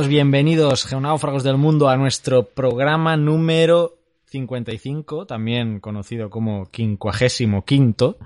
[0.00, 3.98] Saludos, bienvenidos geonáufragos del mundo a nuestro programa número
[4.28, 8.16] 55, también conocido como quincuagésimo quinto,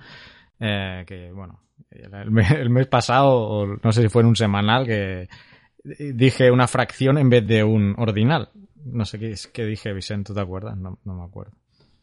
[0.60, 4.36] eh, que bueno, el mes, el mes pasado, o no sé si fue en un
[4.36, 5.28] semanal, que
[5.82, 8.50] dije una fracción en vez de un ordinal.
[8.84, 10.76] No sé qué, qué dije, Vicente, ¿tú te acuerdas?
[10.76, 11.54] No, no me acuerdo.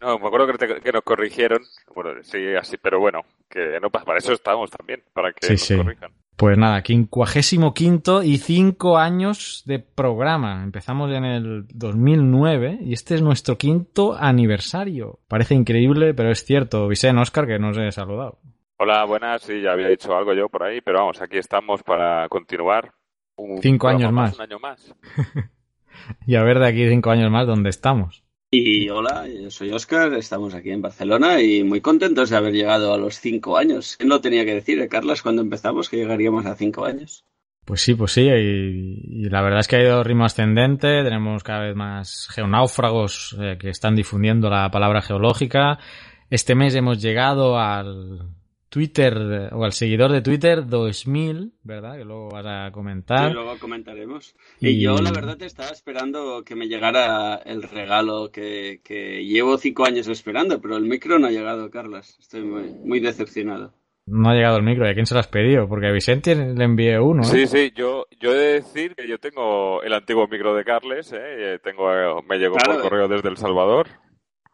[0.02, 1.62] No, me acuerdo que, te- que nos corrigieron.
[1.96, 4.04] Bueno, sí, así, pero bueno, que no pasa.
[4.04, 5.78] Para eso estamos también, para que Sí, nos sí.
[5.78, 6.12] corrijan.
[6.42, 10.64] Pues nada, quincuagésimo quinto y cinco años de programa.
[10.64, 15.20] Empezamos en el 2009 y este es nuestro quinto aniversario.
[15.28, 16.88] Parece increíble, pero es cierto.
[16.88, 18.40] Vicente, Oscar, que nos he saludado.
[18.80, 19.44] Hola, buenas.
[19.44, 22.92] Sí, ya había dicho algo yo por ahí, pero vamos, aquí estamos para continuar.
[23.36, 24.34] Un Cinco años más.
[24.34, 24.96] Un año más.
[26.26, 28.24] Y a ver de aquí cinco años más dónde estamos.
[28.54, 32.94] Y hola, yo soy Óscar, estamos aquí en Barcelona y muy contentos de haber llegado
[32.94, 33.96] a los cinco años.
[33.96, 37.24] ¿Quién lo tenía que decir, eh, Carlas, cuando empezamos que llegaríamos a cinco años?
[37.64, 41.44] Pues sí, pues sí, y, y la verdad es que ha ido ritmo ascendente, tenemos
[41.44, 45.80] cada vez más geonáufragos eh, que están difundiendo la palabra geológica.
[46.30, 48.36] Este mes hemos llegado al
[48.72, 51.98] Twitter, o al seguidor de Twitter 2000, ¿verdad?
[51.98, 53.30] Que luego vas a comentar.
[53.30, 54.34] Y luego comentaremos.
[54.62, 59.58] Y- Y yo, la verdad, estaba esperando que me llegara el regalo que, que llevo
[59.58, 62.18] cinco años esperando, pero el micro no ha llegado, Carlas.
[62.20, 63.74] Estoy muy, muy decepcionado.
[64.08, 65.68] No ha llegado el micro, ¿y a quién se lo has pedido?
[65.70, 67.26] Porque a Vicente le envié uno, ¿eh?
[67.26, 71.14] Sí, sí, yo, yo he de decir que yo tengo el antiguo micro de Carles,
[71.14, 71.60] ¿eh?
[71.64, 72.80] Tengo, me llegó Claro.
[72.82, 73.88] por correo desde El Salvador.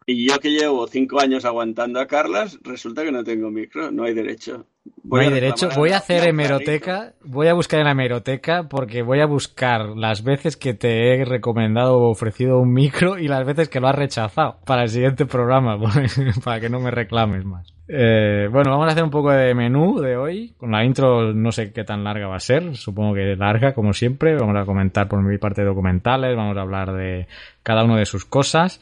[0.10, 4.06] Y yo que llevo cinco años aguantando a Carlas, resulta que no tengo micro, no
[4.06, 4.66] hay derecho.
[5.04, 5.68] No hay derecho.
[5.76, 7.12] Voy a hacer hemeroteca.
[7.26, 11.26] Voy a buscar en la hemeroteca porque voy a buscar las veces que te he
[11.26, 15.26] recomendado o ofrecido un micro y las veces que lo has rechazado para el siguiente
[15.26, 15.78] programa,
[16.46, 17.74] para que no me reclames más.
[17.90, 20.54] Eh, bueno, vamos a hacer un poco de menú de hoy.
[20.58, 22.78] Con la intro no sé qué tan larga va a ser.
[22.78, 24.36] Supongo que larga, como siempre.
[24.36, 26.36] Vamos a comentar por mi parte documentales.
[26.36, 27.28] Vamos a hablar de
[27.64, 28.82] cada uno de sus cosas.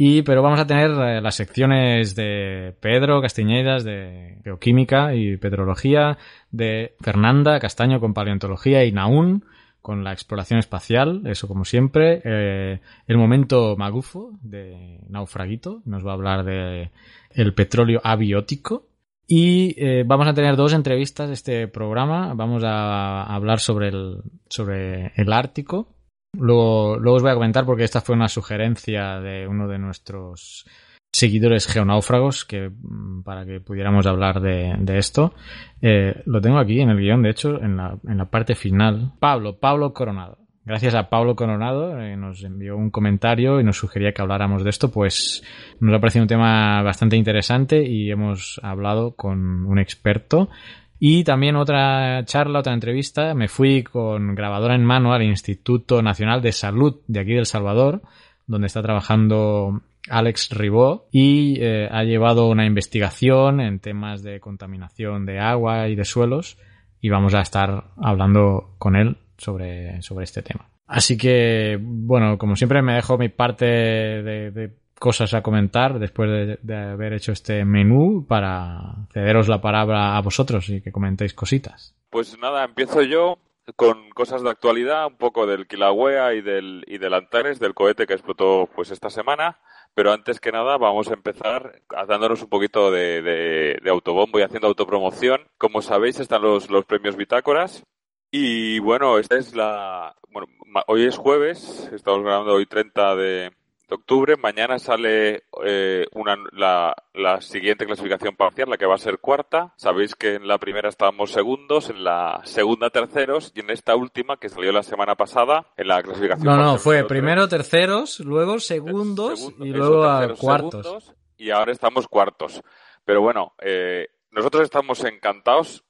[0.00, 6.18] Y, pero vamos a tener eh, las secciones de Pedro Castiñeiras de Geoquímica y Petrología,
[6.52, 9.44] de Fernanda Castaño con Paleontología y Naún
[9.82, 12.22] con la exploración espacial, eso como siempre.
[12.24, 16.92] Eh, el momento magufo de Naufraguito, nos va a hablar de
[17.32, 18.86] el petróleo abiótico.
[19.26, 22.34] Y eh, vamos a tener dos entrevistas este programa.
[22.34, 25.97] Vamos a hablar sobre el, sobre el Ártico,
[26.32, 30.66] Luego, os voy a comentar porque esta fue una sugerencia de uno de nuestros
[31.10, 35.34] seguidores geonáufragos que mm, para que pudiéramos hablar de, de esto.
[35.80, 39.12] Eh, lo tengo aquí en el guion, de hecho, en la, en la parte final.
[39.18, 40.38] Pablo, Pablo Coronado.
[40.68, 44.68] Gracias a Pablo Coronado eh, nos envió un comentario y nos sugería que habláramos de
[44.68, 45.42] esto, pues
[45.80, 50.50] nos ha parecido un tema bastante interesante y hemos hablado con un experto.
[50.98, 56.42] Y también otra charla, otra entrevista, me fui con grabadora en mano al Instituto Nacional
[56.42, 58.02] de Salud de aquí del Salvador,
[58.46, 65.26] donde está trabajando Alex Ribó y eh, ha llevado una investigación en temas de contaminación
[65.26, 66.58] de agua y de suelos
[67.00, 70.68] y vamos a estar hablando con él sobre, sobre este tema.
[70.86, 76.30] Así que, bueno, como siempre me dejo mi parte de, de cosas a comentar después
[76.30, 81.34] de, de, haber hecho este menú para cederos la palabra a vosotros y que comentéis
[81.34, 81.94] cositas.
[82.10, 83.38] Pues nada, empiezo yo
[83.76, 88.06] con cosas de actualidad, un poco del Kilauea y del, y del Antares, del cohete
[88.06, 89.58] que explotó pues esta semana.
[89.94, 94.42] Pero antes que nada vamos a empezar dándonos un poquito de, de, de autobombo y
[94.42, 95.48] haciendo autopromoción.
[95.58, 97.82] Como sabéis están los, los premios Bitácoras
[98.30, 100.14] Y bueno, esta es la.
[100.30, 100.46] Bueno,
[100.86, 103.52] hoy es jueves, estamos grabando hoy 30 de,
[103.94, 104.36] octubre.
[104.36, 109.72] Mañana sale eh, una, la, la, siguiente clasificación parcial, la que va a ser cuarta.
[109.76, 114.36] Sabéis que en la primera estábamos segundos, en la segunda terceros y en esta última
[114.38, 116.46] que salió la semana pasada en la clasificación.
[116.46, 121.14] No, no, fue primero terceros, luego segundos y luego a cuartos.
[121.36, 122.62] y ahora estamos cuartos.
[123.04, 125.84] Pero bueno, eh, nosotros estamos encantados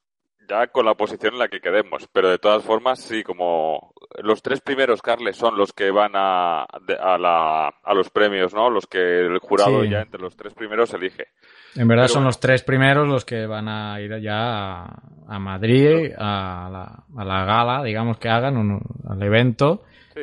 [0.48, 2.08] ya con la posición en la que quedemos.
[2.12, 3.92] Pero de todas formas, sí, como
[4.22, 8.70] los tres primeros, Carles, son los que van a, a, la, a los premios, ¿no?
[8.70, 11.28] Los que el jurado ya entre los tres primeros elige.
[11.76, 16.68] En verdad son los tres primeros los que van a ir ya a, Madrid, a,
[16.70, 19.82] la, a la gala, digamos que hagan, un, al evento.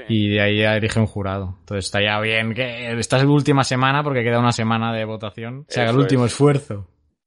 [0.09, 1.55] Y de ahí ya elige un jurado.
[1.61, 5.05] Entonces está ya bien que esta es la última semana porque queda una semana de
[5.05, 5.63] votación.
[5.69, 6.85] Se haga el último esfuerzo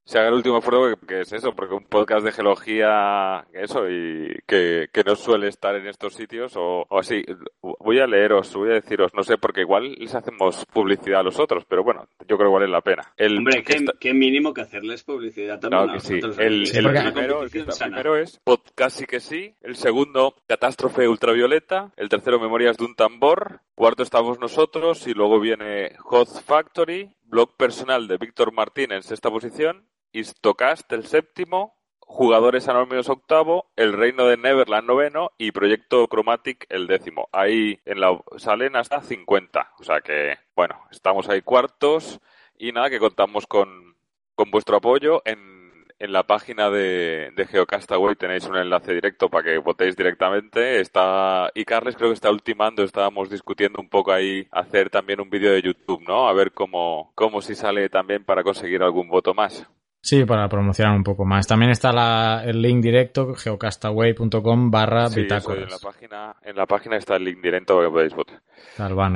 [0.09, 4.39] se haga el último esfuerzo, que, es eso, porque un podcast de geología, eso, y
[4.47, 7.23] que, no suele estar en estos sitios, o, así.
[7.61, 11.39] Voy a leeros, voy a deciros, no sé, porque igual les hacemos publicidad a los
[11.39, 13.13] otros, pero bueno, yo creo que vale la pena.
[13.19, 13.63] El, Hombre,
[14.01, 15.93] qué, mínimo que hacerles publicidad también.
[15.93, 16.15] que sí.
[16.39, 22.41] El, primero, el, primero, es Podcast sí que sí, el segundo, Catástrofe Ultravioleta, el tercero,
[22.41, 28.17] Memorias de un tambor, cuarto estamos nosotros, y luego viene Hot Factory, blog personal de
[28.17, 34.89] Víctor Martín en sexta posición, Istocast el séptimo, Jugadores Anónimos octavo, El Reino de Neverland
[34.89, 37.29] noveno y Proyecto Chromatic el décimo.
[37.33, 39.75] Ahí en la salen hasta 50.
[39.79, 42.21] O sea que, bueno, estamos ahí cuartos
[42.59, 43.97] y nada, que contamos con,
[44.35, 45.59] con vuestro apoyo en
[45.99, 50.81] en la página de, de Geocastaway tenéis un enlace directo para que votéis directamente.
[50.81, 55.31] Está y Carles creo que está ultimando, estábamos discutiendo un poco ahí hacer también un
[55.31, 56.29] vídeo de YouTube, ¿no?
[56.29, 59.69] A ver cómo cómo si sale también para conseguir algún voto más.
[60.00, 61.47] Sí, para promocionar un poco más.
[61.47, 65.65] También está la, el link directo, geocastaway.com barra bitácoras.
[65.65, 68.41] En la, página, en la página está el link directo que podéis votar.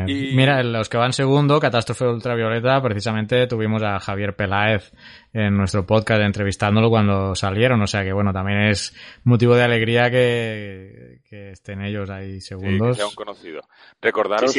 [0.08, 0.34] Y...
[0.34, 4.93] Mira, los que van segundo, Catástrofe Ultravioleta, precisamente tuvimos a Javier Peláez
[5.32, 7.81] en nuestro podcast entrevistándolo cuando salieron.
[7.81, 12.96] O sea que, bueno, también es motivo de alegría que, que estén ellos ahí segundos.
[12.96, 13.61] Sí, que conocido.
[14.00, 14.55] Recordaros...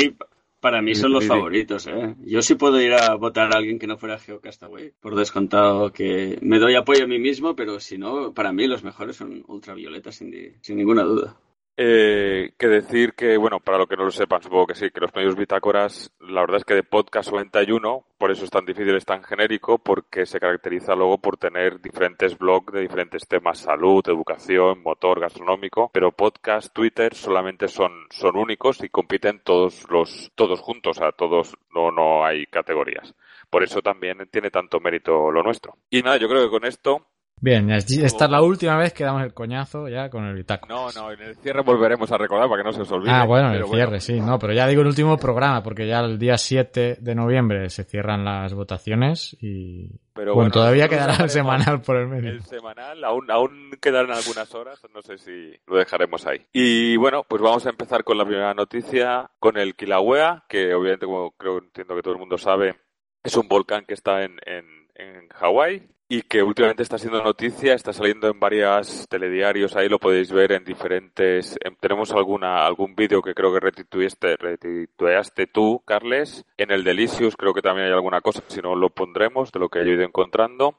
[0.63, 2.15] Para mí son los favoritos, ¿eh?
[2.23, 4.93] Yo sí puedo ir a votar a alguien que no fuera Geocastaway.
[5.01, 8.81] Por descontado que me doy apoyo a mí mismo, pero si no, para mí los
[8.81, 11.35] mejores son ultravioletas, sin, sin ninguna duda.
[11.75, 14.99] Eh, que decir que, bueno, para lo que no lo sepan, supongo que sí, que
[14.99, 18.95] los medios bitácoras, la verdad es que de podcast 91, por eso es tan difícil,
[18.95, 24.03] es tan genérico, porque se caracteriza luego por tener diferentes blogs de diferentes temas, salud,
[24.05, 30.61] educación, motor, gastronómico, pero podcast, Twitter solamente son, son únicos y compiten todos los, todos
[30.61, 33.15] juntos, o sea, todos, no, no hay categorías.
[33.49, 35.75] Por eso también tiene tanto mérito lo nuestro.
[35.89, 37.07] Y nada, yo creo que con esto
[37.43, 40.73] Bien, esta es la última vez que damos el coñazo ya con el bitácora.
[40.73, 43.11] No, no, en el cierre volveremos a recordar para que no se os olvide.
[43.11, 45.99] Ah, bueno, en el cierre, sí, no, pero ya digo el último programa, porque ya
[45.99, 49.89] el día 7 de noviembre se cierran las votaciones y...
[50.13, 52.29] Pero bueno, todavía quedará el semanal por el medio.
[52.29, 56.47] El semanal, aún, aún quedarán algunas horas, no sé si lo dejaremos ahí.
[56.53, 61.07] Y bueno, pues vamos a empezar con la primera noticia, con el Kilauea, que obviamente,
[61.07, 62.77] como creo, entiendo que todo el mundo sabe,
[63.21, 64.65] es un volcán que está en, en,
[64.95, 69.97] en Hawái, y que últimamente está siendo noticia, está saliendo en varios telediarios, ahí lo
[69.97, 71.57] podéis ver en diferentes...
[71.79, 77.55] tenemos alguna algún vídeo que creo que retituaste, retituaste tú, Carles, en el Delicious creo
[77.55, 80.77] que también hay alguna cosa, si no lo pondremos, de lo que he ido encontrando.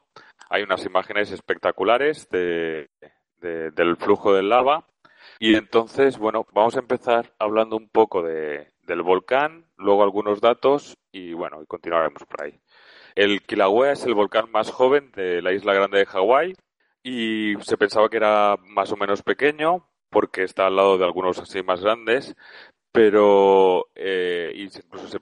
[0.51, 2.91] Hay unas imágenes espectaculares de,
[3.41, 4.87] del flujo del lava.
[5.41, 10.97] Y entonces, bueno, vamos a empezar hablando un poco de, del volcán, luego algunos datos
[11.11, 12.61] y bueno, y continuaremos por ahí.
[13.15, 16.55] El Kilauea es el volcán más joven de la isla grande de Hawái
[17.05, 21.39] y se pensaba que era más o menos pequeño porque está al lado de algunos
[21.39, 22.35] así más grandes,
[22.91, 25.19] pero eh, incluso se,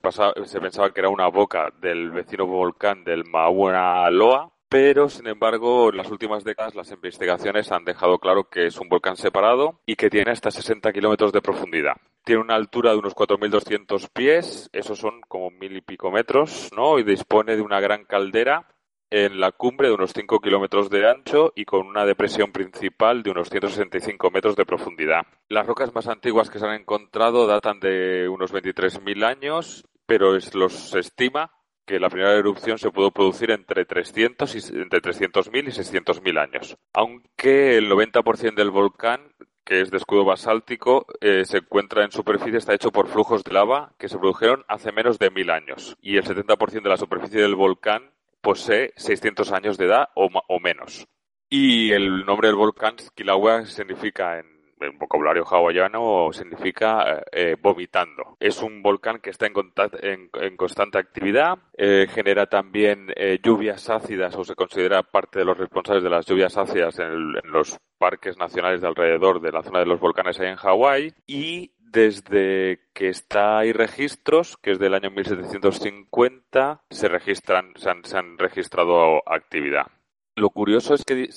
[0.47, 5.91] se pensaba que era una boca del vecino volcán del Mauna Loa, pero sin embargo
[5.91, 9.97] en las últimas décadas las investigaciones han dejado claro que es un volcán separado y
[9.97, 11.97] que tiene hasta 60 kilómetros de profundidad.
[12.25, 16.99] Tiene una altura de unos 4.200 pies, esos son como mil y pico metros, ¿no?
[16.99, 18.69] Y dispone de una gran caldera
[19.13, 23.31] en la cumbre de unos 5 kilómetros de ancho y con una depresión principal de
[23.31, 25.27] unos 165 metros de profundidad.
[25.49, 30.99] Las rocas más antiguas que se han encontrado datan de unos 23.000 años, pero se
[30.99, 31.51] estima
[31.85, 36.79] que la primera erupción se pudo producir entre 300 y, entre 300.000 y 600.000 años.
[36.95, 42.59] Aunque el 90% del volcán, que es de escudo basáltico, eh, se encuentra en superficie,
[42.59, 45.97] está hecho por flujos de lava que se produjeron hace menos de 1.000 años.
[46.01, 50.61] Y el 70% de la superficie del volcán posee 600 años de edad o, o
[50.61, 51.07] menos.
[51.49, 58.37] Y el nombre del volcán, Kilauea, significa en en vocabulario hawaiano significa eh, vomitando.
[58.41, 64.37] Es un volcán que está en, en, constante actividad, eh, genera también eh, lluvias ácidas
[64.37, 68.37] o se considera parte de los responsables de las lluvias ácidas en, en los parques
[68.37, 73.09] nacionales de alrededor de la zona de los volcanes ahí en Hawái y desde que
[73.09, 79.23] está hay registros, que es del año 1750, se registran, se han, se han registrado
[79.27, 79.87] actividad.
[80.35, 81.29] Lo curioso es que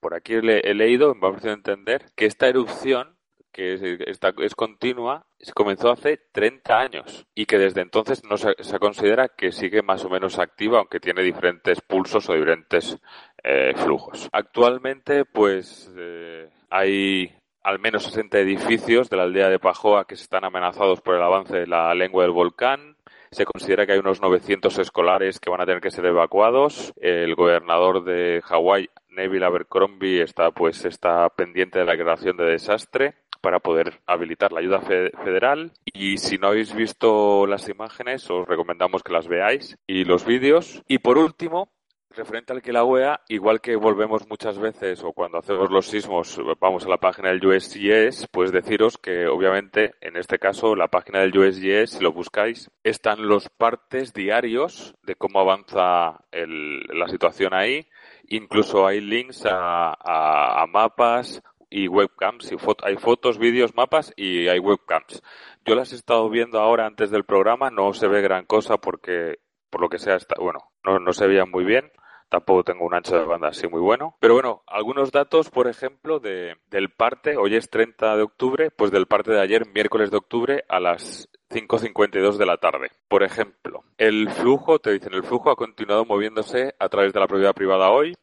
[0.00, 3.16] por aquí he leído, me ha parecido entender, que esta erupción,
[3.52, 3.82] que es,
[4.38, 9.52] es continua, se comenzó hace 30 años y que desde entonces no se, considera que
[9.52, 12.98] sigue más o menos activa, aunque tiene diferentes pulsos o diferentes
[13.44, 14.28] eh, flujos.
[14.32, 17.32] Actualmente, pues eh, hay
[17.62, 21.58] al menos 60 edificios de la aldea de Pajoa que están amenazados por el avance
[21.58, 22.96] de la lengua del volcán.
[23.32, 26.92] Se considera que hay unos 900 escolares que van a tener que ser evacuados.
[27.00, 33.14] El gobernador de Hawái, Neville Abercrombie, está pues está pendiente de la declaración de desastre
[33.40, 35.72] para poder habilitar la ayuda federal.
[35.94, 40.82] Y si no habéis visto las imágenes, os recomendamos que las veáis y los vídeos.
[40.86, 41.70] Y por último,
[42.14, 46.90] Referente al Kilauea, igual que volvemos muchas veces o cuando hacemos los sismos vamos a
[46.90, 51.92] la página del USGS, pues deciros que obviamente en este caso la página del USGS,
[51.92, 57.88] si lo buscáis, están los partes diarios de cómo avanza la situación ahí.
[58.28, 62.52] Incluso hay links a, mapas y webcams.
[62.52, 65.22] Y hay fotos, vídeos, mapas y hay webcams.
[65.64, 69.38] Yo las he estado viendo ahora antes del programa, no se ve gran cosa porque
[69.70, 71.90] por lo que sea, está, bueno, no, no se veía muy bien
[72.32, 74.16] tampoco tengo un ancho de banda así muy bueno.
[74.18, 78.90] Pero bueno, algunos datos, por ejemplo, de, del parte, hoy es 30 de octubre, pues
[78.90, 82.90] del parte de ayer, miércoles de octubre, a las 5.52 de la tarde.
[83.06, 87.26] Por ejemplo, el flujo, te dicen, el flujo ha continuado moviéndose a través de la
[87.26, 88.14] propiedad privada hoy.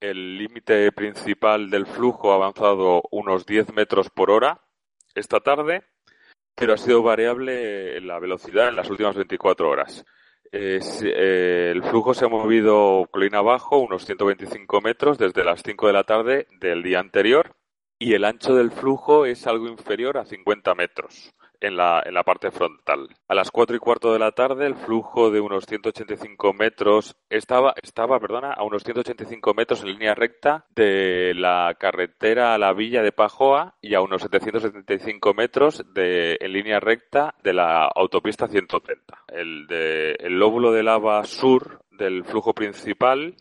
[0.00, 4.62] El límite principal del flujo ha avanzado unos 10 metros por hora
[5.14, 5.82] esta tarde,
[6.54, 10.06] pero ha sido variable la velocidad en las últimas 24 horas.
[10.52, 10.80] Eh,
[11.72, 16.04] el flujo se ha movido colina abajo unos 125 metros desde las 5 de la
[16.04, 17.54] tarde del día anterior
[18.00, 22.22] y el ancho del flujo es algo inferior a 50 metros en la, en la
[22.22, 23.08] parte frontal.
[23.28, 27.74] A las cuatro y cuarto de la tarde, el flujo de unos 185 metros estaba,
[27.82, 33.02] estaba, perdona, a unos 185 metros en línea recta de la carretera a la villa
[33.02, 39.24] de Pajoa y a unos 775 metros de, en línea recta de la autopista 130.
[39.28, 43.36] El, de, el lóbulo de lava sur del flujo principal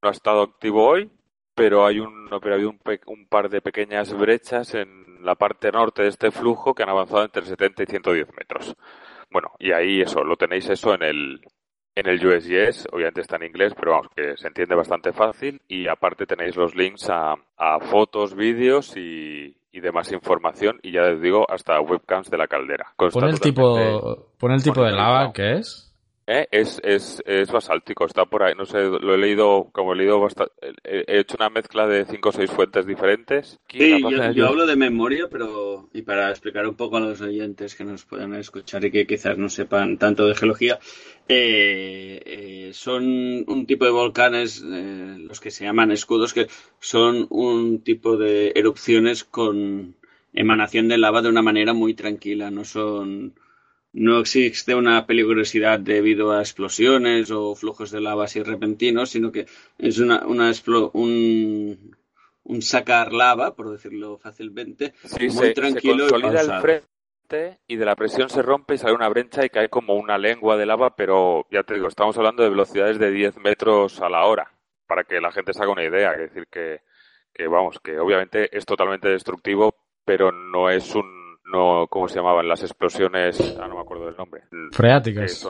[0.00, 1.10] no ha estado activo hoy,
[1.54, 6.02] pero hay un, pero hay un, un par de pequeñas brechas en la parte norte
[6.02, 8.76] de este flujo que han avanzado entre 70 y 110 metros.
[9.30, 11.40] Bueno, y ahí eso, lo tenéis eso en el,
[11.94, 15.88] en el USGS, obviamente está en inglés, pero vamos, que se entiende bastante fácil y
[15.88, 21.20] aparte tenéis los links a, a fotos, vídeos y, y demás información y ya les
[21.20, 22.92] digo hasta webcams de la caldera.
[22.96, 25.87] Pon el tipo, pon el tipo de lava que es.
[26.30, 26.46] ¿Eh?
[26.50, 28.52] Es, es, es basáltico, está por ahí.
[28.54, 30.52] No sé, lo he leído, como he leído bastante,
[30.84, 33.58] he hecho una mezcla de cinco o seis fuentes diferentes.
[33.66, 33.98] sí,
[34.34, 38.04] yo, hablo de memoria, pero, y para explicar un poco a los oyentes que nos
[38.04, 40.78] puedan escuchar y que quizás no sepan tanto de geología,
[41.28, 43.04] eh, eh, son
[43.46, 49.24] un tipo de volcanes, los que se llaman escudos, que son un tipo de erupciones
[49.24, 49.94] con
[50.34, 53.32] emanación de lava de una manera muy tranquila, no son
[53.92, 59.46] no existe una peligrosidad debido a explosiones o flujos de lava así repentinos, sino que
[59.78, 60.52] es una, una
[60.92, 61.96] un,
[62.44, 64.94] un sacar lava, por decirlo fácilmente,
[65.34, 66.88] muy tranquilo se consolida el frente
[67.66, 70.56] y de la presión se rompe y sale una brecha y cae como una lengua
[70.56, 74.24] de lava, pero ya te digo, estamos hablando de velocidades de 10 metros a la
[74.24, 74.50] hora,
[74.86, 76.12] para que la gente se haga una idea.
[76.12, 76.80] Es decir, que,
[77.34, 79.74] que vamos, que obviamente es totalmente destructivo,
[80.06, 81.17] pero no es un
[81.50, 82.48] no, ¿cómo se llamaban?
[82.48, 84.42] Las explosiones, ah, no me acuerdo del nombre.
[84.72, 85.48] Freáticas.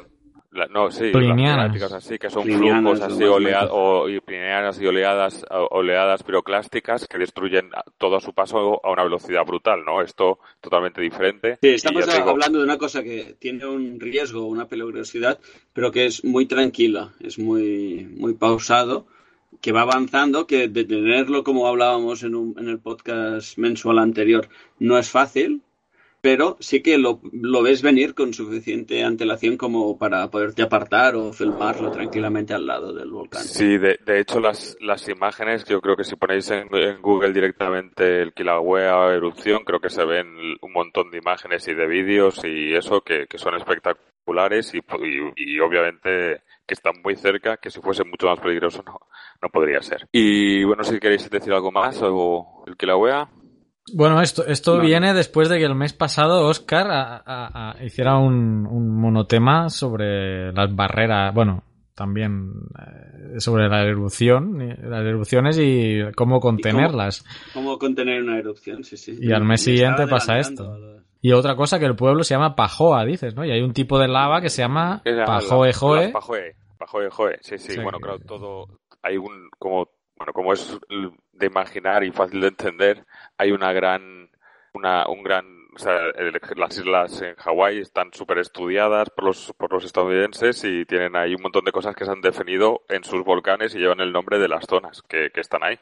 [0.70, 7.06] no, sí, freáticas así, que son flujos así oleadas, o, y y oleadas, oleadas piroclásticas
[7.06, 10.00] que destruyen todo a su paso a una velocidad brutal, ¿no?
[10.00, 11.58] Esto totalmente diferente.
[11.60, 15.38] Sí, estamos hablando de una cosa que tiene un riesgo, una peligrosidad,
[15.72, 19.06] pero que es muy tranquila, es muy, muy pausado
[19.60, 24.98] que va avanzando, que detenerlo, como hablábamos en, un, en el podcast mensual anterior, no
[24.98, 25.62] es fácil,
[26.20, 27.20] pero sí que lo,
[27.62, 33.10] ves venir con suficiente antelación como para poderte apartar o filmarlo tranquilamente al lado del
[33.10, 33.42] volcán.
[33.42, 36.68] Sí, de, de hecho las, las imágenes, yo creo que si ponéis en,
[37.00, 40.26] Google directamente el Kilauea erupción, creo que se ven
[40.60, 44.80] un montón de imágenes y de vídeos y eso que, que son espectaculares y,
[45.36, 49.00] y, obviamente que están muy cerca, que si fuese mucho más peligroso no,
[49.40, 50.06] no podría ser.
[50.12, 53.30] Y bueno, si queréis decir algo más o el Kilauea.
[53.94, 57.22] Bueno, esto, esto viene después de que el mes pasado Oscar
[57.84, 61.62] hiciera un, un, monotema sobre las barreras, bueno,
[61.94, 67.24] también eh, sobre la erupción, las erupciones y cómo contenerlas.
[67.52, 69.18] cómo, contener una erupción, sí, sí.
[69.20, 70.78] Y al mes siguiente pasa esto.
[71.20, 73.44] Y otra cosa que el pueblo se llama Pajoa, dices, ¿no?
[73.44, 76.10] Y hay un tipo de lava que se llama Pajoe Joe.
[76.10, 78.68] Pajoe, Pajoe Joe, sí, sí, bueno, creo todo,
[79.02, 79.88] hay un, como,
[80.18, 80.78] bueno, como es
[81.32, 83.04] de imaginar y fácil de entender,
[83.36, 84.30] hay una gran,
[84.74, 85.44] una, un gran,
[85.74, 85.94] o sea,
[86.56, 91.34] las islas en Hawái están súper estudiadas por los, por los estadounidenses y tienen ahí
[91.34, 94.38] un montón de cosas que se han definido en sus volcanes y llevan el nombre
[94.38, 95.78] de las zonas que, que están ahí.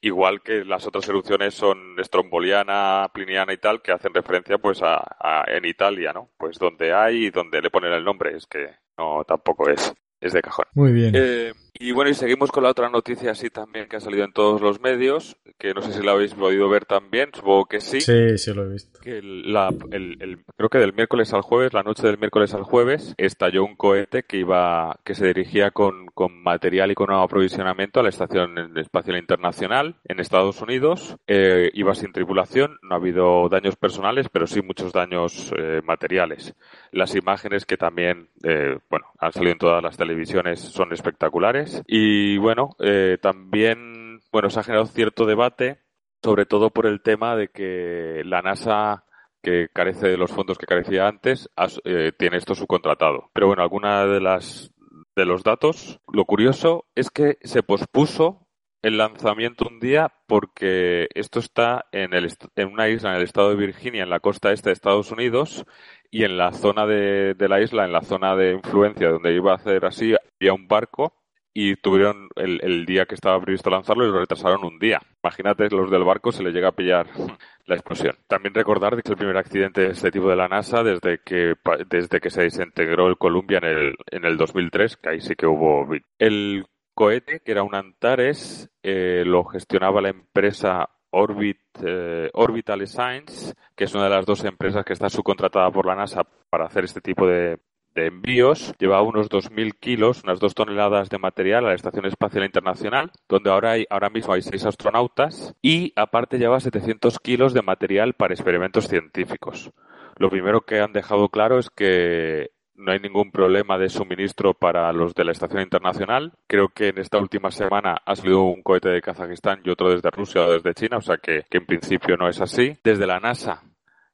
[0.00, 5.02] Igual que las otras erupciones son estromboliana, pliniana y tal, que hacen referencia pues a,
[5.18, 6.30] a en Italia, ¿no?
[6.36, 9.92] Pues donde hay y donde le ponen el nombre, es que no tampoco es
[10.24, 10.66] es de cajón.
[10.74, 11.12] Muy bien.
[11.14, 14.32] Eh, y bueno, y seguimos con la otra noticia así también que ha salido en
[14.32, 18.00] todos los medios, que no sé si la habéis podido ver también, supongo que sí.
[18.00, 19.00] Sí, sí lo he visto.
[19.00, 23.14] Que la, el, creo que del miércoles al jueves, la noche del miércoles al jueves,
[23.16, 28.00] estalló un cohete que iba, que se dirigía con, con material y con un aprovisionamiento
[28.00, 31.16] a la Estación Espacial Internacional en Estados Unidos.
[31.26, 36.54] Eh, iba sin tripulación, no ha habido daños personales, pero sí muchos daños eh, materiales.
[36.92, 41.63] Las imágenes que también, eh, bueno, han salido en todas las televisiones son espectaculares.
[41.86, 45.80] Y bueno, eh, también, bueno, se ha generado cierto debate,
[46.22, 49.04] sobre todo por el tema de que la NASA
[49.42, 51.50] que carece de los fondos que carecía antes,
[51.84, 53.30] eh, tiene esto subcontratado.
[53.34, 54.74] Pero bueno, alguna de las
[55.16, 58.48] de los datos, lo curioso es que se pospuso
[58.82, 63.50] el lanzamiento un día porque esto está en, el, en una isla en el estado
[63.50, 65.64] de Virginia, en la costa este de Estados Unidos,
[66.10, 69.56] y en la zona de, la isla, en la zona de influencia donde iba a
[69.56, 71.14] hacer así, había un barco
[71.56, 75.00] y tuvieron el, día que estaba previsto lanzarlo y lo retrasaron un día.
[75.22, 77.06] Imagínate, los del barco se les llega a pillar
[77.66, 78.16] la explosión.
[78.26, 81.54] También recordar que es el primer accidente de este tipo de la NASA desde que,
[81.88, 85.46] desde que se desintegró el Columbia en el, en el 2003, que ahí sí que
[85.46, 85.88] hubo...
[86.18, 93.54] El cohete, que era un Antares, eh, lo gestionaba la empresa Orbit, eh, Orbital Science,
[93.76, 96.84] que es una de las dos empresas que está subcontratada por la NASA para hacer
[96.84, 97.58] este tipo de,
[97.94, 98.74] envíos.
[98.78, 103.50] Lleva unos 2.000 kilos, unas 2 toneladas de material a la Estación Espacial Internacional, donde
[103.50, 108.34] ahora, hay, ahora mismo hay 6 astronautas, y aparte lleva 700 kilos de material para
[108.34, 109.70] experimentos científicos.
[110.16, 114.92] Lo primero que han dejado claro es que no hay ningún problema de suministro para
[114.92, 116.32] los de la Estación Internacional.
[116.46, 120.10] Creo que en esta última semana ha salido un cohete de Kazajistán y otro desde
[120.10, 122.76] Rusia o desde China, o sea que, en principio no es así.
[122.82, 123.62] Desde la NASA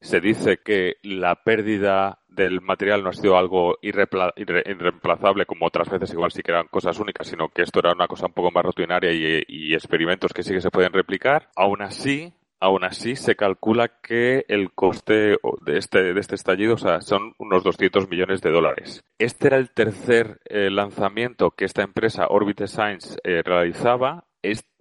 [0.01, 6.13] se dice que la pérdida del material no ha sido algo irreemplazable como otras veces,
[6.13, 8.65] igual sí que eran cosas únicas, sino que esto era una cosa un poco más
[8.65, 11.49] rutinaria y, experimentos que sí que se pueden replicar.
[11.57, 12.33] Aún así,
[12.63, 17.33] Aún así, se calcula que el coste de este, de este estallido o sea, son
[17.39, 19.03] unos 200 millones de dólares.
[19.19, 24.27] Este era el tercer eh, lanzamiento que esta empresa Orbit Science eh, realizaba,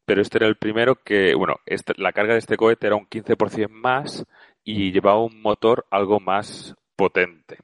[0.09, 3.07] pero este era el primero que, bueno, este, la carga de este cohete era un
[3.07, 4.25] 15% más
[4.69, 7.57] y llevaba un motor algo más potente.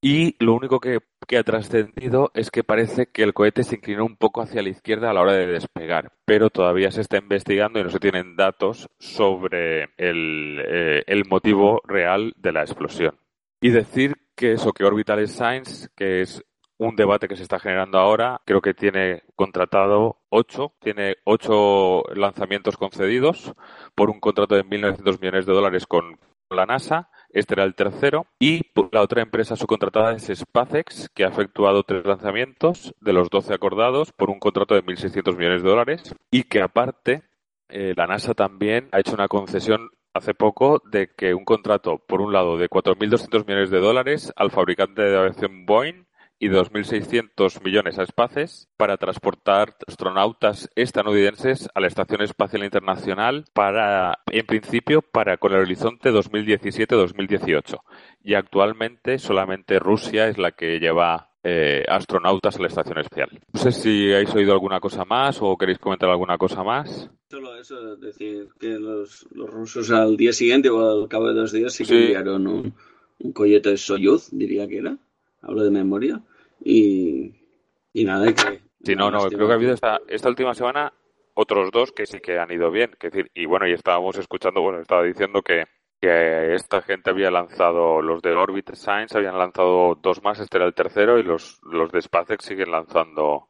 [0.00, 1.00] Y lo único que,
[1.36, 5.10] ha trascendido es que parece que el cohete se inclinó un poco hacia la izquierda
[5.10, 8.88] a la hora de despegar, pero todavía se está investigando y no se tienen datos
[8.98, 13.18] sobre el, eh, el motivo real de la explosión.
[13.60, 16.44] Y decir que eso, que Orbital Science, que es
[16.78, 18.40] un debate que se está generando ahora.
[18.44, 23.52] Creo que tiene contratado ocho, tiene ocho lanzamientos concedidos
[23.94, 26.18] por un contrato de 1.900 millones de dólares con
[26.52, 28.26] la NASA este era el tercero.
[28.38, 28.60] Y
[28.92, 34.12] la otra empresa subcontratada es SpaceX, que ha efectuado tres lanzamientos de los 12 acordados
[34.12, 36.14] por un contrato de 1.600 millones de dólares.
[36.30, 37.22] Y que aparte,
[37.68, 42.20] eh, la NASA también ha hecho una concesión hace poco de que un contrato, por
[42.20, 46.06] un lado, de 4.200 millones de dólares al fabricante de aviación Boeing
[46.42, 54.18] y 2.600 millones a Spaces para transportar astronautas estadounidenses a la Estación Espacial Internacional para,
[54.26, 57.78] en principio, para con el horizonte 2017-2018.
[58.24, 63.40] Y actualmente solamente Rusia es la que lleva eh, astronautas a la Estación Espacial.
[63.52, 67.08] No sé si habéis oído alguna cosa más o queréis comentar alguna cosa más.
[67.30, 71.72] Solo eso, decir que los, rusos al día siguiente o al cabo de dos días
[71.72, 72.74] sí que enviaron un,
[73.20, 74.98] un cohete Soyuz, diría que era.
[75.40, 76.20] Hablo de memoria
[76.64, 78.62] y, nada, que...
[78.84, 80.92] Sí, no, no, creo que ha habido esta, esta última semana
[81.34, 82.90] otros dos que sí que han ido bien.
[82.98, 85.64] Que decir, y bueno, y estábamos escuchando, bueno, estaba diciendo que,
[86.00, 90.66] que esta gente había lanzado, los de Orbit Science habían lanzado dos más, este era
[90.66, 93.48] el tercero, y los, los de SpaceX siguen lanzando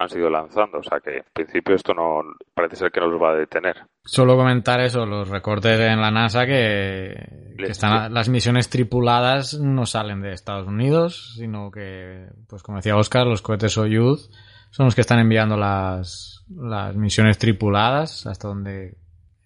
[0.00, 0.78] han sido lanzando.
[0.78, 2.22] O sea que en principio esto no
[2.54, 3.76] parece ser que no los va a detener.
[4.02, 9.84] Solo comentar eso, los recortes en la NASA que, que están las misiones tripuladas no
[9.84, 14.30] salen de Estados Unidos, sino que, pues como decía Oscar, los cohetes Soyuz
[14.70, 18.96] son los que están enviando las, las misiones tripuladas, hasta donde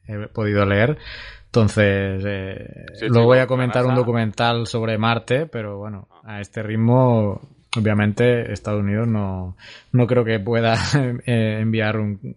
[0.07, 0.99] he podido leer.
[1.47, 6.63] Entonces, eh, Sí, luego voy a comentar un documental sobre Marte, pero bueno, a este
[6.63, 7.41] ritmo,
[7.77, 9.57] obviamente, Estados Unidos no,
[9.93, 10.75] no creo que pueda
[11.27, 12.37] eh, enviar un,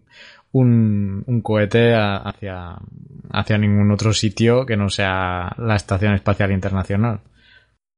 [0.52, 2.76] un, cohete hacia,
[3.30, 7.20] hacia ningún otro sitio que no sea la Estación Espacial Internacional.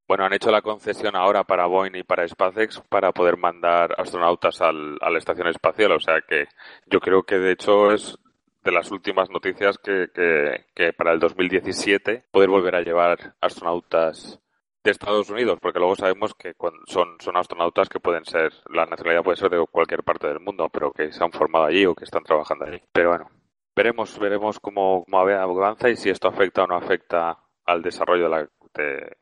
[0.09, 4.61] Bueno, han hecho la concesión ahora para Boeing y para SpaceX para poder mandar astronautas
[4.61, 5.92] al, a la estación espacial.
[5.92, 6.46] O sea que
[6.87, 8.18] yo creo que de hecho es
[8.64, 14.40] de las últimas noticias que, que, que para el 2017 poder volver a llevar astronautas
[14.83, 16.55] de Estados Unidos, porque luego sabemos que
[16.87, 20.69] son, son astronautas que pueden ser, la nacionalidad puede ser de cualquier parte del mundo,
[20.73, 22.81] pero que se han formado allí o que están trabajando allí.
[22.93, 23.31] Pero bueno,
[23.77, 28.31] veremos, veremos cómo, cómo avanza y si esto afecta o no afecta al desarrollo de,
[28.31, 29.16] la, de,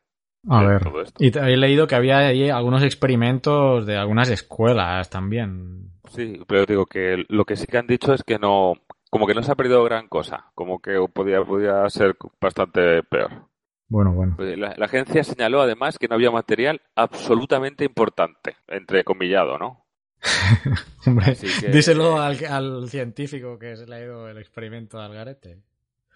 [0.49, 0.83] A ver.
[0.83, 1.23] todo esto.
[1.23, 5.91] Y he leído que había ahí algunos experimentos de algunas escuelas también.
[6.09, 8.73] Sí, pero digo que lo que sí que han dicho es que no,
[9.09, 13.48] como que no se ha perdido gran cosa, como que podía, podía ser bastante peor.
[13.89, 14.33] Bueno, bueno.
[14.37, 19.85] Pues La, la agencia señaló además que no había material absolutamente importante, entrecomillado, ¿no?
[21.05, 25.57] Hombre, que- díselo al, al científico que se le ha ido el experimento de Algarete.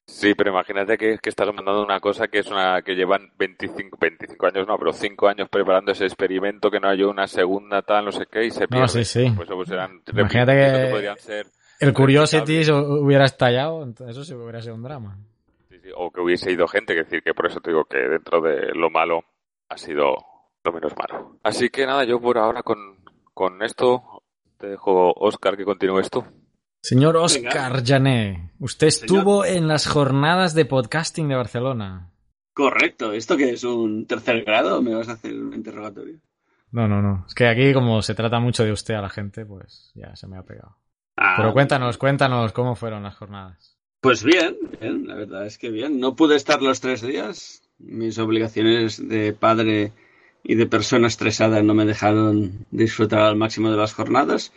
[0.05, 3.97] Sí, pero imagínate que, que estás mandando una cosa que es una que llevan 25,
[3.99, 8.03] 25 años, no, pero 5 años preparando ese experimento, que no hay una segunda tal,
[8.05, 8.81] no sé qué, y se pierde.
[8.81, 9.31] No, sí, sí.
[9.33, 11.47] Pues, pues eran Imagínate que- podrían ser
[11.79, 15.17] El Curiosity hubiera estallado, entonces eso sí hubiera sido un drama.
[15.95, 18.73] O que hubiese ido gente, que decir que por eso te digo que dentro de
[18.73, 19.23] lo malo
[19.69, 20.15] ha sido
[20.63, 21.37] lo menos malo.
[21.43, 22.77] Así que nada, yo por ahora con,
[23.33, 24.23] con esto
[24.57, 26.23] te dejo, Oscar, que continúes tú.
[26.81, 29.17] Señor Oscar Jané, usted Señor.
[29.17, 32.11] estuvo en las jornadas de podcasting de Barcelona.
[32.53, 33.13] Correcto.
[33.13, 34.81] ¿Esto que es un tercer grado?
[34.81, 36.19] ¿Me vas a hacer un interrogatorio?
[36.71, 37.25] No, no, no.
[37.27, 40.27] Es que aquí, como se trata mucho de usted a la gente, pues ya se
[40.27, 40.77] me ha pegado.
[41.15, 43.72] Ah, Pero cuéntanos, cuéntanos cómo fueron las jornadas.
[44.03, 45.99] Pues bien, bien, la verdad es que bien.
[46.01, 47.61] No pude estar los tres días.
[47.79, 49.93] Mis obligaciones de padre
[50.43, 54.51] y de persona estresada no me dejaron disfrutar al máximo de las jornadas.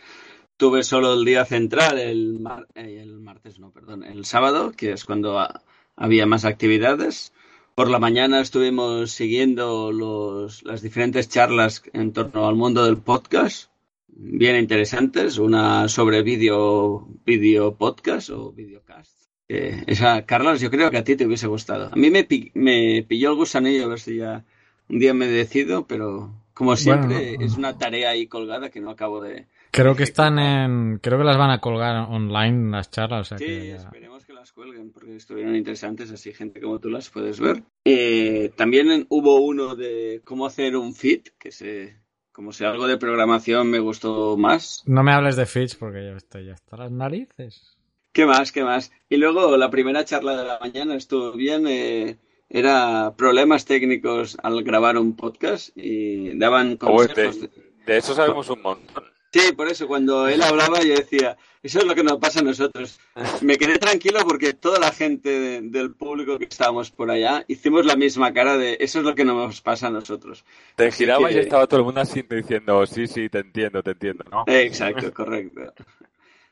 [0.57, 4.91] Tuve solo el día central, el, mar- eh, el martes, no, perdón, el sábado, que
[4.91, 5.61] es cuando ha-
[5.95, 7.31] había más actividades.
[7.73, 13.71] Por la mañana estuvimos siguiendo los, las diferentes charlas en torno al mundo del podcast,
[14.09, 15.37] bien interesantes.
[15.37, 19.26] Una sobre vídeo, vídeo podcast o videocast.
[19.49, 21.89] Eh, esa, Carlos, yo creo que a ti te hubiese gustado.
[21.91, 24.43] A mí me, me pilló el gusanillo a ver si ya
[24.89, 27.45] un día me decido, pero como siempre Bueno.
[27.45, 29.47] es una tarea ahí colgada que no acabo de...
[29.71, 30.97] Creo que están en.
[31.03, 33.21] Creo que las van a colgar online las charlas.
[33.21, 36.79] O sea Sí, que ya- esperemos que las cuelguen porque estuvieron interesantes, así gente como
[36.79, 37.61] tú las puedes ver.
[37.85, 41.95] Eh, también hubo uno de cómo hacer un feed, que se,
[42.31, 44.81] como si algo de programación me gustó más.
[44.87, 47.76] No me hables de Fitch porque ya estoy ya hasta las narices.
[48.17, 48.51] ¿Qué más?
[48.51, 48.91] ¿Qué más?
[49.09, 51.67] Y luego la primera charla de la mañana estuvo bien.
[51.67, 52.17] eh,
[52.49, 57.41] era problemas técnicos al grabar un podcast y daban consejos.
[57.41, 57.53] de, de-
[57.85, 59.03] de eso sabemos un montón.
[59.31, 62.43] Sí, por eso cuando él hablaba yo decía, eso es lo que nos pasa a
[62.43, 62.99] nosotros.
[63.41, 67.85] Me quedé tranquilo porque toda la gente de- del público que estábamos por allá hicimos
[67.85, 70.43] la misma cara de, eso es lo que nos pasa a nosotros.
[70.75, 74.23] Te que- y estaba todo el mundo así diciendo, sí, sí, te entiendo, te entiendo,
[74.31, 74.43] ¿no?
[74.47, 75.61] Exacto, correcto.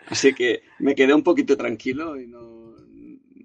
[0.08, 2.76] Así que me quedé un poquito tranquilo y no,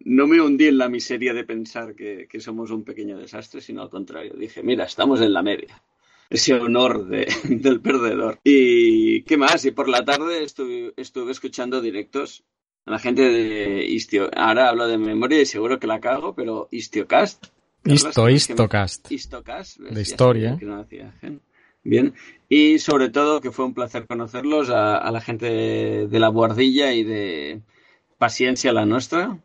[0.05, 3.83] no me hundí en la miseria de pensar que, que somos un pequeño desastre, sino
[3.83, 4.35] al contrario.
[4.37, 5.83] Dije, mira, estamos en la media.
[6.29, 8.39] Ese honor de- del perdedor.
[8.45, 9.65] ¿Y qué más?
[9.65, 12.45] Y por la tarde estuve, estuve escuchando directos
[12.87, 14.31] a la gente de Istio.
[14.37, 17.47] Ahora hablo de memoria y seguro que la cago, pero Istiocast.
[17.85, 19.11] Isto, Istocast.
[19.11, 19.79] Istocast.
[19.81, 20.57] De historia.
[20.59, 21.41] que no hacía gen.
[21.83, 22.15] Bien.
[22.49, 26.29] Y sobre todo que fue un placer conocerlos a, a la gente de, de la
[26.29, 27.63] Guardilla y de
[28.19, 29.39] Paciencia la Nuestra,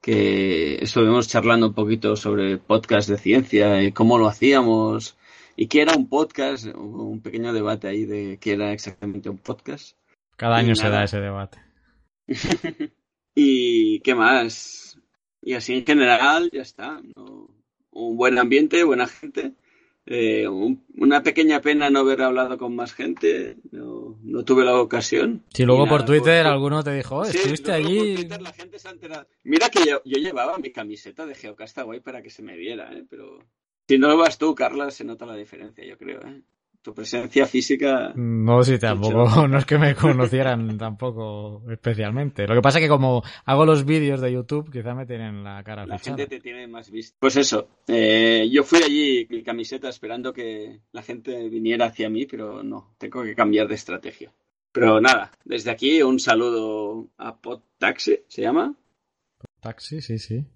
[0.00, 5.16] que estuvimos charlando un poquito sobre podcast de ciencia y cómo lo hacíamos
[5.56, 6.66] y qué era un podcast.
[6.66, 9.96] Hubo un pequeño debate ahí de qué era exactamente un podcast.
[10.36, 11.58] Cada año se da ese debate.
[13.34, 14.98] y qué más.
[15.40, 17.00] Y así en general, ya está.
[17.14, 17.48] ¿no?
[17.90, 19.52] Un buen ambiente, buena gente.
[20.08, 23.56] Eh, un- una pequeña pena no haber hablado con más gente.
[23.72, 25.42] No, no tuve la ocasión.
[25.52, 28.14] Si luego por Twitter por- alguno te dijo, "Oh, Sí, estuviste allí.
[28.14, 29.26] Twitter la gente se ha enterado.
[29.42, 33.04] Mira que yo, yo llevaba mi camiseta de Geocastaway para que se me viera, ¿eh?
[33.10, 33.40] pero
[33.88, 36.20] si no lo vas tú, Carla, se nota la diferencia, yo creo.
[36.20, 36.40] ¿eh?
[36.86, 38.12] Tu presencia física.
[38.14, 39.26] No, sí, tampoco.
[39.48, 42.46] No es que me conocieran tampoco especialmente.
[42.46, 45.64] Lo que pasa es que como hago los vídeos de YouTube, quizá me tienen la
[45.64, 47.16] cara La gente te tiene más visto.
[47.18, 47.68] Pues eso.
[47.88, 52.94] Eh, yo fui allí mi camiseta esperando que la gente viniera hacia mí, pero no.
[52.98, 54.32] Tengo que cambiar de estrategia.
[54.70, 58.76] Pero nada, desde aquí un saludo a Pod Taxi, ¿se llama?
[59.58, 60.46] Taxi, sí, sí.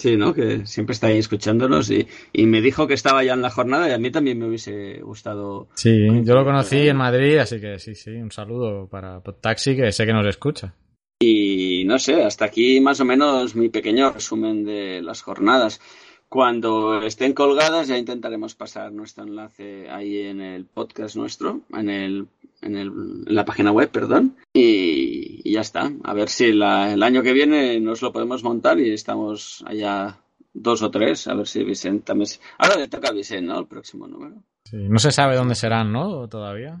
[0.00, 0.32] Sí, ¿no?
[0.32, 3.88] Que siempre está ahí escuchándonos y, y, me dijo que estaba ya en la jornada
[3.88, 5.68] y a mí también me hubiese gustado.
[5.74, 9.90] Sí, yo lo conocí en Madrid, así que sí, sí, un saludo para Taxi que
[9.90, 10.72] sé que nos escucha.
[11.20, 15.80] Y no sé, hasta aquí más o menos mi pequeño resumen de las jornadas.
[16.28, 22.26] Cuando estén colgadas ya intentaremos pasar nuestro enlace ahí en el podcast nuestro, en, el,
[22.60, 24.36] en, el, en la página web, perdón.
[24.52, 25.90] Y, y ya está.
[26.04, 30.18] A ver si la, el año que viene nos lo podemos montar y estamos allá
[30.52, 31.26] dos o tres.
[31.28, 32.28] A ver si Vicente también...
[32.58, 33.60] Ahora le toca a Vicente, ¿no?
[33.60, 34.42] El próximo número.
[34.64, 36.28] Sí, no se sabe dónde serán, ¿no?
[36.28, 36.78] Todavía.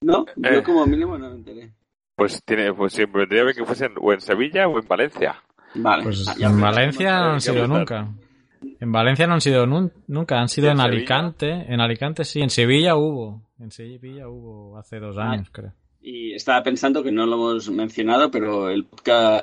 [0.00, 0.62] No, yo eh.
[0.62, 1.72] como mínimo no me enteré.
[2.14, 5.42] Pues tiene, pues siempre tendría que fuesen o en Sevilla o en Valencia.
[5.74, 6.04] Vale.
[6.04, 8.08] Pues en Valencia no han sido nunca.
[8.80, 11.50] En Valencia no han sido nunca, han sido en, Alicante.
[11.50, 13.42] En Alicante sí, en Sevilla hubo.
[13.58, 15.72] En Sevilla hubo hace dos años, creo.
[16.00, 18.86] Y estaba pensando que no lo hemos mencionado, pero el,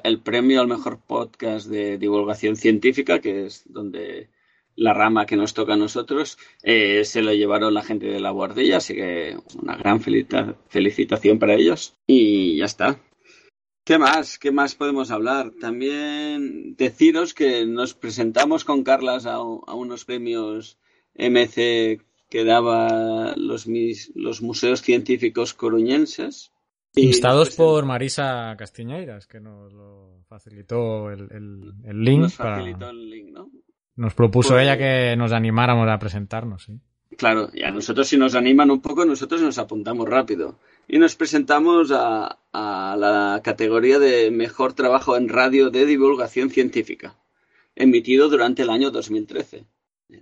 [0.04, 4.30] el premio al mejor podcast de divulgación científica, que es donde
[4.76, 8.32] la rama que nos toca a nosotros, eh, se lo llevaron la gente de la
[8.32, 11.96] guardilla, así que una gran felicitación para ellos.
[12.08, 13.00] Y ya está.
[13.84, 14.40] ¿Qué más?
[14.40, 15.52] ¿Qué más podemos hablar?
[15.60, 20.78] También deciros que nos presentamos con Carlas a, a unos premios
[21.16, 23.68] MC que daba los,
[24.16, 26.52] los museos científicos coruñenses.
[26.96, 32.22] Instados por Marisa Castiñeiras, que nos lo facilitó el, el, el link.
[32.22, 33.52] Nos facilitó el link, ¿no?
[33.96, 36.80] Nos propuso pues ella que nos animáramos a presentarnos, sí.
[37.18, 40.58] Claro, y a nosotros si nos animan un poco, nosotros nos apuntamos rápido.
[40.88, 47.16] Y nos presentamos a, a la categoría de Mejor Trabajo en Radio de Divulgación Científica,
[47.76, 49.66] emitido durante el año 2013.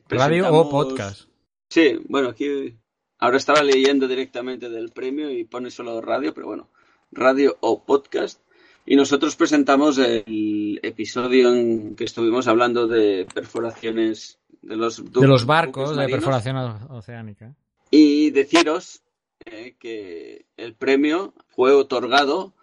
[0.09, 1.29] ¿Radio o podcast?
[1.69, 2.77] Sí, bueno, aquí
[3.19, 6.69] ahora estaba leyendo directamente del premio y pone solo radio, pero bueno,
[7.11, 8.41] radio o podcast.
[8.85, 15.45] Y nosotros presentamos el episodio en que estuvimos hablando de perforaciones de los, de los
[15.45, 16.57] barcos de perforación
[16.89, 17.53] oceánica.
[17.91, 19.03] Y deciros
[19.45, 22.53] eh, que el premio fue otorgado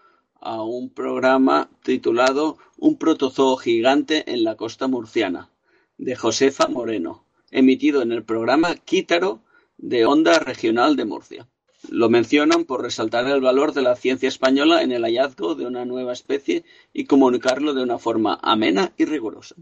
[0.40, 5.50] a un programa titulado Un protozoo gigante en la costa murciana,
[5.96, 9.42] de Josefa Moreno, emitido en el programa Quítaro
[9.76, 11.48] de Onda Regional de Murcia.
[11.88, 15.84] Lo mencionan por resaltar el valor de la ciencia española en el hallazgo de una
[15.84, 19.54] nueva especie y comunicarlo de una forma amena y rigurosa.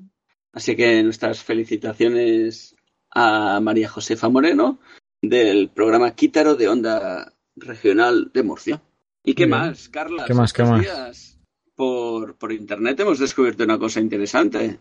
[0.52, 2.74] Así que nuestras felicitaciones
[3.10, 4.78] a María Josefa Moreno
[5.22, 8.82] del programa Quítaro de Onda Regional de Murcia.
[9.24, 10.24] ¿Y qué más, Carla?
[10.26, 11.38] ¿Qué más, qué más?
[11.74, 14.78] Por, por internet hemos descubierto una cosa interesante.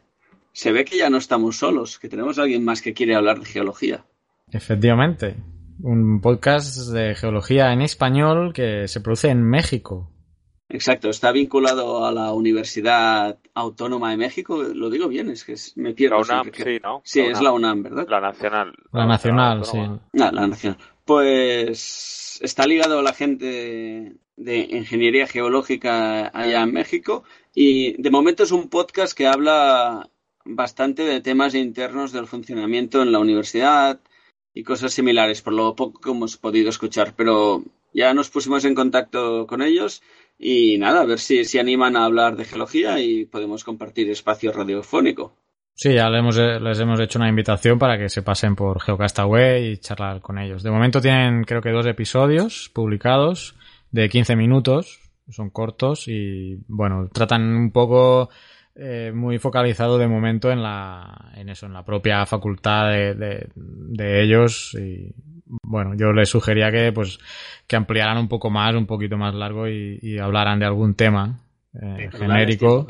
[0.53, 3.39] Se ve que ya no estamos solos, que tenemos a alguien más que quiere hablar
[3.39, 4.05] de geología.
[4.51, 5.35] Efectivamente.
[5.81, 10.11] Un podcast de geología en español que se produce en México.
[10.69, 15.93] Exacto, está vinculado a la Universidad Autónoma de México, lo digo bien, es que me
[15.93, 16.17] pierdo.
[16.17, 17.01] La UNAM, sí, ¿no?
[17.05, 18.05] Sí, es la UNAM, ¿verdad?
[18.09, 18.73] La Nacional.
[18.91, 19.77] La, Nacional, sí.
[19.79, 20.77] Ah, la Nacional.
[21.05, 28.43] Pues está ligado a la gente de Ingeniería Geológica allá en México y de momento
[28.43, 30.09] es un podcast que habla
[30.43, 34.01] bastante de temas internos del funcionamiento en la universidad
[34.53, 37.63] y cosas similares, por lo poco que hemos podido escuchar, pero
[37.93, 40.01] ya nos pusimos en contacto con ellos
[40.37, 44.51] y nada, a ver si se animan a hablar de geología y podemos compartir espacio
[44.51, 45.35] radiofónico.
[45.73, 49.71] Sí, ya les hemos, les hemos hecho una invitación para que se pasen por Geocastaway
[49.71, 50.63] y charlar con ellos.
[50.63, 53.55] De momento tienen creo que dos episodios publicados
[53.91, 58.29] de 15 minutos, son cortos y bueno, tratan un poco
[58.75, 63.49] eh, muy focalizado de momento en la en eso, en la propia facultad de, de,
[63.55, 65.13] de ellos y
[65.63, 67.19] bueno, yo les sugería que pues
[67.67, 71.39] que ampliaran un poco más, un poquito más largo y, y hablaran de algún tema
[71.81, 72.85] eh, genérico.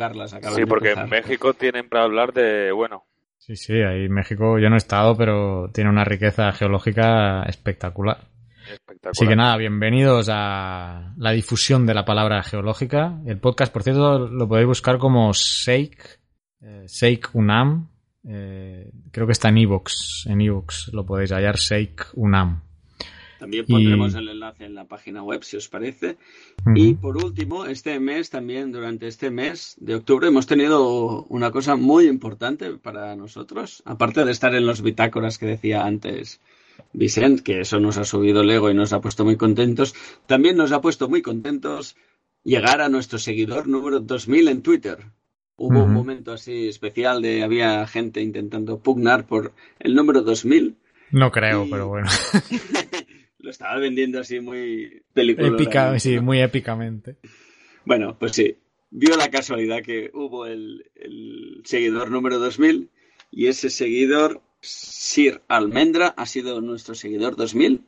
[0.52, 3.04] Sí, porque en México tienen para hablar de, bueno.
[3.38, 8.18] Sí, sí, ahí México yo no he estado, pero tiene una riqueza geológica espectacular.
[9.12, 13.22] Así que nada, bienvenidos a la difusión de la palabra geológica.
[13.28, 16.20] El podcast, por cierto, lo podéis buscar como Seik,
[16.62, 17.88] eh, Seik Unam.
[18.28, 22.62] Eh, creo que está en Evox, en Evox lo podéis hallar, Seik Unam.
[23.38, 24.18] También pondremos y...
[24.18, 26.18] el enlace en la página web, si os parece.
[26.66, 26.80] Uh -huh.
[26.80, 31.76] Y por último, este mes también, durante este mes de octubre, hemos tenido una cosa
[31.76, 36.42] muy importante para nosotros, aparte de estar en los bitácoras que decía antes
[36.98, 39.96] Vicent, que eso nos ha subido el ego y nos ha puesto muy contentos.
[40.26, 41.96] También nos ha puesto muy contentos
[42.44, 45.00] llegar a nuestro seguidor número 2000 en Twitter.
[45.58, 50.76] Hubo un momento así especial de había gente intentando pugnar por el número 2000.
[51.12, 52.10] No creo, pero bueno.
[53.40, 55.48] Lo estaba vendiendo así muy película.
[55.48, 57.18] Épica, sí, muy épicamente.
[57.86, 58.58] Bueno, pues sí.
[58.90, 62.90] Vio la casualidad que hubo el, el seguidor número 2000
[63.32, 67.82] y ese seguidor, Sir Almendra, ha sido nuestro seguidor 2000.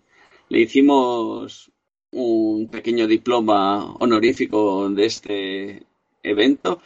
[0.49, 1.71] Le hicimos
[2.11, 5.83] un pequeño diploma honorífico de este
[6.23, 6.81] evento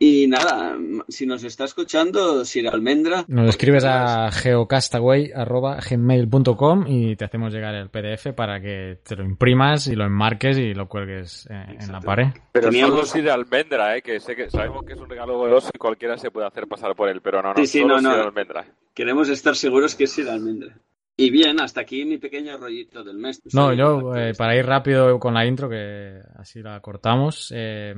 [0.00, 0.76] y nada,
[1.08, 3.24] si nos está escuchando, Sir Almendra.
[3.26, 9.88] Nos escribes a geocastaway.gmail.com y te hacemos llegar el PDF para que te lo imprimas
[9.88, 12.28] y lo enmarques y lo cuelgues en la pared.
[12.52, 12.94] Pero Teníamos...
[12.94, 14.02] solo Sir Almendra, ¿eh?
[14.02, 16.94] que sé que sabemos que es un regalo goloso y cualquiera se puede hacer pasar
[16.94, 18.12] por él, pero no, no, sí, sí, no, no.
[18.12, 18.64] Almendra.
[18.98, 20.76] Queremos estar seguros que es Sir Almendra.
[21.16, 23.40] Y bien, hasta aquí mi pequeño rollito del mes.
[23.54, 27.52] No, yo, eh, para ir rápido con la intro, que así la cortamos.
[27.54, 27.94] Eh,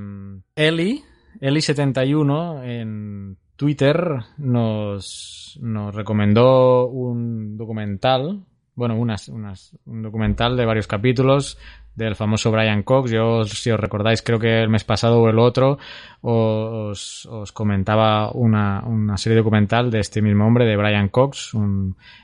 [0.54, 1.02] Eli
[1.40, 3.96] Eli71 en Twitter
[4.36, 8.44] nos, nos recomendó un documental,
[8.80, 11.58] bueno, unas, un documental de varios capítulos
[11.94, 13.10] del famoso Brian Cox.
[13.10, 15.76] Yo, si os recordáis, creo que el mes pasado o el otro
[16.22, 21.52] os, os comentaba una, una, serie documental de este mismo hombre, de Brian Cox.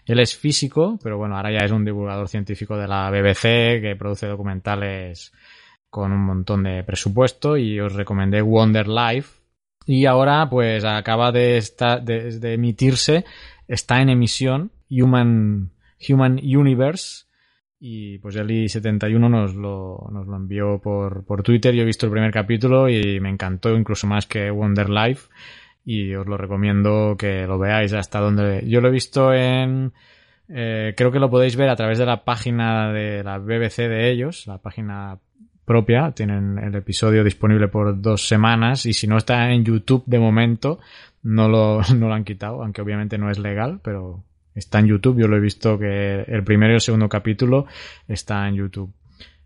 [0.07, 3.97] Él es físico, pero bueno, ahora ya es un divulgador científico de la BBC que
[3.99, 5.35] produce documentales
[5.91, 9.43] con un montón de presupuesto y os recomendé Wonder Life.
[9.85, 11.63] Y ahora pues acaba de,
[12.03, 13.27] de, emitirse,
[13.69, 15.71] está en emisión Human,
[16.09, 17.27] Human Universe
[17.79, 21.75] y pues Eli71 nos lo, nos lo envió por, por Twitter.
[21.75, 25.29] Yo he visto el primer capítulo y me encantó incluso más que Wonder Life
[25.85, 29.93] y os lo recomiendo que lo veáis hasta donde yo lo he visto en
[30.49, 34.11] eh, creo que lo podéis ver a través de la página de la BBC de
[34.11, 35.19] ellos la página
[35.67, 36.13] propia.
[36.13, 40.79] Tienen el episodio disponible por dos semanas y si no está en YouTube de momento,
[41.23, 44.25] no lo, no lo han quitado, aunque obviamente no es legal, pero
[44.57, 45.21] está en YouTube.
[45.21, 47.67] Yo lo he visto que el primero y el segundo capítulo
[48.09, 48.93] está en YouTube.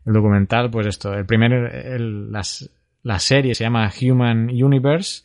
[0.06, 2.70] El documental, pues esto, el primero, el, las,
[3.02, 5.24] la serie se llama Human Universe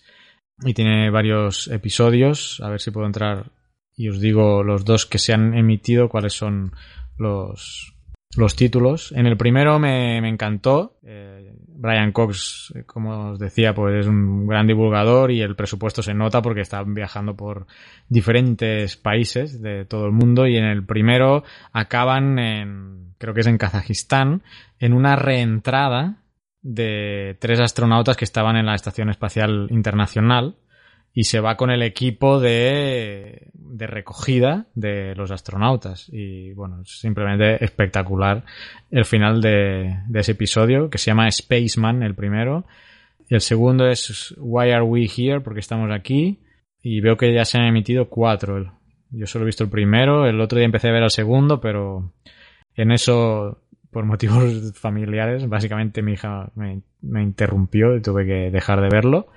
[0.64, 2.60] y tiene varios episodios.
[2.62, 3.52] A ver si puedo entrar
[3.96, 6.74] y os digo los dos que se han emitido, cuáles son
[7.18, 7.94] los,
[8.36, 9.14] los títulos.
[9.14, 10.98] En el primero me, me encantó.
[11.04, 11.55] Eh,
[11.86, 16.42] Brian Cox, como os decía, pues es un gran divulgador y el presupuesto se nota
[16.42, 17.68] porque están viajando por
[18.10, 23.48] diferentes países de todo el mundo y en el primero acaban en, creo que es
[23.48, 24.42] en Kazajistán,
[24.80, 26.24] en una reentrada
[26.64, 30.56] de tres astronautas que estaban en la Estación Espacial Internacional
[31.18, 36.10] y se va con el equipo de, de recogida de los astronautas.
[36.12, 38.44] Y bueno, es simplemente espectacular
[38.92, 42.66] el final de, de ese episodio, que se llama Spaceman, el primero.
[43.30, 45.40] Y el segundo es Why Are We Here?
[45.40, 46.42] Porque estamos aquí.
[46.84, 48.74] Y veo que ya se han emitido cuatro.
[49.10, 52.12] Yo solo he visto el primero, el otro día empecé a ver el segundo, pero
[52.76, 58.82] en eso, por motivos familiares, básicamente mi hija me, me interrumpió y tuve que dejar
[58.82, 59.28] de verlo.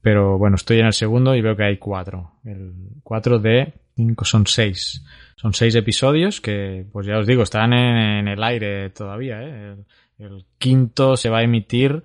[0.00, 2.32] Pero bueno, estoy en el segundo y veo que hay cuatro.
[2.44, 5.04] El cuatro de cinco son seis.
[5.36, 9.42] Son seis episodios que, pues ya os digo, están en, el aire todavía.
[9.42, 9.76] ¿eh?
[10.18, 12.04] El, quinto se va a emitir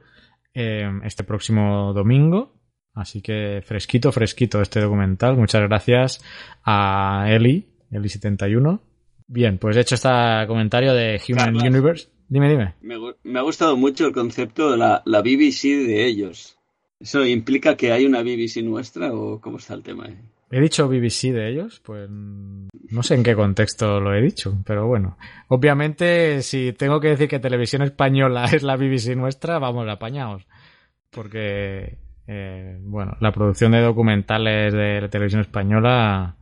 [0.54, 2.54] eh, este próximo domingo.
[2.96, 5.36] Así que fresquito, fresquito este documental.
[5.36, 6.24] Muchas gracias
[6.64, 8.80] a Eli, Eli71.
[9.28, 10.10] Bien, pues he hecho este
[10.48, 12.10] comentario de Human Universe.
[12.28, 12.76] Dime, dime.
[12.82, 16.58] Me, ha gustado mucho el concepto de la, la BBC de ellos.
[17.04, 20.08] ¿Eso implica que hay una BBC nuestra o cómo está el tema?
[20.50, 24.88] He dicho BBC de ellos, pues no sé en qué contexto lo he dicho, pero
[24.88, 25.18] bueno.
[25.50, 30.48] Obviamente, si tengo que decir que Televisión Española es la BBC nuestra, vamos, apañados.
[31.10, 36.38] Porque, eh, bueno, la producción de documentales de la Televisión Española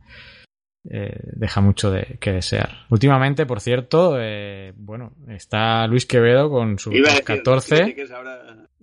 [0.88, 2.86] eh, deja mucho de que desear.
[2.88, 6.92] Últimamente, por cierto, eh, bueno, está Luis Quevedo con su
[7.24, 7.96] 14.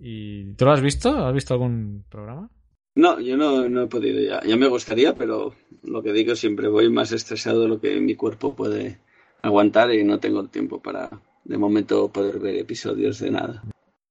[0.00, 1.26] ¿Y tú lo has visto?
[1.26, 2.50] ¿Has visto algún programa?
[2.94, 4.40] No, yo no, no he podido ya.
[4.46, 8.16] Ya me gustaría, pero lo que digo siempre, voy más estresado de lo que mi
[8.16, 8.98] cuerpo puede
[9.42, 11.10] aguantar y no tengo el tiempo para,
[11.44, 13.62] de momento, poder ver episodios de nada.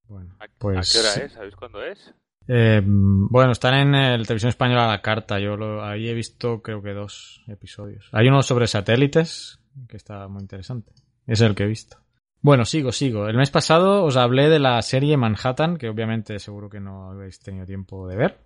[0.07, 0.77] Bueno, pues...
[0.77, 1.33] ¿A qué hora es?
[1.33, 2.13] ¿Sabéis cuándo es?
[2.47, 5.39] Eh, bueno, están en el Televisión Española a la carta.
[5.39, 8.09] Yo lo, ahí he visto creo que dos episodios.
[8.11, 10.91] Hay uno sobre satélites que está muy interesante.
[11.27, 11.97] Es el que he visto.
[12.41, 13.27] Bueno, sigo, sigo.
[13.27, 17.39] El mes pasado os hablé de la serie Manhattan, que obviamente seguro que no habéis
[17.39, 18.37] tenido tiempo de ver.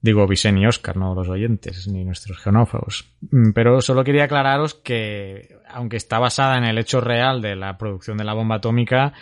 [0.00, 3.08] Digo Vicen y Oscar, no los oyentes, ni nuestros geonófagos.
[3.30, 7.78] Mm, Pero solo quería aclararos que, aunque está basada en el hecho real de la
[7.78, 9.12] producción de la bomba atómica,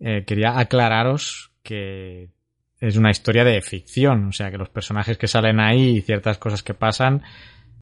[0.00, 2.30] eh, quería aclararos que
[2.80, 6.38] es una historia de ficción, o sea que los personajes que salen ahí y ciertas
[6.38, 7.22] cosas que pasan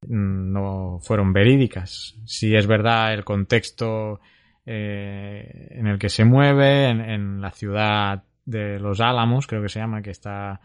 [0.06, 2.16] mm, no fueron verídicas.
[2.24, 4.20] Si es verdad el contexto
[4.64, 9.68] eh, en el que se mueve, en, en, la ciudad de Los Álamos, creo que
[9.68, 10.60] se llama, que está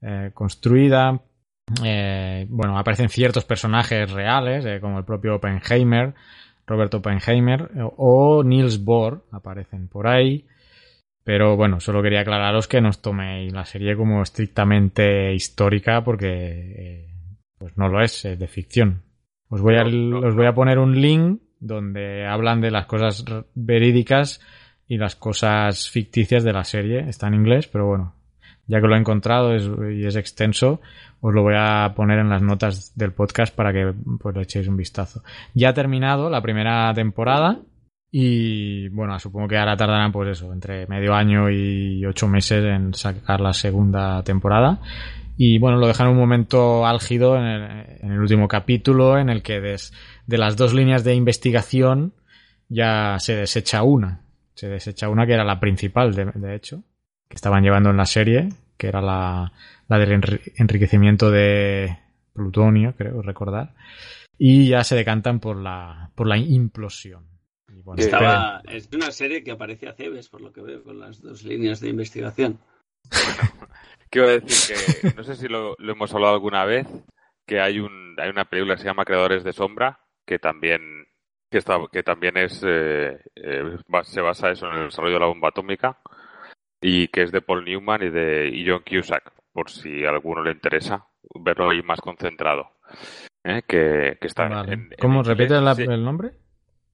[0.00, 1.20] eh, construida.
[1.84, 6.14] Eh, bueno, aparecen ciertos personajes reales, como el propio Oppenheimer,
[6.66, 10.46] Robert Oppenheimer, o Niels Bohr, aparecen por ahí.
[11.24, 17.06] Pero bueno, solo quería aclararos que no os toméis la serie como estrictamente histórica, porque
[17.58, 19.02] pues no lo es, es de ficción.
[19.48, 24.40] Os voy, a, os voy a poner un link donde hablan de las cosas verídicas
[24.88, 27.08] y las cosas ficticias de la serie.
[27.08, 28.14] Está en inglés, pero bueno,
[28.66, 30.80] ya que lo he encontrado es, y es extenso,
[31.20, 34.68] os lo voy a poner en las notas del podcast para que pues, le echéis
[34.68, 35.22] un vistazo.
[35.54, 37.60] Ya ha terminado la primera temporada
[38.10, 42.92] y bueno, supongo que ahora tardarán pues eso, entre medio año y ocho meses en
[42.92, 44.80] sacar la segunda temporada.
[45.36, 49.42] Y bueno, lo dejan un momento álgido en el, en el último capítulo en el
[49.42, 49.92] que des,
[50.26, 52.14] de las dos líneas de investigación
[52.68, 54.22] ya se desecha una.
[54.54, 56.84] Se desecha una que era la principal, de, de hecho,
[57.28, 59.52] que estaban llevando en la serie, que era la,
[59.88, 60.12] la del
[60.56, 61.98] enriquecimiento de
[62.32, 63.74] plutonio, creo recordar.
[64.38, 67.26] Y ya se decantan por la, por la implosión.
[67.68, 70.98] Y bueno, Estaba, es una serie que aparece a Cebes, por lo que veo, con
[70.98, 72.58] las dos líneas de investigación.
[74.10, 76.86] Quiero decir que, no sé si lo, lo, hemos hablado alguna vez,
[77.46, 81.06] que hay, un, hay una película que se llama Creadores de Sombra, que también,
[81.50, 85.26] que está, que también es, eh, eh, se basa eso en el desarrollo de la
[85.26, 85.98] bomba atómica
[86.80, 90.42] y que es de Paul Newman y de y John Cusack, por si a alguno
[90.42, 92.70] le interesa verlo ahí más concentrado.
[93.44, 93.62] ¿eh?
[93.66, 94.72] Que, que, está vale.
[94.72, 96.32] en, en, ¿Cómo repite el, el nombre?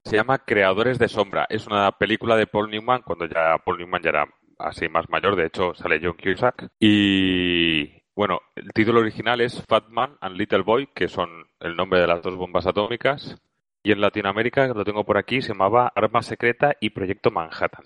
[0.03, 1.45] Se llama Creadores de Sombra.
[1.49, 4.27] Es una película de Paul Newman cuando ya Paul Newman ya era
[4.57, 5.35] así más mayor.
[5.35, 6.69] De hecho, sale John Cusack.
[6.79, 11.29] Y bueno, el título original es Fat Man and Little Boy, que son
[11.61, 13.41] el nombre de las dos bombas atómicas.
[13.81, 17.85] Y en Latinoamérica, lo tengo por aquí, se llamaba Arma Secreta y Proyecto Manhattan.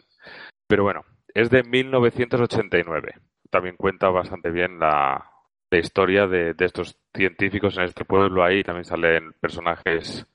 [0.66, 1.02] Pero bueno,
[1.36, 3.14] es de 1989.
[3.52, 5.24] También cuenta bastante bien la,
[5.70, 8.64] la historia de, de, estos científicos en este pueblo ahí.
[8.64, 10.26] También salen personajes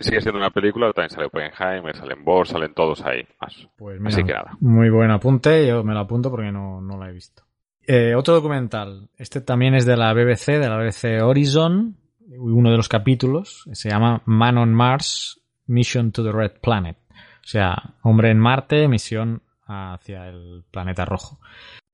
[0.00, 3.26] sigue siendo una película, también sale Oppenheimer, salen Bohr, salen todos ahí.
[3.40, 3.66] Más.
[3.78, 4.58] Pues mira, Así que nada.
[4.60, 7.47] Muy buen apunte, yo me lo apunto porque no, no la he visto.
[7.90, 11.96] Eh, otro documental, este también es de la BBC, de la BBC Horizon,
[12.36, 16.98] uno de los capítulos, se llama Man on Mars, Mission to the Red Planet.
[17.10, 21.40] O sea, hombre en Marte, misión hacia el planeta rojo.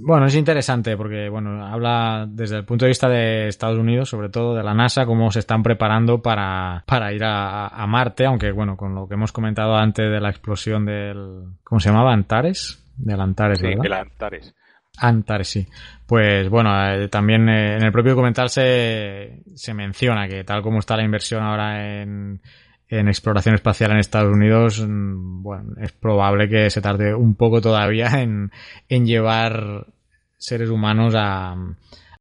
[0.01, 4.31] Bueno, es interesante porque, bueno, habla desde el punto de vista de Estados Unidos, sobre
[4.31, 8.51] todo de la NASA, cómo se están preparando para, para ir a, a Marte, aunque,
[8.51, 12.13] bueno, con lo que hemos comentado antes de la explosión del, ¿cómo se llamaba?
[12.13, 13.87] Antares, del Antares, sí, ¿verdad?
[13.87, 14.55] el Antares.
[14.97, 15.67] Antares, sí.
[16.07, 20.79] Pues bueno, eh, también eh, en el propio documental se, se menciona que tal como
[20.79, 22.41] está la inversión ahora en,
[22.89, 28.21] en exploración espacial en Estados Unidos, bueno, es probable que se tarde un poco todavía
[28.21, 28.53] en,
[28.89, 29.87] en llevar
[30.37, 31.57] seres humanos a,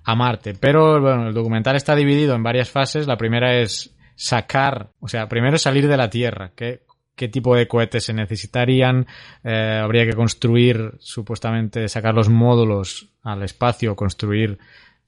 [0.03, 0.55] a Marte.
[0.59, 3.05] Pero bueno, el documental está dividido en varias fases.
[3.05, 6.81] La primera es sacar, o sea, primero salir de la Tierra, qué,
[7.15, 9.05] qué tipo de cohetes se necesitarían,
[9.43, 14.57] eh, habría que construir, supuestamente, sacar los módulos al espacio, construir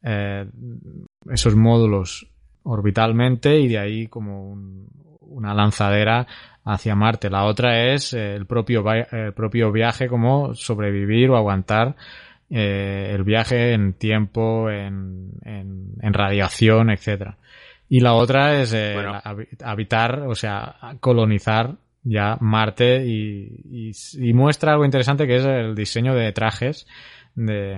[0.03, 0.45] eh,
[1.31, 2.27] esos módulos
[2.63, 4.87] orbitalmente y de ahí como un,
[5.21, 6.27] una lanzadera
[6.63, 7.29] hacia Marte.
[7.29, 11.95] La otra es el propio, el propio viaje, como sobrevivir o aguantar
[12.49, 17.37] eh, el viaje en tiempo, en, en, en radiación, etcétera.
[17.87, 19.21] Y la otra es eh, bueno.
[19.63, 21.75] habitar, o sea, colonizar
[22.05, 26.87] ya Marte y, y, muestra algo interesante que es el diseño de trajes
[27.35, 27.77] de,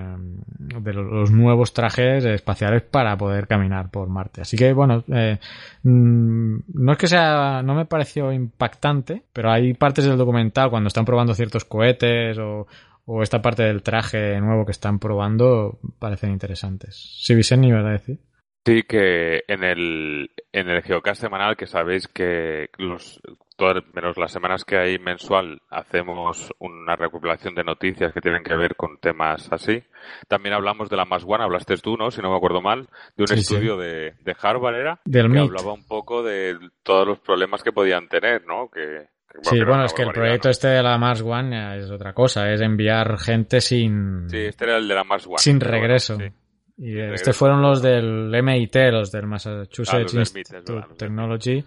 [0.94, 4.42] los nuevos trajes espaciales para poder caminar por Marte.
[4.42, 5.38] Así que bueno, eh,
[5.82, 11.04] no es que sea, no me pareció impactante, pero hay partes del documental cuando están
[11.04, 12.68] probando ciertos cohetes o,
[13.06, 16.94] o esta parte del traje nuevo que están probando parecen interesantes.
[17.18, 18.18] Sí, Vicente, a decir.
[18.66, 23.18] Sí, que en el, en el Geocast semanal, que sabéis que los,
[23.58, 28.56] todas, menos las semanas que hay mensual, hacemos una recopilación de noticias que tienen que
[28.56, 29.82] ver con temas así.
[30.28, 32.10] También hablamos de la Más One, hablaste tú, ¿no?
[32.10, 33.82] Si no me acuerdo mal, de un sí, estudio sí.
[33.82, 35.00] De, de, Harvard, ¿era?
[35.04, 35.50] Del que MIT.
[35.50, 38.70] hablaba un poco de todos los problemas que podían tener, ¿no?
[38.70, 39.08] Que,
[39.42, 40.52] sí, bueno, es que el proyecto ¿no?
[40.52, 44.30] este de la Mars One es otra cosa, es enviar gente sin...
[44.30, 45.38] Sí, este era el de la Mars One.
[45.38, 46.14] Sin regreso.
[46.14, 46.36] Bueno, sí.
[46.80, 50.78] Y estos fueron los del MIT, los del Massachusetts Ah, los del MIT, es Institute
[50.78, 51.64] of Technology.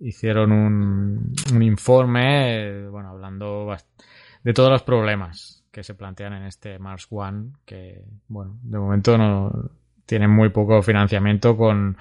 [0.00, 3.74] Hicieron un, un informe, eh, bueno, hablando
[4.42, 9.18] de todos los problemas que se plantean en este Mars One, que, bueno, de momento
[9.18, 9.70] no
[10.06, 11.96] tienen muy poco financiamiento con,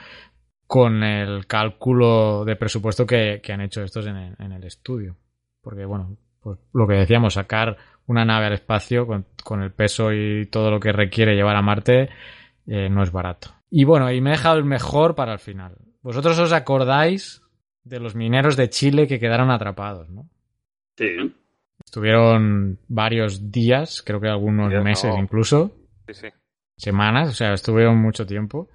[0.67, 5.15] con el cálculo de presupuesto que, que han hecho estos en el, en el estudio.
[5.61, 10.11] Porque, bueno, pues lo que decíamos, sacar una nave al espacio con, con el peso
[10.11, 12.09] y todo lo que requiere llevar a Marte
[12.67, 13.49] eh, no es barato.
[13.69, 15.77] Y bueno, y me he dejado el mejor para el final.
[16.01, 17.42] Vosotros os acordáis
[17.83, 20.29] de los mineros de Chile que quedaron atrapados, ¿no?
[20.97, 21.33] Sí.
[21.83, 25.21] Estuvieron varios días, creo que algunos meses no.
[25.21, 25.75] incluso,
[26.07, 26.27] Sí, sí.
[26.77, 28.69] semanas, o sea, estuvieron mucho tiempo.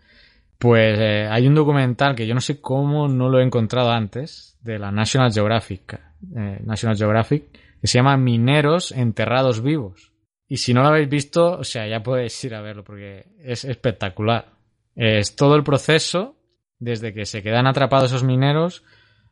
[0.59, 4.59] Pues eh, hay un documental que yo no sé cómo no lo he encontrado antes,
[4.61, 5.95] de la National Geographic,
[6.37, 7.45] eh, National Geographic,
[7.81, 10.13] que se llama Mineros enterrados vivos.
[10.49, 13.65] Y si no lo habéis visto, o sea, ya podéis ir a verlo porque es
[13.65, 14.53] espectacular.
[14.97, 16.37] Es todo el proceso,
[16.79, 18.83] desde que se quedan atrapados esos mineros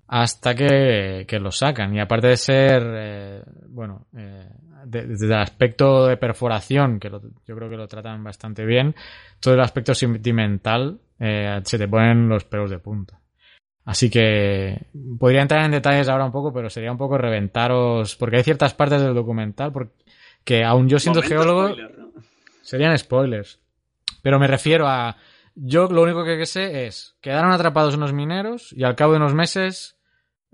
[0.09, 1.95] hasta que, que los sacan.
[1.95, 4.49] Y aparte de ser, eh, bueno, eh,
[4.85, 8.95] de- desde el aspecto de perforación, que lo- yo creo que lo tratan bastante bien,
[9.41, 13.21] todo el aspecto sentimental eh, se te ponen los pelos de punta.
[13.85, 14.87] Así que
[15.19, 18.75] podría entrar en detalles ahora un poco, pero sería un poco reventaros, porque hay ciertas
[18.75, 19.93] partes del documental por-
[20.45, 22.07] que aún yo siendo Momento geólogo spoiler, ¿no?
[22.63, 23.61] serían spoilers.
[24.23, 25.17] Pero me refiero a.
[25.55, 27.17] Yo lo único que sé es.
[27.21, 29.96] Quedaron atrapados unos mineros y al cabo de unos meses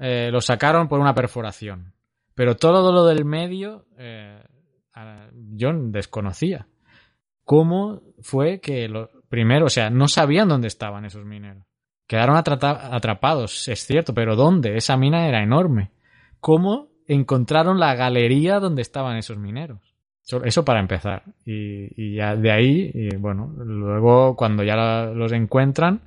[0.03, 1.95] eh, los sacaron por una perforación.
[2.35, 4.43] Pero todo lo del medio eh,
[5.55, 6.67] yo desconocía.
[7.45, 11.65] ¿Cómo fue que lo, primero, o sea, no sabían dónde estaban esos mineros?
[12.09, 14.77] Quedaron atrapados, es cierto, pero ¿dónde?
[14.77, 15.93] Esa mina era enorme.
[16.41, 19.95] ¿Cómo encontraron la galería donde estaban esos mineros?
[20.45, 21.23] Eso, para empezar.
[21.45, 26.03] Y, y ya de ahí, y bueno, luego cuando ya los encuentran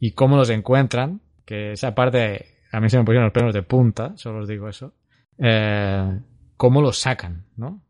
[0.00, 3.62] y cómo los encuentran, que esa parte a mí se me pusieron los pelos de
[3.62, 4.94] punta, solo os digo eso,
[5.38, 6.20] eh,
[6.56, 7.82] cómo los sacan, ¿no?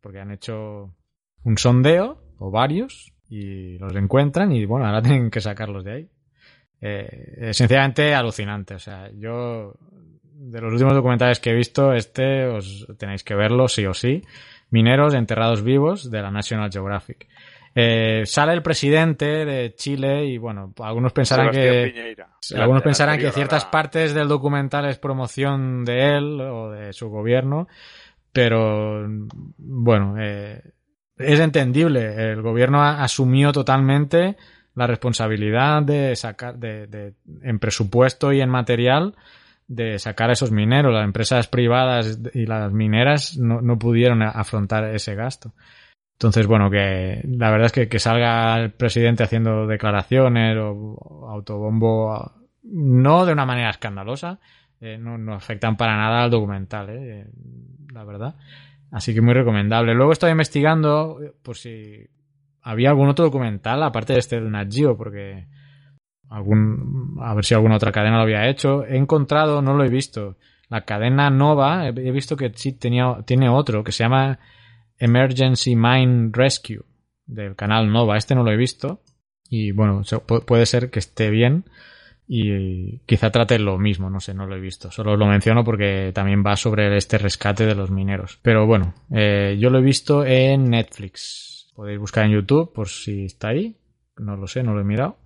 [0.00, 0.94] Porque han hecho
[1.44, 6.08] un sondeo o varios y los encuentran y bueno, ahora tienen que sacarlos de ahí.
[6.80, 8.74] Eh, sencillamente alucinante.
[8.74, 9.74] O sea, yo
[10.38, 14.22] de los últimos documentales que he visto, este os tenéis que verlo sí o sí.
[14.70, 17.26] Mineros enterrados vivos de la National Geographic.
[17.80, 22.28] Eh, sale el presidente de Chile y bueno, algunos pensarán Sebastián que Piñeira.
[22.56, 27.08] algunos pensarán que ciertas la- partes del documental es promoción de él o de su
[27.08, 27.68] gobierno,
[28.32, 29.06] pero
[29.58, 30.60] bueno, eh,
[31.18, 32.32] es entendible.
[32.32, 34.36] El gobierno asumió totalmente
[34.74, 39.14] la responsabilidad de sacar, de, de- en presupuesto y en material,
[39.68, 40.92] de sacar a esos mineros.
[40.92, 45.52] Las empresas privadas y las mineras no, no pudieron afrontar ese gasto.
[46.18, 52.32] Entonces, bueno, que la verdad es que, que salga el presidente haciendo declaraciones o autobombo,
[52.64, 54.40] no de una manera escandalosa,
[54.80, 57.24] eh, no, no afectan para nada al documental, eh,
[57.92, 58.34] la verdad.
[58.90, 59.94] Así que muy recomendable.
[59.94, 62.04] Luego estoy investigando eh, por si
[62.62, 65.46] había algún otro documental, aparte de este del Nat Geo, porque
[66.30, 68.84] algún, a ver si alguna otra cadena lo había hecho.
[68.84, 70.36] He encontrado, no lo he visto,
[70.68, 74.40] la cadena Nova, he visto que sí tenía, tiene otro que se llama
[74.98, 76.82] Emergency Mine Rescue
[77.26, 78.16] del canal Nova.
[78.16, 79.02] Este no lo he visto
[79.48, 80.02] y bueno,
[80.46, 81.64] puede ser que esté bien
[82.26, 84.90] y quizá trate lo mismo, no sé, no lo he visto.
[84.90, 88.38] Solo lo menciono porque también va sobre este rescate de los mineros.
[88.42, 91.70] Pero bueno, eh, yo lo he visto en Netflix.
[91.74, 93.78] Podéis buscar en YouTube por si está ahí.
[94.18, 95.20] No lo sé, no lo he mirado.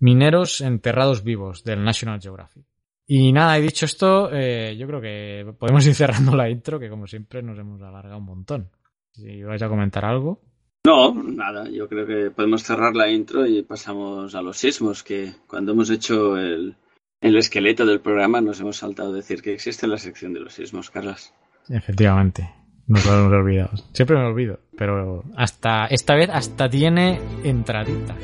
[0.00, 2.66] Mineros enterrados vivos del National Geographic.
[3.06, 6.90] Y nada, he dicho esto, eh, yo creo que podemos ir cerrando la intro, que
[6.90, 8.70] como siempre nos hemos alargado un montón.
[9.14, 10.40] Si vais a comentar algo.
[10.86, 15.32] No, nada, yo creo que podemos cerrar la intro y pasamos a los sismos, que
[15.46, 16.76] cuando hemos hecho el,
[17.20, 20.52] el esqueleto del programa nos hemos saltado a decir que existe la sección de los
[20.52, 21.32] sismos, Carlas.
[21.70, 22.50] Efectivamente,
[22.86, 23.70] nos lo hemos olvidado.
[23.92, 28.14] Siempre me olvido, pero hasta esta vez hasta tiene entradita.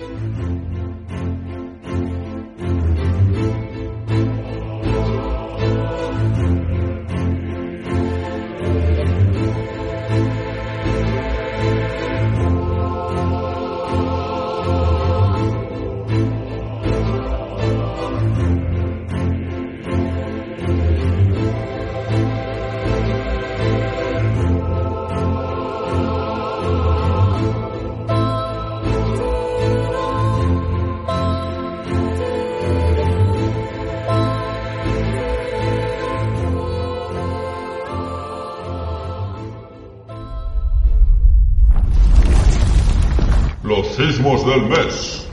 [44.22, 45.26] Del mes.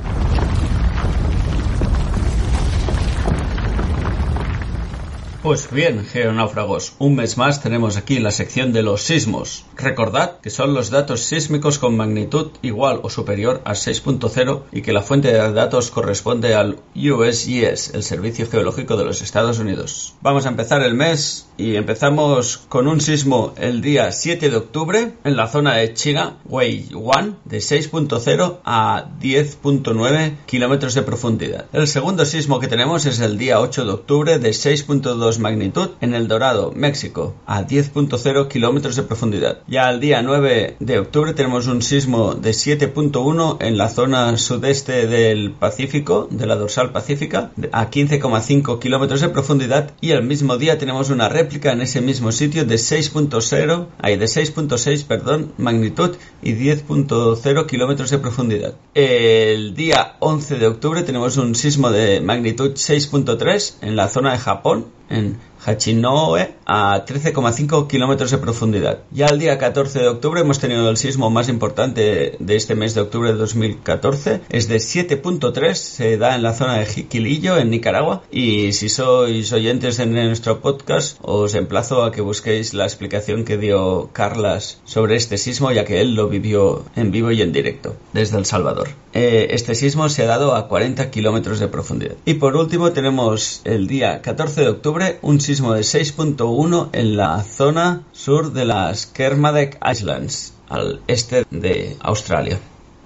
[5.43, 9.65] Pues bien, geonáufragos, un mes más tenemos aquí la sección de los sismos.
[9.77, 14.91] Recordad que son los datos sísmicos con magnitud igual o superior a 6.0 y que
[14.91, 20.15] la fuente de datos corresponde al USGS, el Servicio Geológico de los Estados Unidos.
[20.21, 25.13] Vamos a empezar el mes y empezamos con un sismo el día 7 de octubre
[25.23, 31.65] en la zona de China, Wei 1, de 6.0 a 10.9 kilómetros de profundidad.
[31.73, 36.13] El segundo sismo que tenemos es el día 8 de octubre de 6.2 magnitud en
[36.13, 39.59] El Dorado, México, a 10.0 kilómetros de profundidad.
[39.69, 45.07] Ya al día 9 de octubre tenemos un sismo de 7.1 en la zona sudeste
[45.07, 49.91] del Pacífico, de la dorsal pacífica, a 15,5 kilómetros de profundidad.
[49.99, 54.25] Y el mismo día tenemos una réplica en ese mismo sitio de 6.0, hay de
[54.25, 58.75] 6.6, perdón, magnitud y 10.0 kilómetros de profundidad.
[58.93, 64.37] El día 11 de octubre tenemos un sismo de magnitud 6.3 en la zona de
[64.37, 65.37] Japón, en
[65.67, 68.99] Hachinoe a 13,5 kilómetros de profundidad.
[69.11, 72.93] Ya el día 14 de octubre hemos tenido el sismo más importante de este mes
[72.93, 74.41] de octubre de 2014.
[74.49, 78.23] Es de 7.3, se da en la zona de Jiquilillo, en Nicaragua.
[78.31, 83.57] Y si sois oyentes de nuestro podcast, os emplazo a que busquéis la explicación que
[83.57, 87.95] dio Carlas sobre este sismo, ya que él lo vivió en vivo y en directo
[88.13, 88.87] desde El Salvador.
[89.19, 92.17] Eh, este sismo se ha dado a 40 kilómetros de profundidad.
[92.23, 97.41] Y por último tenemos el día 14 de octubre un sismo de 6.1 en la
[97.41, 102.59] zona sur de las Kermadec Islands, al este de Australia.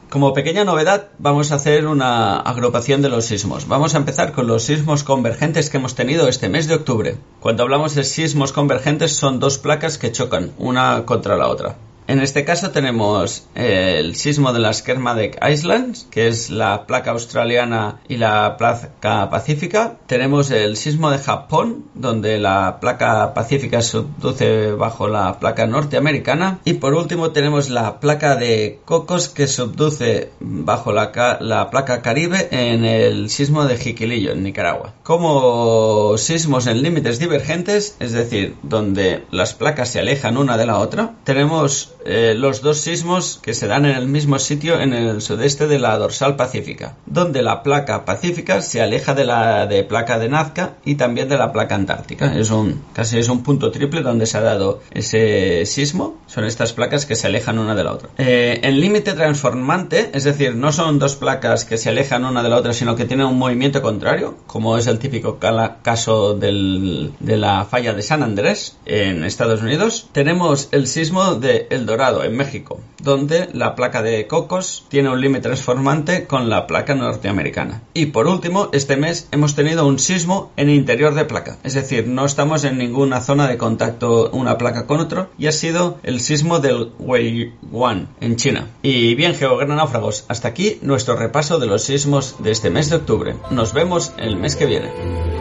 [0.10, 3.70] Como pequeña novedad, vamos a hacer una agrupación de los sismos.
[3.70, 7.16] Vamos a empezar con los sismos convergentes que hemos tenido este mes de octubre.
[7.40, 11.78] Cuando hablamos de sismos convergentes son dos placas que chocan una contra la otra.
[12.12, 18.02] En este caso tenemos el sismo de las Kermadec Islands, que es la placa australiana
[18.10, 19.96] y la placa pacífica.
[20.08, 26.60] Tenemos el sismo de Japón, donde la placa pacífica subduce bajo la placa norteamericana.
[26.66, 32.50] Y por último tenemos la placa de Cocos, que subduce bajo la, la placa caribe
[32.52, 34.96] en el sismo de Jiquilillo, en Nicaragua.
[35.04, 40.78] Como sismos en límites divergentes, es decir, donde las placas se alejan una de la
[40.78, 45.22] otra, tenemos eh, los dos sismos que se dan en el mismo sitio en el
[45.22, 50.20] sudeste de la dorsal pacífica, donde la placa pacífica se aleja de la de placa
[50.20, 52.36] de Nazca y también de la placa antártica.
[52.36, 56.18] Es un casi es un punto triple donde se ha dado ese sismo.
[56.28, 58.10] Son estas placas que se alejan una de la otra.
[58.18, 62.50] Eh, el límite transformante, es decir, no son dos placas que se alejan una de
[62.50, 67.38] la otra, sino que tienen un movimiento contrario, como es el típico caso del, de
[67.38, 70.10] la falla de San Andrés en Estados Unidos.
[70.12, 75.42] Tenemos el sismo de Dorado, en México, donde la placa de Cocos tiene un límite
[75.42, 77.82] transformante con la placa norteamericana.
[77.94, 82.08] Y por último, este mes hemos tenido un sismo en interior de placa, es decir,
[82.08, 86.22] no estamos en ninguna zona de contacto una placa con otro, y ha sido el
[86.22, 88.68] sismo del Weiwan en China.
[88.82, 93.36] Y bien, geogranáufragos, hasta aquí nuestro repaso de los sismos de este mes de octubre.
[93.50, 95.41] Nos vemos el mes que viene.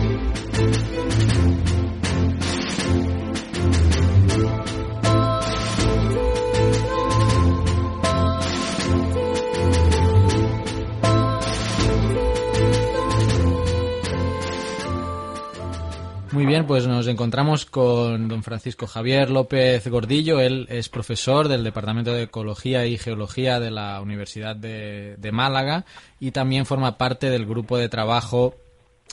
[16.31, 20.39] Muy bien, pues nos encontramos con don Francisco Javier López Gordillo.
[20.39, 25.83] Él es profesor del Departamento de Ecología y Geología de la Universidad de, Málaga
[26.21, 28.53] y también forma parte del grupo de trabajo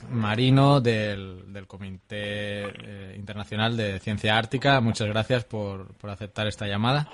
[0.09, 4.81] marino del, Comité eh, Internacional de Ciencia Ártica.
[4.81, 7.09] Muchas gracias por, aceptar esta llamada.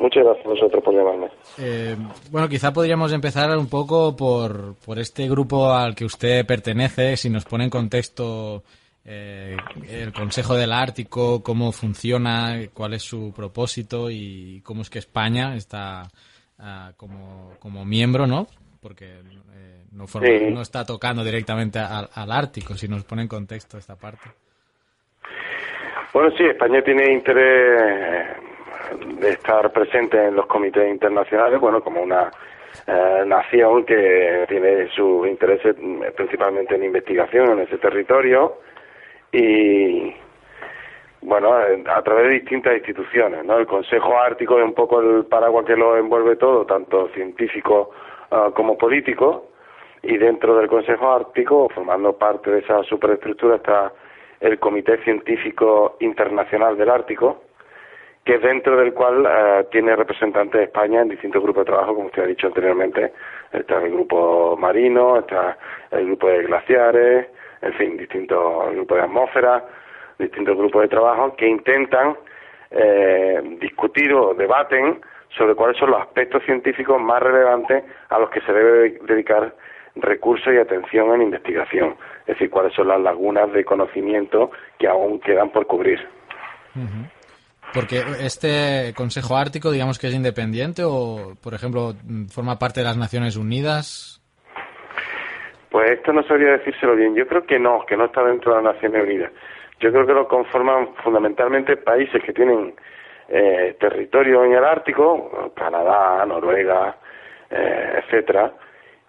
[0.00, 1.28] Muchas gracias a vosotros por llamarme.
[1.56, 1.96] Eh,
[2.32, 7.30] bueno, quizá podríamos empezar un poco por, por este grupo al que usted pertenece, si
[7.30, 8.64] nos pone en contexto
[9.04, 9.56] eh,
[9.88, 15.54] el Consejo del Ártico, cómo funciona, cuál es su propósito y cómo es que España
[15.54, 16.02] está
[16.58, 18.46] ah, como, como, miembro, ¿no?
[18.82, 20.04] Porque eh, no,
[20.50, 24.28] no, está tocando directamente al, Ártico, si nos pone en contexto esta parte.
[26.12, 28.36] Bueno, sí, España tiene interés
[29.18, 32.30] de estar presente en los comités internacionales, bueno, como una
[32.86, 35.74] eh, nación que tiene sus intereses
[36.16, 38.58] principalmente en investigación en ese territorio
[39.32, 40.14] y
[41.22, 43.58] bueno, a través de distintas instituciones, ¿no?
[43.58, 47.90] El Consejo Ártico es un poco el paraguas que lo envuelve todo, tanto científico
[48.30, 49.42] ah, como políticos
[50.02, 53.92] y dentro del Consejo Ártico, formando parte de esa superestructura, está
[54.40, 57.42] el Comité Científico Internacional del Ártico,
[58.24, 61.94] que es dentro del cual eh, tiene representantes de España en distintos grupos de trabajo,
[61.94, 63.12] como usted ha dicho anteriormente.
[63.52, 65.58] Está el grupo marino, está
[65.90, 67.26] el grupo de glaciares,
[67.62, 69.64] en fin, distintos grupos de atmósfera,
[70.18, 72.16] distintos grupos de trabajo que intentan
[72.70, 75.00] eh, discutir o debaten
[75.36, 79.54] sobre cuáles son los aspectos científicos más relevantes a los que se debe dedicar
[79.96, 85.20] recursos y atención en investigación, es decir, cuáles son las lagunas de conocimiento que aún
[85.20, 86.00] quedan por cubrir.
[87.74, 91.94] Porque este Consejo Ártico, digamos que es independiente o, por ejemplo,
[92.28, 94.19] forma parte de las Naciones Unidas.
[95.70, 97.14] Pues esto no sabría decírselo bien.
[97.14, 99.32] Yo creo que no, que no está dentro de las Naciones Unidas.
[99.78, 102.74] Yo creo que lo conforman fundamentalmente países que tienen
[103.28, 106.96] eh, territorio en el Ártico, Canadá, Noruega,
[107.48, 108.52] eh, etcétera,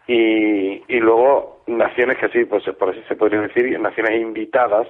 [0.08, 4.88] y, luego naciones que así, pues por así se podría decir, naciones invitadas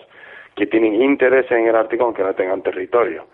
[0.56, 3.26] que tienen interés en el Ártico aunque no tengan territorio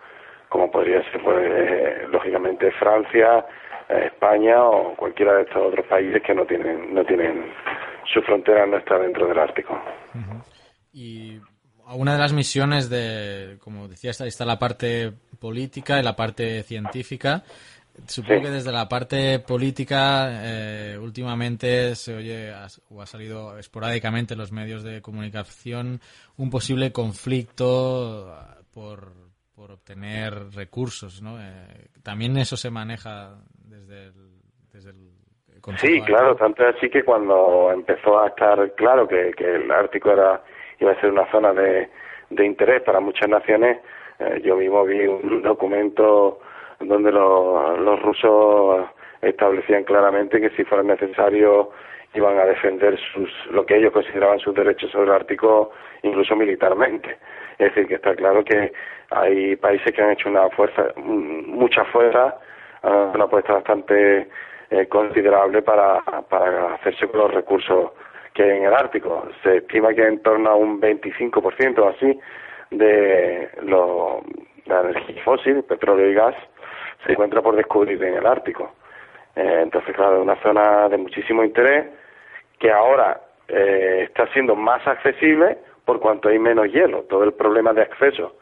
[0.48, 3.44] como podría ser, pues, lógicamente, Francia,
[3.88, 7.52] eh, España o cualquiera de estos otros países que no tienen, no tienen
[8.12, 9.80] su frontera no está dentro del Ártico.
[10.92, 11.38] Y
[11.86, 16.62] una de las misiones de, como decía, está, está la parte política y la parte
[16.62, 17.42] científica.
[18.06, 22.52] Supongo que desde la parte política eh, últimamente se oye
[22.90, 26.00] o ha salido esporádicamente en los medios de comunicación
[26.36, 28.38] un posible conflicto
[28.72, 29.28] por
[29.58, 31.36] por obtener recursos, ¿no?
[31.42, 34.40] Eh, también eso se maneja desde el,
[34.72, 34.90] desde
[35.76, 40.40] Sí, claro, tanto así que cuando empezó a estar claro que, que el Ártico era
[40.80, 41.88] iba a ser una zona de,
[42.30, 43.78] de interés para muchas naciones,
[44.18, 46.40] eh, yo mismo vi un documento
[46.80, 48.86] donde los, los rusos
[49.20, 51.70] establecían claramente que si fuera necesario
[52.14, 57.18] iban a defender sus, lo que ellos consideraban sus derechos sobre el Ártico, incluso militarmente.
[57.58, 58.72] Es decir, que está claro que
[59.10, 62.38] hay países que han hecho una fuerza, mucha fuerza,
[62.82, 64.28] una apuesta bastante
[64.70, 67.92] eh, considerable para, para hacerse con los recursos
[68.34, 69.28] que hay en el Ártico.
[69.42, 72.18] Se estima que en torno a un 25% o así
[72.70, 74.22] de lo,
[74.66, 76.34] la energía fósil, petróleo y gas,
[77.04, 78.72] se encuentra por descubrir en el Ártico.
[79.34, 81.86] Eh, entonces, claro, es una zona de muchísimo interés
[82.58, 87.02] que ahora eh, está siendo más accesible por cuanto hay menos hielo.
[87.04, 88.36] Todo el problema de acceso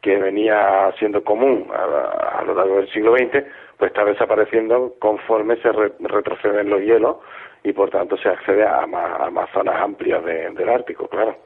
[0.00, 3.44] que venía siendo común a, lo largo del siglo XX,
[3.80, 7.16] pues está desapareciendo conforme se retroceden los hielos
[7.64, 11.36] y por tanto se accede a más, zonas amplias del Ártico, claro.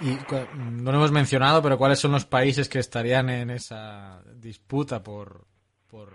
[0.00, 0.16] Y
[0.54, 5.40] no lo hemos mencionado, pero ¿cuáles son los países que estarían en esa disputa por,
[5.90, 6.10] por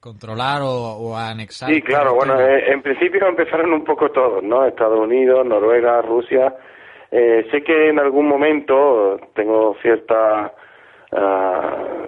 [0.00, 1.68] controlar o, anexar?
[1.68, 4.64] Sí, claro, bueno, eh, en principio empezaron un poco todos, ¿no?
[4.64, 6.54] Estados Unidos, Noruega, Rusia,
[7.14, 10.54] eh, sé que en algún momento tengo cierta,
[11.12, 12.01] uh,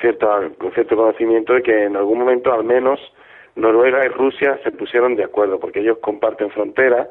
[0.00, 3.00] cierta cierto conocimiento de que en algún momento al menos
[3.54, 7.08] Noruega y Rusia se pusieron de acuerdo porque ellos comparten frontera.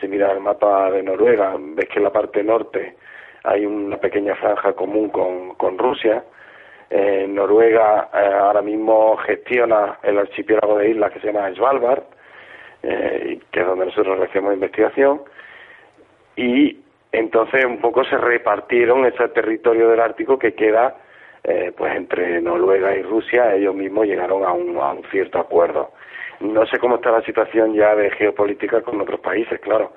[0.00, 2.96] Si miras el mapa de Noruega, ves que en la parte norte
[3.44, 6.24] hay una pequeña franja común con, con Rusia.
[6.90, 12.02] Eh, Noruega eh, ahora mismo gestiona el archipiélago de islas que se llama Svalbard,
[12.82, 15.22] eh, que es donde nosotros realizamos investigación
[16.36, 16.78] y
[17.12, 20.96] entonces un poco se repartieron ese territorio del Ártico que queda
[21.48, 25.92] eh, pues entre Noruega y Rusia, ellos mismos llegaron a un, a un cierto acuerdo.
[26.40, 29.92] No sé cómo está la situación ya de geopolítica con otros países, claro,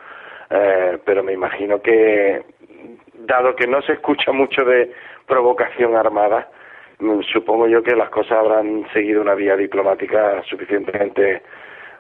[0.52, 2.44] eh, pero me imagino que,
[3.16, 4.94] dado que no se escucha mucho de
[5.26, 6.50] provocación armada,
[7.00, 11.42] mm, supongo yo que las cosas habrán seguido una vía diplomática suficientemente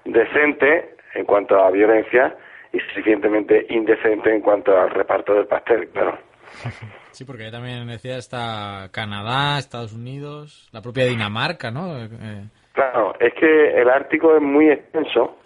[0.05, 2.35] decente en cuanto a violencia
[2.71, 6.19] y suficientemente indecente en cuanto al reparto del pastel, claro.
[7.11, 11.97] Sí, porque también decía está Canadá, Estados Unidos, la propia Dinamarca, ¿no?
[11.97, 12.07] Eh.
[12.73, 15.37] Claro, es que el Ártico es muy extenso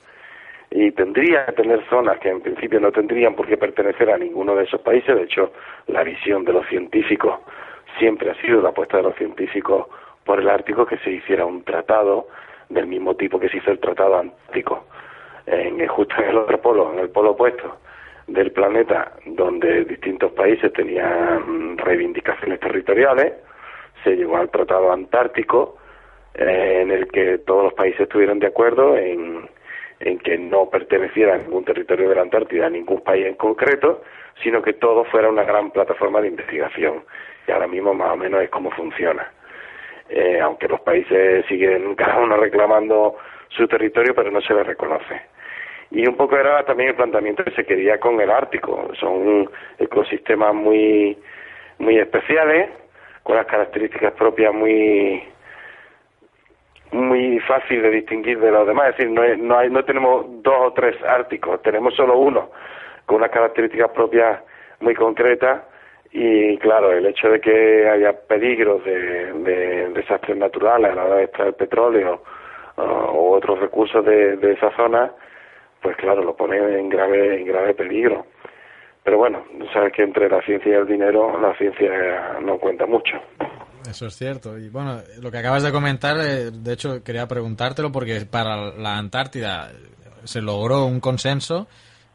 [0.69, 4.55] y tendría que tener zonas que en principio no tendrían por qué pertenecer a ninguno
[4.55, 5.15] de esos países.
[5.15, 5.53] De hecho,
[5.87, 7.39] la visión de los científicos
[7.99, 9.87] siempre ha sido la apuesta de los científicos
[10.25, 12.27] por el Ártico que se hiciera un tratado
[12.69, 14.85] del mismo tipo que se hizo el Tratado Antártico
[15.45, 17.77] en, justo en el otro polo, en el polo opuesto
[18.27, 23.33] del planeta, donde distintos países tenían reivindicaciones territoriales,
[24.03, 25.77] se llegó al Tratado Antártico,
[26.33, 29.49] eh, en el que todos los países estuvieron de acuerdo en,
[29.99, 34.03] que no perteneciera a ningún territorio de la Antártida a ningún país en concreto,
[34.41, 37.03] sino que todo fuera una gran plataforma de investigación.
[37.47, 39.31] Y ahora mismo más o menos es como funciona.
[40.09, 43.15] Eh, aunque los países siguen cada uno reclamando
[43.49, 45.32] su territorio, pero no se le reconoce.
[45.93, 48.89] Y un poco era también el planteamiento que se quería con el Ártico.
[48.99, 51.15] Son ecosistemas muy,
[51.77, 52.71] muy especiales,
[53.21, 55.23] con las características propias muy
[56.91, 60.55] muy fácil de distinguir de los demás, es decir, no, no, hay, no tenemos dos
[60.59, 62.51] o tres árticos, tenemos solo uno,
[63.07, 64.41] con unas características propias
[64.79, 65.63] muy concretas
[66.11, 71.15] y claro, el hecho de que haya peligros de, de desastres naturales a la hora
[71.15, 72.21] de extraer petróleo
[72.75, 75.11] o otros recursos de esa zona,
[75.83, 78.25] pues claro, lo pone en grave, en grave peligro.
[79.03, 83.17] Pero bueno, sabes que entre la ciencia y el dinero, la ciencia no cuenta mucho.
[83.87, 84.57] Eso es cierto.
[84.57, 88.97] Y bueno, lo que acabas de comentar, eh, de hecho quería preguntártelo porque para la
[88.97, 89.71] Antártida
[90.23, 91.67] se logró un consenso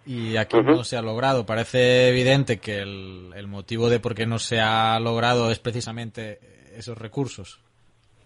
[0.07, 1.45] y aquí no se ha logrado.
[1.45, 6.39] Parece evidente que el, el, motivo de por qué no se ha logrado es precisamente
[6.75, 7.61] esos recursos.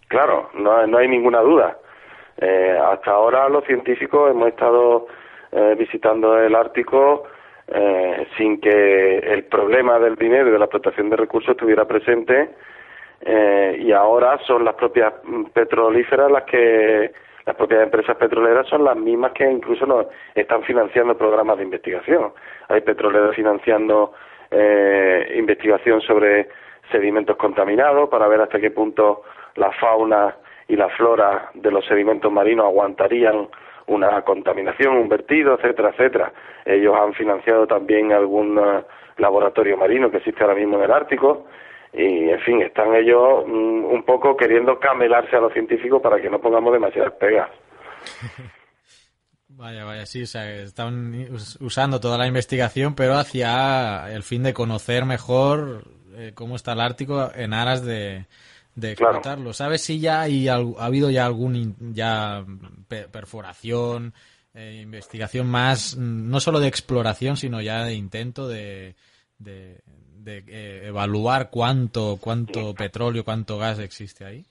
[0.07, 1.77] Claro, no, no hay ninguna duda.
[2.37, 5.07] Eh, hasta ahora los científicos hemos estado
[5.53, 7.25] eh, visitando el Ártico
[7.69, 12.51] eh, sin que el problema del dinero y de la explotación de recursos estuviera presente
[13.21, 15.13] eh, y ahora son las propias
[15.53, 17.13] petrolíferas las que
[17.45, 22.33] las propias empresas petroleras son las mismas que incluso nos están financiando programas de investigación.
[22.69, 24.13] Hay petroleras financiando
[24.51, 26.49] eh, investigación sobre
[26.91, 29.23] sedimentos contaminados para ver hasta qué punto
[29.57, 30.37] la fauna
[30.69, 33.49] y la flora de los sedimentos marinos aguantarían
[33.95, 36.33] una contaminación, un vertido, etcétera, etcétera.
[36.65, 38.83] Ellos han financiado también algún uh,
[39.19, 41.47] laboratorio marino que existe ahora mismo en el Ártico
[41.93, 46.31] y, en fin, están ellos mm, un poco queriendo camelarse a los científicos para que
[46.31, 47.51] no pongamos demasiadas pegas.
[49.55, 51.29] Vaya, vaya, sí, o sea, están
[51.61, 55.85] usando toda la investigación, pero hacia el fin de conocer mejor
[56.15, 58.25] eh, cómo está el Ártico en aras de,
[58.75, 59.53] de explotarlo.
[59.53, 62.45] ¿Sabes si ya hay, ha habido ya algún ya
[63.11, 64.13] perforación,
[64.55, 68.95] eh, investigación más, no solo de exploración, sino ya de intento de,
[69.39, 69.83] de,
[70.27, 74.45] eh, evaluar cuánto, cuánto petróleo, cuánto gas existe ahí?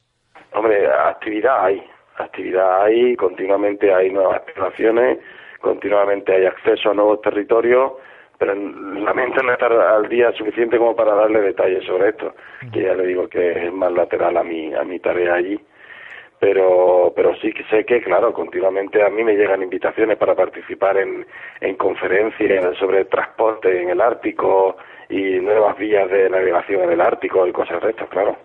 [0.54, 1.82] Hombre, actividad hay,
[2.18, 5.20] actividad hay, continuamente hay nuevas exploraciones,
[5.62, 7.94] continuamente hay acceso a nuevos territorios
[8.42, 12.34] pero lamento no estar al día suficiente como para darle detalles sobre esto,
[12.74, 15.60] que ya le digo que es más lateral a mi, a mi tarea allí.
[16.40, 20.98] Pero, pero sí que sé que, claro, continuamente a mí me llegan invitaciones para participar
[20.98, 21.24] en,
[21.60, 24.76] en conferencias sobre transporte en el Ártico
[25.08, 28.36] y nuevas vías de navegación en el Ártico y cosas de estas, claro.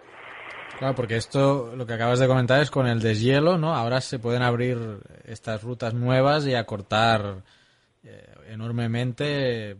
[0.79, 3.75] Claro, porque esto, lo que acabas de comentar es con el deshielo, ¿no?
[3.75, 4.77] Ahora se pueden abrir
[5.25, 7.37] estas rutas nuevas y acortar
[8.07, 9.77] eh, enormemente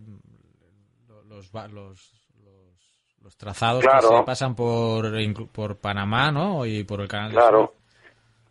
[1.29, 2.13] los, los,
[3.23, 5.07] los, trazados que se pasan por,
[5.53, 6.67] por Panamá ¿no?
[6.67, 7.73] y por el canal claro.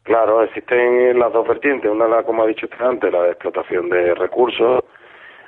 [0.03, 1.89] Claro, existen las dos vertientes.
[1.89, 4.83] Una, la, como ha dicho usted antes, la de explotación de recursos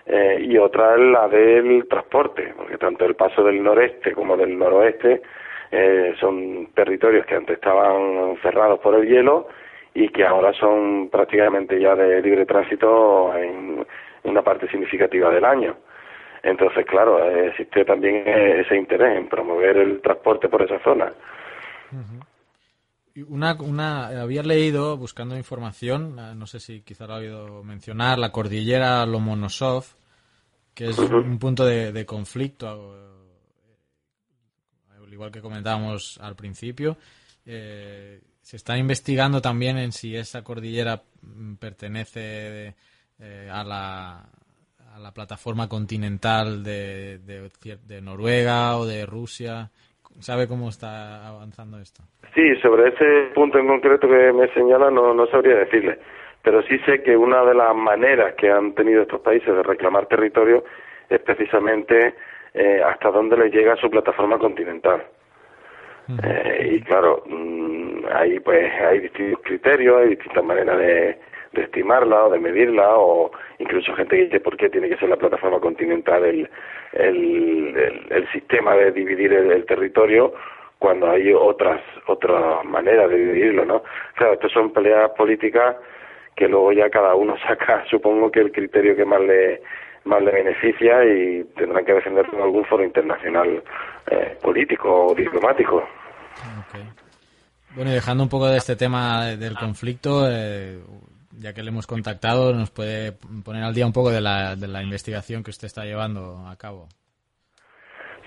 [0.08, 4.58] eh, y otra es la del transporte, porque tanto el paso del noreste como del
[4.58, 5.22] noroeste
[5.70, 9.48] eh, son territorios que antes estaban cerrados por el hielo
[9.94, 13.86] y que ahora son prácticamente ya de libre tránsito en,
[14.28, 15.78] una parte significativa del año.
[16.44, 21.12] Entonces, claro, existe también ese interés en promover el transporte por esa zona.
[23.28, 28.32] Una, una, había leído, buscando información, no sé si quizá lo ha oído mencionar, la
[28.32, 29.86] cordillera Lomonosov,
[30.74, 32.94] que es un punto de, conflicto,
[34.96, 36.98] al igual que comentábamos al principio.
[37.46, 41.02] Eh, se está investigando también en si esa cordillera
[41.60, 42.76] pertenece
[43.20, 44.18] eh, a, la,
[44.94, 49.70] a la plataforma continental de, de, Noruega o de Rusia.
[50.20, 52.04] ¿Sabe cómo está avanzando esto?
[52.34, 56.00] Sí, sobre ese punto en concreto que me señala no, no sabría decirle,
[56.42, 60.08] pero sí sé que una de las maneras que han tenido estos países de reclamar
[60.08, 60.64] territorio
[61.10, 62.16] es precisamente
[62.54, 65.04] eh, hasta dónde les llega su plataforma continental.
[66.24, 71.20] Eh, y claro, mm, ahí pues hay distintos criterios, hay distintas maneras de,
[71.58, 75.10] de estimarla o de medirla o incluso gente que dice por qué tiene que ser
[75.10, 76.50] la plataforma continental el,
[76.94, 80.34] el, el, sistema de dividir el, territorio
[80.80, 83.84] cuando hay otras otras maneras de dividirlo, ¿no?
[84.16, 85.76] Claro, estas son peleas políticas
[86.36, 89.62] que luego ya cada uno saca, supongo que el criterio que más le
[90.06, 93.62] más le beneficia y tendrán que defenderlo en algún foro internacional
[94.10, 95.84] eh, político o diplomático.
[97.76, 100.80] Bueno, y dejando un poco de este tema del conflicto, eh,
[101.40, 103.14] ya que le hemos contactado, nos puede
[103.46, 106.56] poner al día un poco de la, de la investigación que usted está llevando a
[106.58, 106.88] cabo.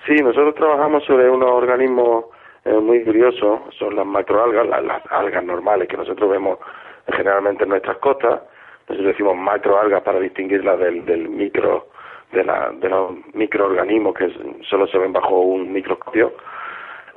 [0.05, 2.25] Sí, nosotros trabajamos sobre unos organismos
[2.65, 6.59] eh, muy curiosos, son las macroalgas, las, algas normales que nosotros vemos
[7.07, 8.41] generalmente en nuestras costas.
[8.87, 11.89] Nosotros decimos macroalgas para distinguirlas del, del micro,
[12.31, 14.31] de, la, de los microorganismos que
[14.69, 16.33] solo se ven bajo un microscopio.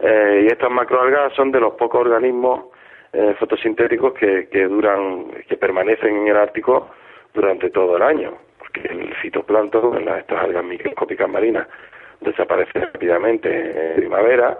[0.01, 2.74] Eh, y estas macroalgas son de los pocos organismos
[3.15, 6.91] eh, fotosintéticos que, que duran, que permanecen en el Ártico
[7.33, 11.69] durante todo el año, porque el fitoplancton, estas algas microscópicas marinas,
[12.21, 14.59] desaparece rápidamente en primavera,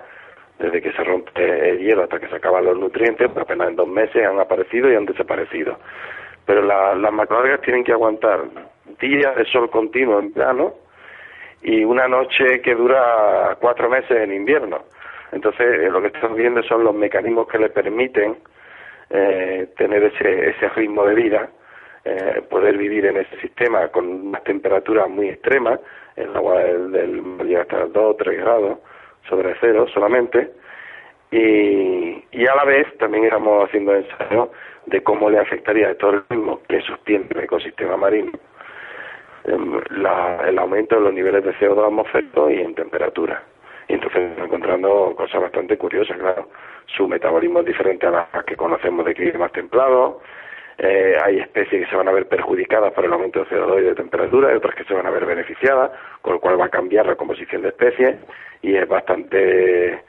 [0.59, 3.77] desde que se rompe el hielo hasta que se acaban los nutrientes, pues apenas en
[3.77, 5.79] dos meses han aparecido y han desaparecido.
[6.47, 8.45] Pero las macroalgas tienen que aguantar
[9.01, 10.75] días de sol continuo en verano
[11.63, 14.85] y una noche que dura cuatro meses en invierno.
[15.35, 18.37] Entonces, eh, lo que estamos viendo son los mecanismos que le permiten
[19.11, 21.49] eh, tener ese, ese ritmo de vida,
[22.05, 25.81] eh, poder vivir en ese sistema con unas temperaturas muy extremas,
[26.15, 28.79] el agua del, del llega hasta 2 o 3 grados
[29.29, 30.53] sobre cero solamente,
[31.33, 34.51] y, y a la vez también estamos haciendo ensayos
[34.87, 38.31] de cómo le afectaría a todo el ritmo que sostiene el ecosistema marino
[39.45, 43.43] em, la, el aumento de los niveles de CO2 atmosférico y en temperatura.
[43.89, 46.49] Y entonces estamos encontrando cosas bastante curiosas, claro.
[46.87, 50.17] Su metabolismo es diferente a las que conocemos de climas templados.
[50.79, 53.85] Eh, hay especies que se van a ver perjudicadas por el aumento de CO2 y
[53.85, 56.71] de temperatura y otras que se van a ver beneficiadas, con lo cual va a
[56.71, 58.17] cambiar la composición de especies
[58.61, 60.03] y es bastante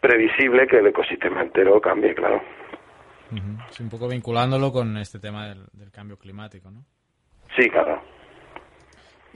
[0.00, 2.40] previsible que el ecosistema entero cambie, claro.
[3.80, 6.84] un poco vinculándolo con este tema del, del cambio climático, ¿no?
[7.56, 8.00] Sí, claro.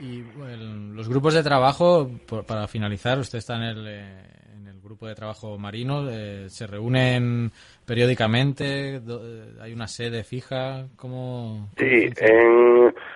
[0.01, 4.23] Y bueno, los grupos de trabajo, por, para finalizar, usted está en el, eh,
[4.55, 7.51] en el grupo de trabajo marino, eh, ¿se reúnen
[7.85, 8.95] periódicamente?
[8.95, 9.01] Eh,
[9.61, 10.87] ¿Hay una sede fija?
[10.95, 12.09] ¿Cómo, sí,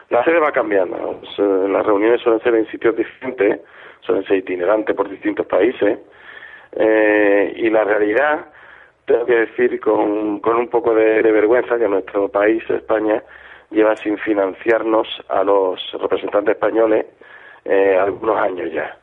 [0.10, 1.22] la sede va cambiando.
[1.70, 3.62] Las reuniones suelen ser en sitios diferentes,
[4.02, 5.98] suelen ser itinerantes por distintos países.
[6.74, 8.46] Eh, y la realidad,
[9.06, 13.24] tengo que decir con, con un poco de vergüenza que nuestro país, España,
[13.76, 17.06] lleva sin financiarnos a los representantes españoles
[17.66, 18.98] eh, algunos años ya.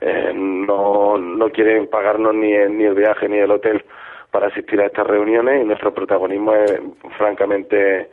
[0.00, 3.84] Eh, no, no quieren pagarnos ni el, ni el viaje ni el hotel
[4.30, 6.80] para asistir a estas reuniones y nuestro protagonismo es
[7.16, 8.08] francamente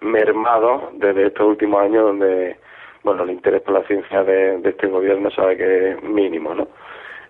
[0.00, 2.56] mermado desde estos últimos años donde
[3.02, 6.68] bueno el interés por la ciencia de, este gobierno sabe que es mínimo no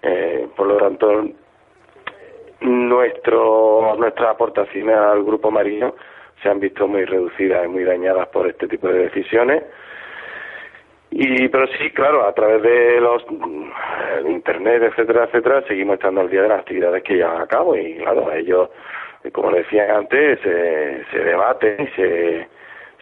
[0.02, 1.24] eh, por lo tanto
[2.60, 5.94] nuestro nuestra aportación al grupo marino
[6.44, 9.64] se han visto muy reducidas y muy dañadas por este tipo de decisiones.
[11.10, 13.24] Y, pero sí, claro, a través de los
[14.24, 17.76] de Internet, etcétera, etcétera, seguimos estando al día de las actividades que llevan a cabo
[17.76, 18.68] y, claro, ellos,
[19.32, 22.48] como decía antes, se, se debaten se,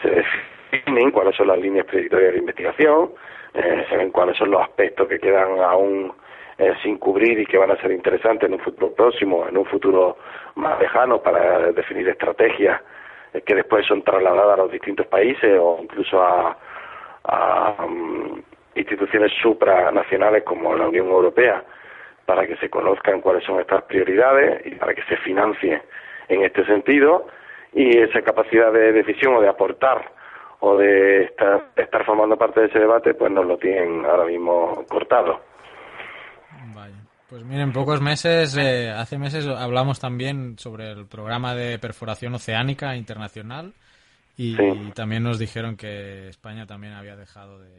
[0.02, 0.24] se
[0.70, 3.10] definen cuáles son las líneas predictorias de investigación,
[3.54, 6.12] eh, se ven cuáles son los aspectos que quedan aún
[6.58, 9.64] eh, sin cubrir y que van a ser interesantes en un futuro próximo, en un
[9.64, 10.18] futuro
[10.54, 12.80] más lejano para definir estrategias
[13.40, 16.56] que después son trasladadas a los distintos países o incluso a,
[17.24, 18.42] a um,
[18.74, 21.64] instituciones supranacionales como la Unión Europea
[22.26, 25.82] para que se conozcan cuáles son estas prioridades y para que se financie
[26.28, 27.26] en este sentido
[27.72, 30.10] y esa capacidad de decisión o de aportar
[30.60, 34.24] o de estar, de estar formando parte de ese debate pues nos lo tienen ahora
[34.24, 35.40] mismo cortado.
[37.32, 42.94] Pues miren, pocos meses, eh, hace meses hablamos también sobre el programa de perforación oceánica
[42.94, 43.72] internacional
[44.36, 44.62] y, sí.
[44.62, 47.70] y también nos dijeron que España también había dejado de,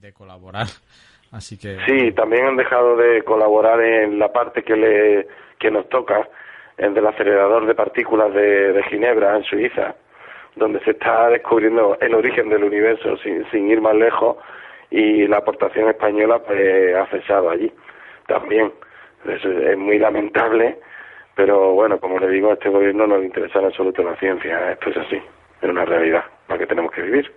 [0.00, 0.68] de, colaborar.
[1.32, 5.26] Así que sí, también han dejado de colaborar en la parte que le
[5.58, 6.26] que nos toca,
[6.78, 9.96] el del acelerador de partículas de, de Ginebra en Suiza,
[10.56, 14.38] donde se está descubriendo el origen del universo sin, sin ir más lejos
[14.90, 17.70] y la aportación española pues ha cesado allí
[18.26, 18.72] también.
[19.24, 20.78] Eso es muy lamentable,
[21.34, 24.72] pero bueno, como le digo, a este gobierno no le interesa en absoluto la ciencia.
[24.72, 25.16] Esto es así,
[25.62, 27.32] es una realidad la que tenemos que vivir.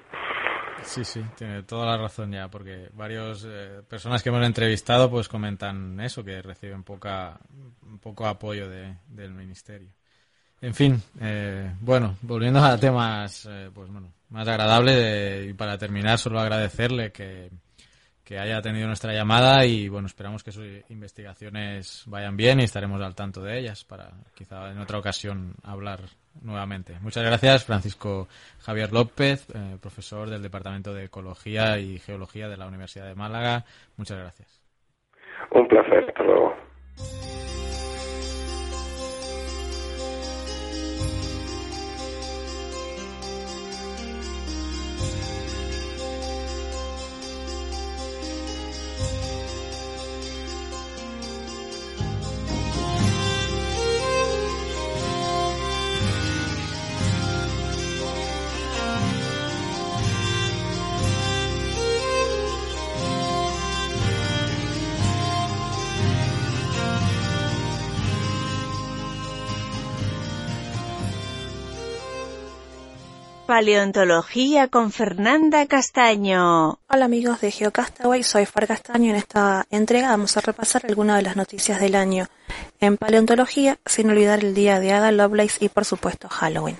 [0.84, 5.28] Sí, sí, tiene toda la razón ya, porque varias eh, personas que hemos entrevistado pues
[5.28, 7.40] comentan eso, que reciben poca,
[8.02, 9.90] poco apoyo de, del ministerio.
[10.62, 15.78] En fin, eh, bueno, volviendo a temas eh, pues bueno, más agradables de, y para
[15.78, 17.50] terminar solo agradecerle que
[18.28, 23.02] que haya atendido nuestra llamada y bueno, esperamos que sus investigaciones vayan bien y estaremos
[23.02, 26.02] al tanto de ellas para quizá en otra ocasión hablar
[26.42, 26.98] nuevamente.
[27.00, 28.28] Muchas gracias, Francisco
[28.60, 33.64] Javier López, eh, profesor del Departamento de Ecología y Geología de la Universidad de Málaga.
[33.96, 34.62] Muchas gracias.
[35.52, 36.54] Un placer, hasta luego.
[73.48, 76.80] Paleontología con Fernanda Castaño.
[76.90, 81.16] Hola amigos de GeoCastaway, soy Far Castaño y en esta entrega vamos a repasar algunas
[81.16, 82.28] de las noticias del año
[82.82, 86.78] en paleontología, sin olvidar el día de Ada Lovelace y por supuesto Halloween.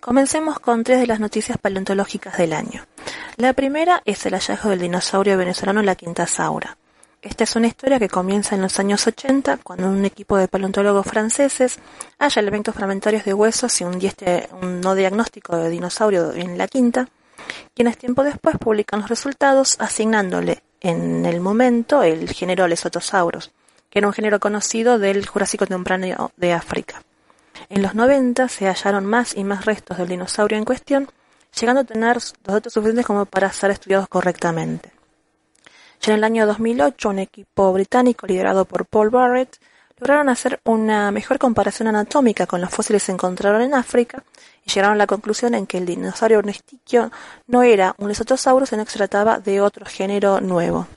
[0.00, 2.86] Comencemos con tres de las noticias paleontológicas del año.
[3.36, 6.78] La primera es el hallazgo del dinosaurio venezolano la Quintasaura.
[7.22, 11.06] Esta es una historia que comienza en los años 80, cuando un equipo de paleontólogos
[11.06, 11.78] franceses
[12.18, 14.00] halla elementos fragmentarios de huesos y un,
[14.80, 17.08] no diagnóstico de dinosaurio en la quinta,
[17.74, 23.52] quienes tiempo después publican los resultados asignándole en el momento el género Lesotosaurus,
[23.88, 27.04] que era un género conocido del Jurásico temprano de África.
[27.68, 31.08] En los 90 se hallaron más y más restos del dinosaurio en cuestión,
[31.56, 35.01] llegando a tener los datos suficientes como para ser estudiados correctamente.
[36.02, 39.60] Ya en el año 2008, un equipo británico liderado por Paul Barrett
[40.00, 44.24] lograron hacer una mejor comparación anatómica con los fósiles que encontraron en África
[44.66, 47.12] y llegaron a la conclusión en que el dinosaurio ornistiquio
[47.46, 50.88] no era un Lesotosaurus, sino que se trataba de otro género nuevo.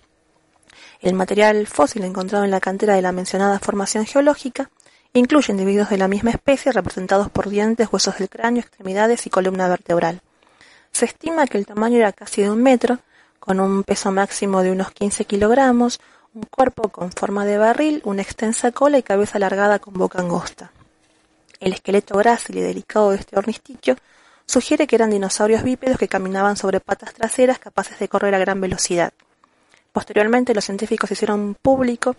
[1.01, 4.71] El material fósil encontrado en la cantera de la mencionada formación geológica
[5.13, 9.67] incluye individuos de la misma especie representados por dientes, huesos del cráneo, extremidades y columna
[9.67, 10.21] vertebral.
[10.91, 12.97] Se estima que el tamaño era casi de un metro,
[13.45, 15.99] con un peso máximo de unos 15 kilogramos,
[16.33, 20.71] un cuerpo con forma de barril, una extensa cola y cabeza alargada con boca angosta.
[21.59, 23.95] El esqueleto grácil y delicado de este ornistiquio
[24.45, 28.59] sugiere que eran dinosaurios bípedos que caminaban sobre patas traseras capaces de correr a gran
[28.59, 29.13] velocidad.
[29.93, 32.15] Posteriormente, los científicos hicieron público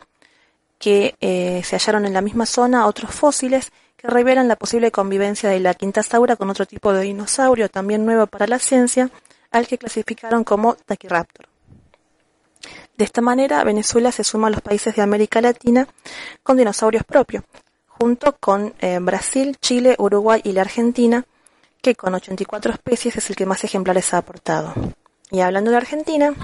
[0.78, 5.50] que eh, se hallaron en la misma zona otros fósiles que revelan la posible convivencia
[5.50, 9.10] de la quintasaura con otro tipo de dinosaurio también nuevo para la ciencia,
[9.64, 11.46] que clasificaron como Tachyraptor.
[12.96, 15.86] De esta manera, Venezuela se suma a los países de América Latina
[16.42, 17.44] con dinosaurios propios,
[17.86, 21.24] junto con eh, Brasil, Chile, Uruguay y la Argentina,
[21.80, 24.74] que con 84 especies es el que más ejemplares ha aportado.
[25.30, 26.34] Y hablando de Argentina,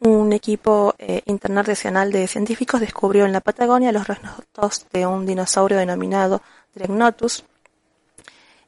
[0.00, 5.78] un equipo eh, internacional de científicos descubrió en la Patagonia los restos de un dinosaurio
[5.78, 6.42] denominado
[6.74, 7.44] Dregnotus,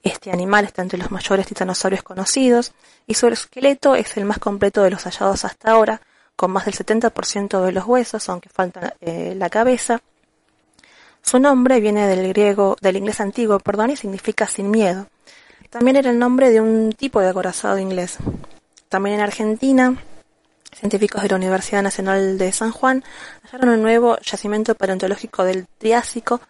[0.04, 2.72] este animal está entre los mayores titanosaurios conocidos
[3.06, 6.00] y su esqueleto es el más completo de los hallados hasta ahora,
[6.36, 10.02] con más del 70% de los huesos, aunque falta eh, la cabeza.
[11.22, 15.08] Su nombre viene del griego, del inglés antiguo, perdón, y significa sin miedo.
[15.70, 18.18] También era el nombre de un tipo de acorazado inglés.
[18.90, 19.96] También en Argentina,
[20.72, 23.02] científicos de la Universidad Nacional de San Juan
[23.42, 26.40] hallaron un nuevo yacimiento paleontológico del Triásico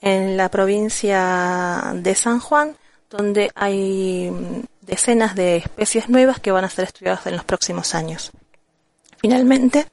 [0.00, 2.76] en la provincia de San Juan,
[3.10, 7.94] donde hay mm, decenas de especies nuevas que van a ser estudiadas en los próximos
[7.94, 8.30] años.
[9.18, 9.86] Finalmente,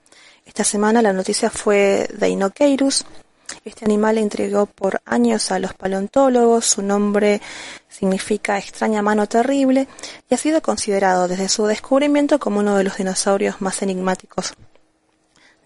[0.45, 3.05] esta semana la noticia fue de Inokeirus.
[3.63, 7.41] Este animal intrigó por años a los paleontólogos, su nombre
[7.89, 9.87] significa extraña mano terrible
[10.29, 14.53] y ha sido considerado desde su descubrimiento como uno de los dinosaurios más enigmáticos,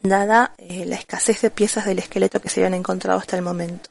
[0.02, 3.89] dada eh, la escasez de piezas del esqueleto que se habían encontrado hasta el momento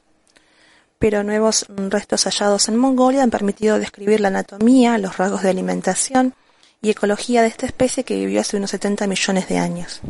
[0.99, 6.35] pero nuevos restos hallados en Mongolia han permitido describir la anatomía, los rasgos de alimentación
[6.81, 10.01] y ecología de esta especie que vivió hace unos 70 millones de años.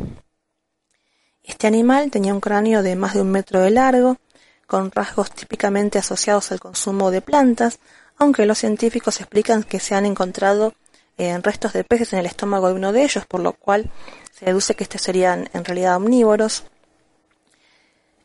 [1.42, 4.18] Este animal tenía un cráneo de más de un metro de largo,
[4.66, 7.80] con rasgos típicamente asociados al consumo de plantas,
[8.18, 10.74] aunque los científicos explican que se han encontrado
[11.16, 13.90] en eh, restos de peces en el estómago de uno de ellos, por lo cual
[14.32, 16.64] se deduce que estos serían en realidad omnívoros.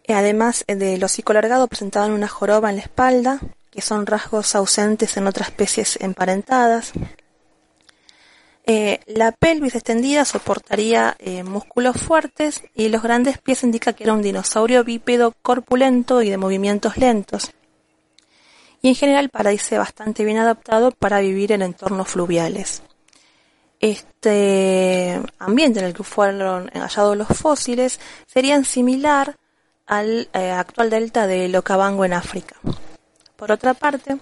[0.08, 3.40] Además del hocico alargado, presentaban una joroba en la espalda,
[3.72, 6.94] que son rasgos ausentes en otras especies emparentadas.
[8.68, 14.14] Eh, la pelvis extendida soportaría eh, músculos fuertes y los grandes pies indican que era
[14.14, 17.52] un dinosaurio bípedo corpulento y de movimientos lentos.
[18.82, 22.82] Y en general parece bastante bien adaptado para vivir en entornos fluviales.
[23.80, 29.36] Este ambiente en el que fueron hallados los fósiles serían similar
[29.88, 32.56] al eh, actual delta de Okavango en África.
[33.36, 34.18] Por otra parte,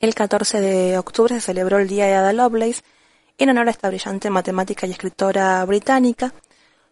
[0.00, 2.82] el 14 de octubre se celebró el Día de Ada Lovelace
[3.38, 6.32] en honor a esta brillante matemática y escritora británica,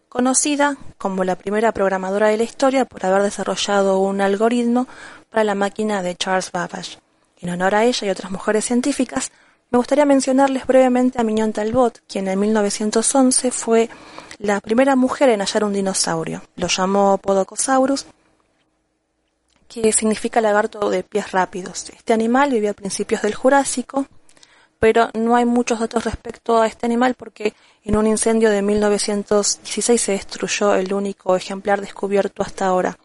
[0.09, 4.87] conocida como la primera programadora de la historia por haber desarrollado un algoritmo
[5.29, 6.99] para la máquina de Charles Babbage.
[7.39, 9.31] En honor a ella y otras mujeres científicas,
[9.71, 13.89] me gustaría mencionarles brevemente a Mignon Talbot, quien en 1911 fue
[14.37, 16.43] la primera mujer en hallar un dinosaurio.
[16.57, 18.05] Lo llamó Podocosaurus,
[19.69, 21.89] que significa lagarto de pies rápidos.
[21.89, 24.07] Este animal vivió a principios del Jurásico,
[24.77, 27.53] pero no hay muchos datos respecto a este animal porque
[27.85, 32.97] en un incendio de 1916 se destruyó el único ejemplar descubierto hasta ahora.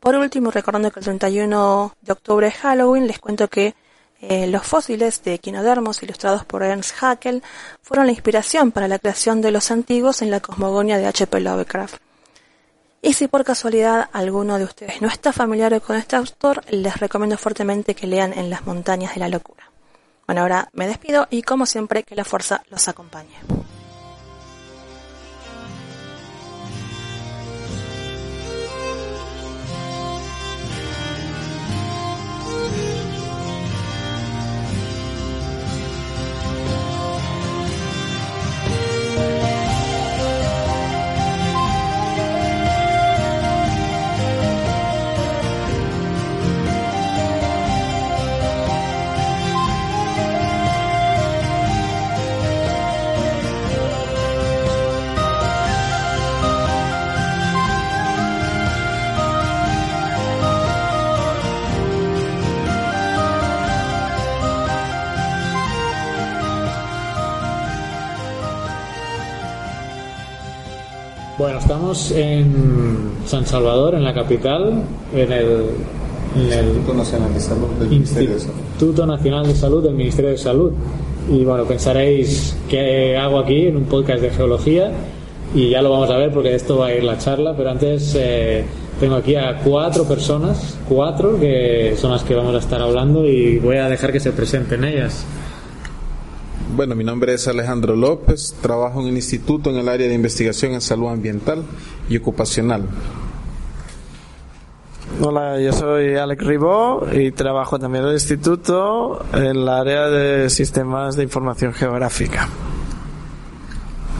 [0.00, 3.76] Por último, recordando que el 31 de octubre es Halloween, les cuento que
[4.22, 7.42] Eh, los fósiles de equinodermos ilustrados por Ernst Haeckel
[7.80, 11.40] fueron la inspiración para la creación de los antiguos en la cosmogonia de H.P.
[11.40, 11.96] Lovecraft.
[13.02, 17.38] Y si por casualidad alguno de ustedes no está familiar con este autor, les recomiendo
[17.38, 19.70] fuertemente que lean En las montañas de la locura.
[20.26, 23.59] Bueno, ahora me despido y como siempre que la fuerza los acompañe.
[72.00, 74.82] Estamos en San Salvador, en la capital,
[75.14, 75.66] en el,
[76.36, 78.54] en el Instituto Nacional de Salud del Ministerio de Salud.
[78.70, 80.72] Instituto Nacional de Salud del Ministerio de Salud.
[81.30, 84.92] Y bueno, pensaréis qué hago aquí en un podcast de geología
[85.54, 87.70] y ya lo vamos a ver porque de esto va a ir la charla, pero
[87.70, 88.64] antes eh,
[88.98, 93.58] tengo aquí a cuatro personas, cuatro que son las que vamos a estar hablando y
[93.58, 95.24] voy a dejar que se presenten ellas.
[96.76, 100.72] Bueno, mi nombre es Alejandro López, trabajo en el instituto en el área de investigación
[100.72, 101.62] en salud ambiental
[102.08, 102.84] y ocupacional.
[105.20, 110.48] Hola, yo soy Alex Ribó y trabajo también en el instituto en el área de
[110.48, 112.48] sistemas de información geográfica.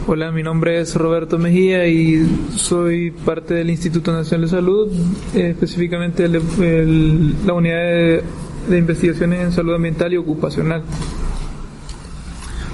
[0.06, 4.89] Hola, mi nombre es Roberto Mejía y soy parte del Instituto Nacional de Salud,
[5.35, 8.22] eh, específicamente el- el- la unidad de,
[8.68, 10.82] de investigaciones en salud ambiental y ocupacional.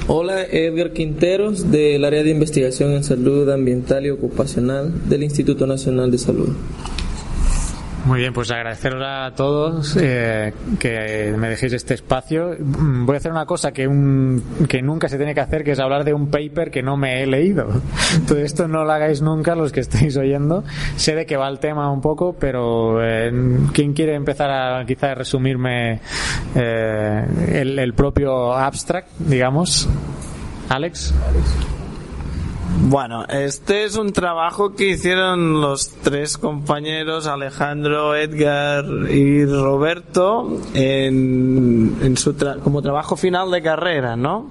[0.08, 6.12] Hola, Edgar Quinteros del área de investigación en salud ambiental y ocupacional del Instituto Nacional
[6.12, 6.50] de Salud.
[8.06, 12.54] Muy bien, pues agradeceros a todos eh, que me dejéis este espacio.
[12.56, 15.72] Mm, Voy a hacer una cosa que, un, que nunca se tiene que hacer, que
[15.72, 17.66] es hablar de un paper que no me he leído.
[18.28, 20.62] Todo esto no lo hagáis nunca los que estáis oyendo.
[20.94, 23.32] Sé de que va el tema un poco, pero eh,
[23.72, 26.00] ¿quién quiere empezar a quizá resumirme
[26.54, 29.88] eh, el, el propio abstract, digamos?
[30.68, 31.12] Alex.
[32.88, 42.16] Bueno, este es un trabajo que hicieron los tres compañeros, Alejandro, Edgar y Roberto, en,
[42.16, 44.50] su tra- como trabajo final de carrera, ¿no?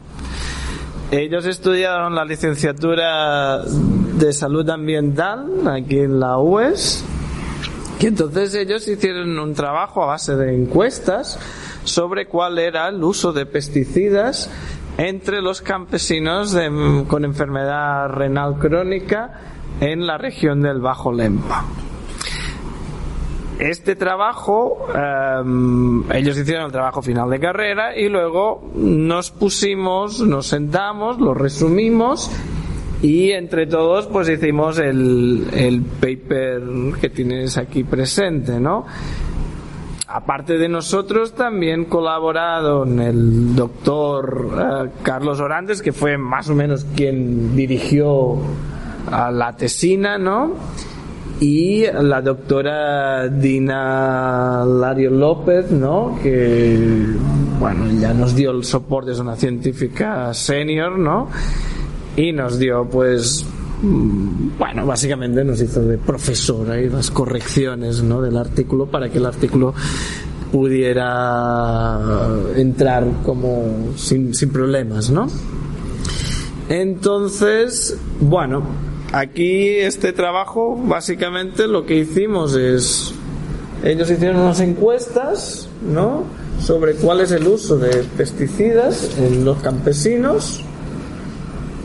[1.11, 7.05] Ellos estudiaron la licenciatura de salud ambiental aquí en la UES
[7.99, 11.39] y entonces ellos hicieron un trabajo a base de encuestas
[11.83, 14.49] sobre cuál era el uso de pesticidas
[14.97, 19.39] entre los campesinos de- con enfermedad renal crónica
[19.81, 21.65] en la región del Bajo Lempa.
[23.59, 30.47] Este trabajo, em, ellos hicieron el trabajo final de carrera y luego nos pusimos, nos
[30.47, 32.30] sentamos, lo resumimos
[33.01, 36.63] y entre todos pues hicimos el, el paper
[36.99, 38.85] que tienes aquí presente, ¿no?
[40.15, 46.85] Aparte de nosotros, también colaboraron el doctor eh, Carlos Orantes, que fue más o menos
[46.95, 48.37] quien dirigió
[49.11, 50.53] a la tesina, ¿no?
[51.41, 56.17] Y la doctora Dina Lario López, ¿no?
[56.23, 57.07] Que,
[57.59, 61.27] bueno, ya nos dio el soporte, es una científica senior, ¿no?
[62.15, 63.45] Y nos dio, pues,
[63.81, 68.22] bueno, básicamente nos hizo de profesora y las correcciones, ¿no?
[68.22, 69.73] Del artículo para que el artículo
[70.52, 71.99] pudiera
[72.56, 75.27] entrar como sin, sin problemas, ¿no?
[76.69, 78.64] Entonces, bueno,
[79.11, 83.14] aquí este trabajo básicamente lo que hicimos es,
[83.84, 86.23] ellos hicieron unas encuestas, ¿no?
[86.60, 90.64] Sobre cuál es el uso de pesticidas en los campesinos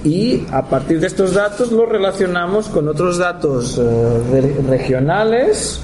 [0.05, 5.81] y a partir de estos datos los relacionamos con otros datos eh, re- regionales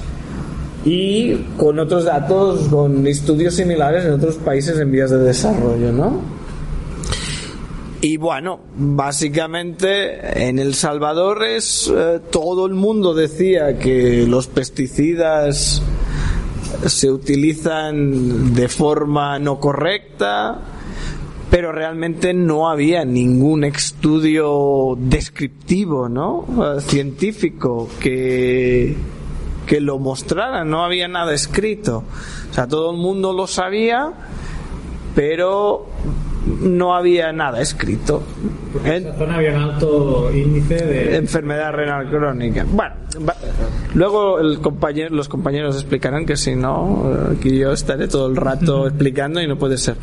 [0.85, 6.21] y con otros datos, con estudios similares en otros países en vías de desarrollo, ¿no?
[7.99, 15.81] Y bueno, básicamente en El Salvador es eh, todo el mundo decía que los pesticidas
[16.85, 20.59] se utilizan de forma no correcta,
[21.49, 26.45] pero realmente no había ningún estudio descriptivo, ¿no?
[26.81, 28.95] Científico que
[29.65, 32.03] que lo mostrara, no había nada escrito.
[32.49, 34.13] O sea, todo el mundo lo sabía,
[35.13, 35.87] pero
[36.61, 38.23] no había nada escrito.
[38.85, 42.65] En esa zona había un alto índice de enfermedad renal crónica.
[42.71, 42.95] Bueno,
[43.27, 43.35] va-
[43.93, 48.37] luego el compañero, los compañeros explicarán que si no, eh, aquí yo estaré todo el
[48.37, 49.97] rato explicando y no puede ser.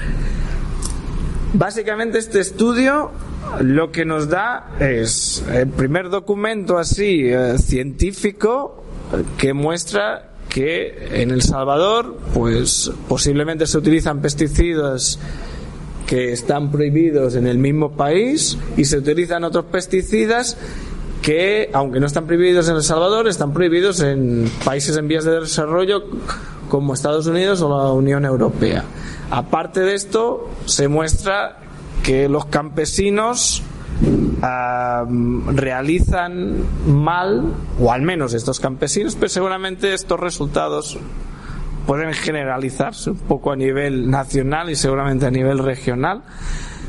[1.54, 3.12] Básicamente este estudio
[3.60, 8.82] lo que nos da es el primer documento así eh, científico
[9.38, 15.20] que muestra que en El Salvador pues posiblemente se utilizan pesticidas
[16.08, 20.56] que están prohibidos en el mismo país y se utilizan otros pesticidas
[21.22, 25.40] que, aunque no están prohibidos en El Salvador, están prohibidos en países en vías de
[25.40, 26.02] desarrollo
[26.74, 28.82] como Estados Unidos o la Unión Europea.
[29.30, 31.58] Aparte de esto, se muestra
[32.02, 33.62] que los campesinos
[35.52, 37.44] realizan mal,
[37.78, 40.98] o al menos estos campesinos, pero seguramente estos resultados
[41.86, 46.24] pueden generalizarse un poco a nivel nacional y seguramente a nivel regional.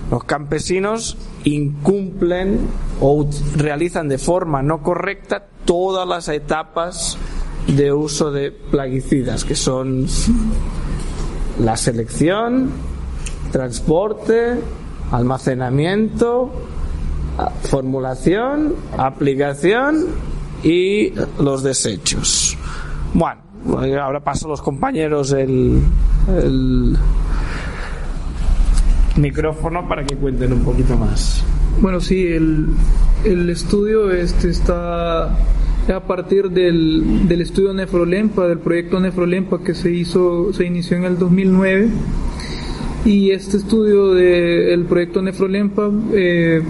[0.09, 2.57] Los campesinos incumplen
[3.01, 7.19] o realizan de forma no correcta todas las etapas
[7.67, 10.05] de uso de plaguicidas, que son
[11.59, 12.69] la selección,
[13.51, 14.55] transporte,
[15.11, 16.51] almacenamiento,
[17.63, 20.05] formulación, aplicación
[20.63, 22.57] y los desechos.
[23.13, 23.41] Bueno,
[24.01, 25.81] ahora paso a los compañeros el,
[26.27, 26.97] el
[29.15, 31.43] micrófono para que cuenten un poquito más.
[31.81, 32.67] Bueno, sí, el,
[33.23, 35.35] el estudio este está
[35.93, 41.05] a partir del, del estudio Nefrolempa, del proyecto Nefrolempa que se hizo, se inició en
[41.05, 41.89] el 2009.
[43.05, 46.63] Y este estudio del proyecto Nefrolempa eh,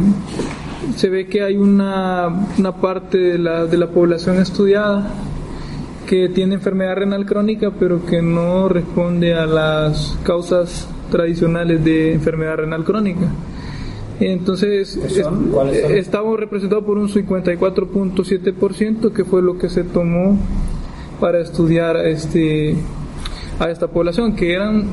[0.96, 5.14] se ve que hay una, una parte de la, de la población estudiada
[6.06, 12.58] que tiene enfermedad renal crónica pero que no responde a las causas tradicionales de enfermedad
[12.58, 13.28] renal crónica.
[14.20, 15.52] Entonces, ¿Qué son?
[15.90, 20.38] Estamos representados por un 54.7% que fue lo que se tomó
[21.20, 22.76] para estudiar este
[23.60, 24.86] a esta población que eran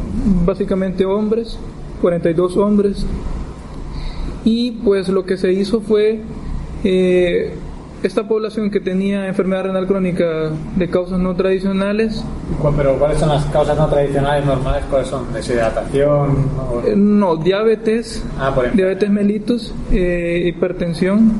[0.46, 1.58] básicamente hombres
[2.00, 3.04] 42 hombres
[4.44, 6.20] y pues lo que se hizo fue
[6.84, 7.54] eh,
[8.02, 12.24] esta población que tenía enfermedad renal crónica de causas no tradicionales
[12.60, 14.84] ¿Cuál- Pero ¿cuáles son las causas no tradicionales normales?
[14.90, 15.32] ¿Cuáles son?
[15.32, 16.48] ¿Deshidratación?
[16.58, 21.32] o- eh, no diabetes Ah, por diabetes mellitus eh, hipertensión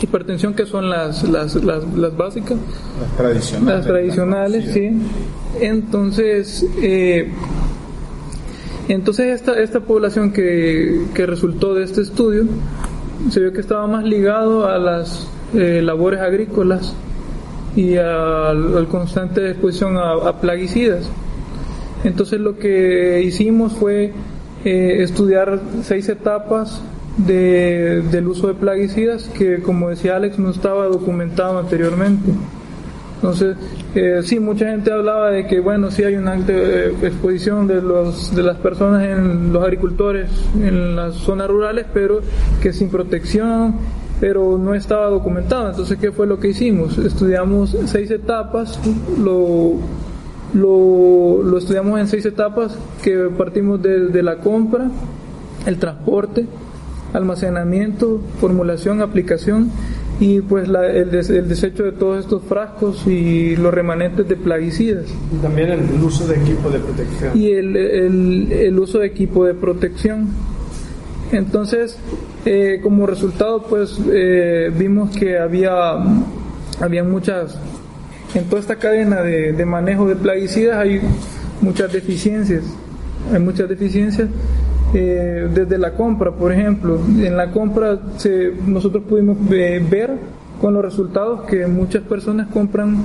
[0.00, 2.58] hipertensión que son las las, las, las básicas
[3.00, 3.76] Las tradicionales.
[3.78, 4.90] Las tradicionales, sí.
[5.60, 7.30] Entonces, eh,
[8.88, 12.44] entonces esta, esta población que, que resultó de este estudio
[13.30, 16.94] se vio que estaba más ligado a las eh, labores agrícolas
[17.76, 21.08] y al, al constante exposición a, a plaguicidas.
[22.04, 24.12] Entonces lo que hicimos fue
[24.64, 26.82] eh, estudiar seis etapas
[27.16, 32.32] de- del uso de plaguicidas que, como decía Alex, no estaba documentado anteriormente.
[33.16, 33.56] Entonces,
[33.94, 37.80] eh, sí, mucha gente hablaba de que, bueno, sí hay una alta eh, exposición de,
[37.80, 40.28] los, de las personas en los agricultores
[40.60, 42.20] en las zonas rurales, pero
[42.60, 43.76] que sin protección,
[44.22, 45.70] pero no estaba documentado.
[45.70, 46.96] Entonces, ¿qué fue lo que hicimos?
[46.96, 48.78] Estudiamos seis etapas,
[49.18, 49.72] lo,
[50.54, 54.88] lo, lo estudiamos en seis etapas que partimos de, de la compra,
[55.66, 56.46] el transporte,
[57.12, 59.70] almacenamiento, formulación, aplicación
[60.20, 64.36] y pues la- el, des- el desecho de todos estos frascos y los remanentes de
[64.36, 67.36] plaguicidas Y también el uso de equipo de protección.
[67.36, 70.28] y el, el- el uso de equipo de protección.
[71.32, 71.98] Entonces,
[72.44, 75.94] eh, como resultado, pues eh, vimos que había,
[76.80, 77.58] había muchas,
[78.34, 81.00] en toda esta cadena de, de manejo de plaguicidas hay
[81.60, 82.64] muchas deficiencias.
[83.32, 84.28] Hay muchas deficiencias.
[84.94, 90.10] eh, desde la compra, por ejemplo, en la compra se- nosotros pudimos eh, ver
[90.60, 92.98] con los resultados que muchas personas compran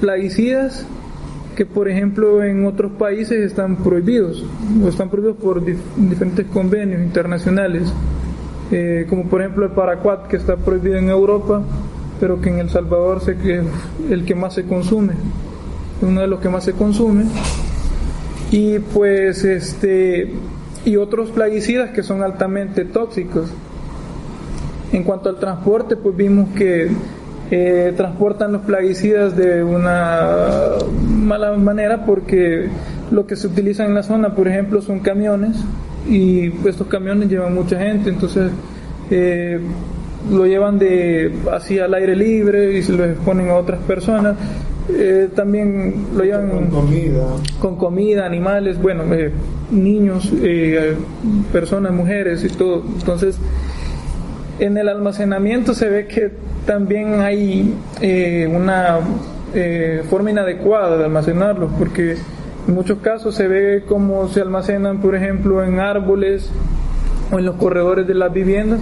[0.00, 0.86] plaguicidas
[1.56, 4.44] que por ejemplo en otros países están prohibidos
[4.84, 7.92] o están prohibidos por dif- diferentes convenios internacionales
[8.72, 11.62] Eh, como por ejemplo el paraquat que está prohibido en Europa
[12.18, 13.36] pero que en El Salvador es
[14.10, 17.24] el que más se consume es uno de los que más se consume.
[18.50, 20.32] Y pues este
[20.84, 23.50] y otros plaguicidas que son altamente tóxicos.
[24.92, 26.90] En cuanto al transporte, pues vimos que
[27.50, 30.76] eh, transportan los plaguicidas de una
[31.08, 32.68] mala manera porque
[33.10, 35.56] lo que se utiliza en la zona, por ejemplo, son camiones
[36.08, 38.50] y estos camiones llevan mucha gente, entonces
[39.10, 39.60] eh,
[40.30, 44.36] lo llevan de así al aire libre y se lo exponen a otras personas
[44.88, 47.26] eh, también lo llevan con comida,
[47.58, 49.32] con comida, animales, bueno, eh,
[49.72, 50.32] niños,
[51.52, 52.84] personas, mujeres y todo.
[52.96, 53.36] Entonces,
[54.58, 56.30] en el almacenamiento se ve que
[56.66, 57.74] también hay
[58.48, 58.98] una
[60.08, 62.16] forma inadecuada de almacenarlos, porque
[62.68, 66.50] en muchos casos se ve como se almacenan, por ejemplo, en árboles
[67.30, 68.80] o en los corredores de las viviendas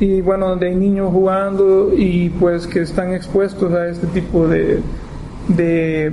[0.00, 4.82] y bueno, donde hay niños jugando y pues que están expuestos a este tipo de,
[5.48, 6.12] de,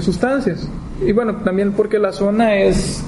[0.00, 0.68] sustancias.
[1.04, 3.02] Y bueno, también porque la zona es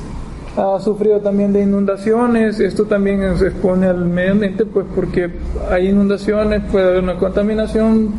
[0.57, 5.31] ha sufrido también de inundaciones, esto también se expone al medio ambiente pues porque
[5.71, 8.15] hay inundaciones, puede haber una contaminación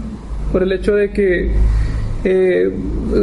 [0.51, 1.51] por el hecho de que
[2.23, 2.71] eh,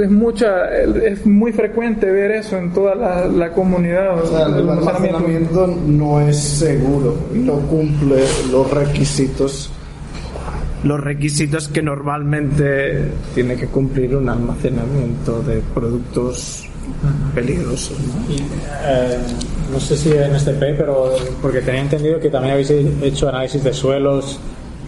[0.03, 4.15] es mucha es muy frecuente ver eso en toda la, comunidad
[4.57, 9.71] el almacenamiento no es seguro no cumple los requisitos
[10.85, 16.69] los requisitos que normalmente tiene que cumplir un almacenamiento de productos
[17.35, 18.35] peligrosos ¿no?
[18.87, 19.19] Eh,
[19.73, 23.63] no sé si en este P pero porque tenía entendido que también habéis hecho análisis
[23.63, 24.39] de suelos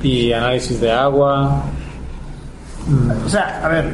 [0.03, 1.65] y análisis de agua
[3.25, 3.85] o sea, a ver,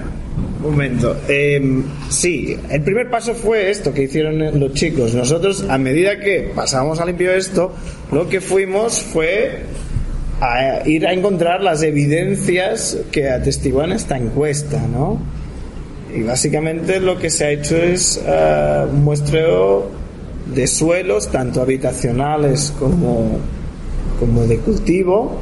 [0.63, 1.17] un momento.
[1.29, 5.15] Em, sí, el primer paso fue esto que hicieron los chicos.
[5.15, 7.73] Nosotros, a medida que pasamos a limpiar esto,
[8.11, 9.63] lo que fuimos fue
[10.41, 15.21] a ir a encontrar las evidencias que atestiguan esta encuesta, ¿no?
[16.15, 19.89] Y básicamente lo que se ha hecho es uh, un muestreo
[20.55, 23.39] de suelos, tanto habitacionales como,
[24.21, 25.39] como de cultivo,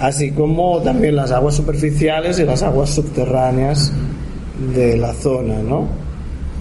[0.00, 3.92] así como también las aguas superficiales y las aguas subterráneas
[4.74, 5.88] de la zona, ¿no?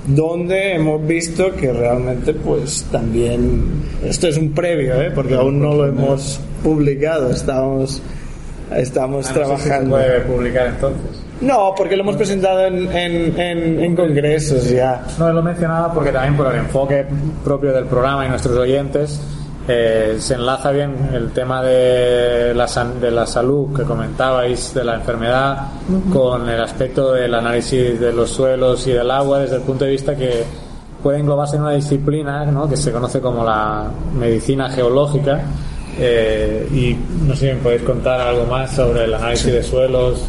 [0.07, 5.11] Donde hemos visto que realmente, pues también, esto es un previo, ¿eh?
[5.14, 8.02] Porque aún no lo hemos publicado, estamos,
[8.76, 9.98] estamos ah, trabajando.
[9.98, 11.23] se puede publicar entonces.
[11.44, 13.38] No, porque lo hemos presentado en, en,
[13.84, 15.06] en, congresos ya.
[15.20, 17.06] No lo mencionaba porque también por el enfoque
[17.44, 19.20] propio del programa y nuestros oyentes
[19.68, 22.65] eh, se enlaza bien el tema de la,
[22.99, 25.68] de la salud que comentabais, de la enfermedad,
[26.11, 29.91] con el aspecto del análisis de los suelos y del agua desde el punto de
[29.91, 30.45] vista que
[31.02, 32.70] puede englobarse en una disciplina ¿no?
[32.70, 35.41] que se conoce como la medicina geológica.
[35.99, 40.24] Eh, y no sé si me podéis contar algo más sobre el análisis de suelos,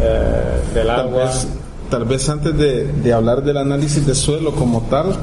[0.00, 1.30] eh, del agua.
[1.90, 5.16] Tal vez, antes de, de hablar del análisis de suelo como tal,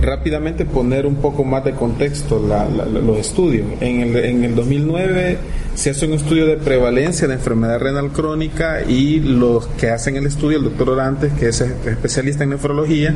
[0.00, 3.66] rápidamente poner un poco más de contexto los estudios.
[3.80, 5.38] En el, en el 2009
[5.74, 10.26] se hace un estudio de prevalencia de enfermedad renal crónica y los que hacen el
[10.26, 13.14] estudio, el doctor Orantes, que es especialista en nefrología,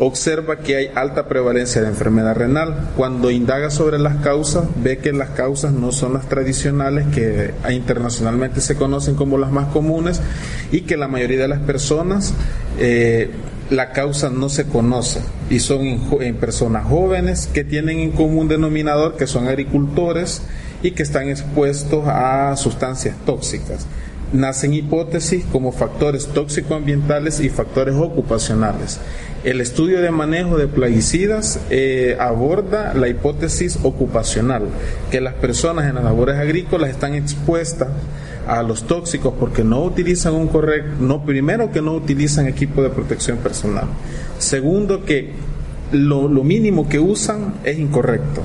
[0.00, 2.90] observa que hay alta prevalencia de enfermedad renal.
[2.96, 8.60] Cuando indaga sobre las causas, ve que las causas no son las tradicionales que internacionalmente
[8.60, 10.20] se conocen como las más comunes
[10.70, 12.34] y que la mayoría de las personas
[12.78, 13.30] eh,
[13.70, 15.20] la causa no se conoce
[15.50, 15.80] y son
[16.20, 20.42] en, personas jóvenes que tienen en común denominador que son agricultores
[20.82, 23.86] y que están expuestos a sustancias tóxicas.
[24.32, 29.00] Nacen hipótesis como factores tóxico-ambientales y factores ocupacionales.
[29.44, 34.64] El estudio de manejo de plaguicidas eh, aborda la hipótesis ocupacional,
[35.10, 37.88] que las personas en las labores agrícolas están expuestas
[38.48, 42.90] a los tóxicos porque no utilizan un correcto, no, primero que no utilizan equipo de
[42.90, 43.86] protección personal,
[44.38, 45.32] segundo que
[45.92, 48.42] lo, lo mínimo que usan es incorrecto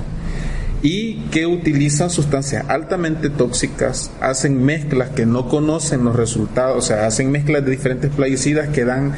[0.83, 7.07] y que utilizan sustancias altamente tóxicas, hacen mezclas que no conocen los resultados, o sea,
[7.07, 9.13] hacen mezclas de diferentes plaguicidas que dan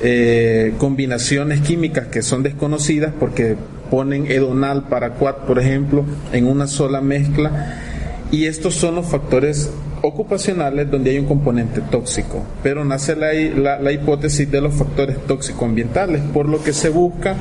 [0.00, 3.56] eh, combinaciones químicas que son desconocidas porque
[3.90, 7.82] ponen edonal para quad, por ejemplo, en una sola mezcla.
[8.30, 9.70] Y estos son los factores
[10.02, 16.20] ocupacionales donde hay un componente tóxico, pero nace la, la, hipótesis de los factores tóxico-ambientales,
[16.32, 17.34] por lo que se busca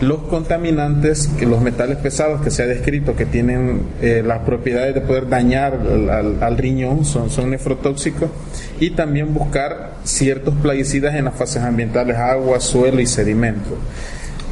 [0.00, 5.00] los contaminantes, los metales pesados que se ha descrito que tienen eh, las propiedades de
[5.00, 5.78] poder dañar
[6.40, 8.30] al, riñón, son, son nefrotóxicos,
[8.78, 13.76] y también buscar ciertos plaguicidas en las fases ambientales, agua, suelo y sedimento.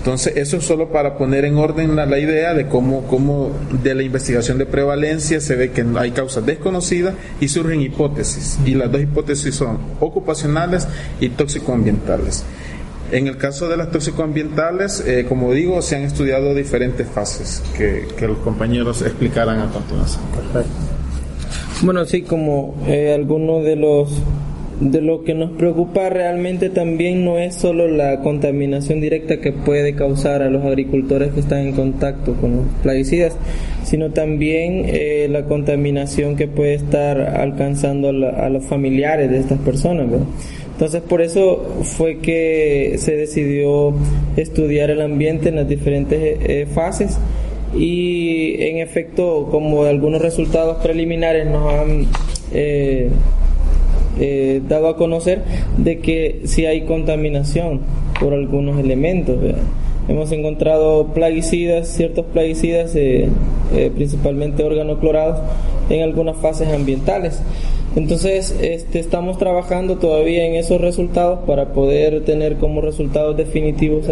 [0.05, 3.53] Entonces, eso es solo para poner en orden la, idea de cómo, cómo
[3.83, 8.59] de la investigación de prevalencia se ve que hay causas desconocidas y surgen hipótesis.
[8.67, 10.87] Y las dos hipótesis son ocupacionales
[11.21, 12.45] y tóxico-ambientales.
[13.15, 18.09] En el caso de las tóxico-ambientales, eh, como digo, se han estudiado diferentes fases que,
[18.27, 20.25] los compañeros explicarán a continuación.
[20.35, 20.77] Perfecto.
[21.83, 24.11] Bueno, sí, como eh, algunos de los
[24.81, 29.95] de lo que nos preocupa realmente también no es solo la contaminación directa que puede
[29.95, 33.37] causar a los agricultores que están en contacto con los plaguicidas,
[33.85, 40.09] sino también eh, la contaminación que puede estar alcanzando a, los familiares de estas personas.
[40.75, 43.95] Entonces por eso fue que se decidió
[44.37, 47.19] estudiar el ambiente en las diferentes eh, fases
[47.77, 52.07] y en efecto como algunos resultados preliminares nos han
[52.53, 53.09] eh,
[54.19, 55.43] eh, dado a conocer
[55.77, 57.81] de que si hay contaminación
[58.21, 59.39] por algunos elementos.
[60.07, 63.29] Hemos encontrado plaguicidas, ciertos plaguicidas, eh,
[63.75, 65.41] eh, principalmente organoclorados,
[65.91, 67.41] en algunas fases ambientales.
[67.97, 74.07] Entonces, este, estamos trabajando todavía en esos resultados para poder tener como resultados definitivos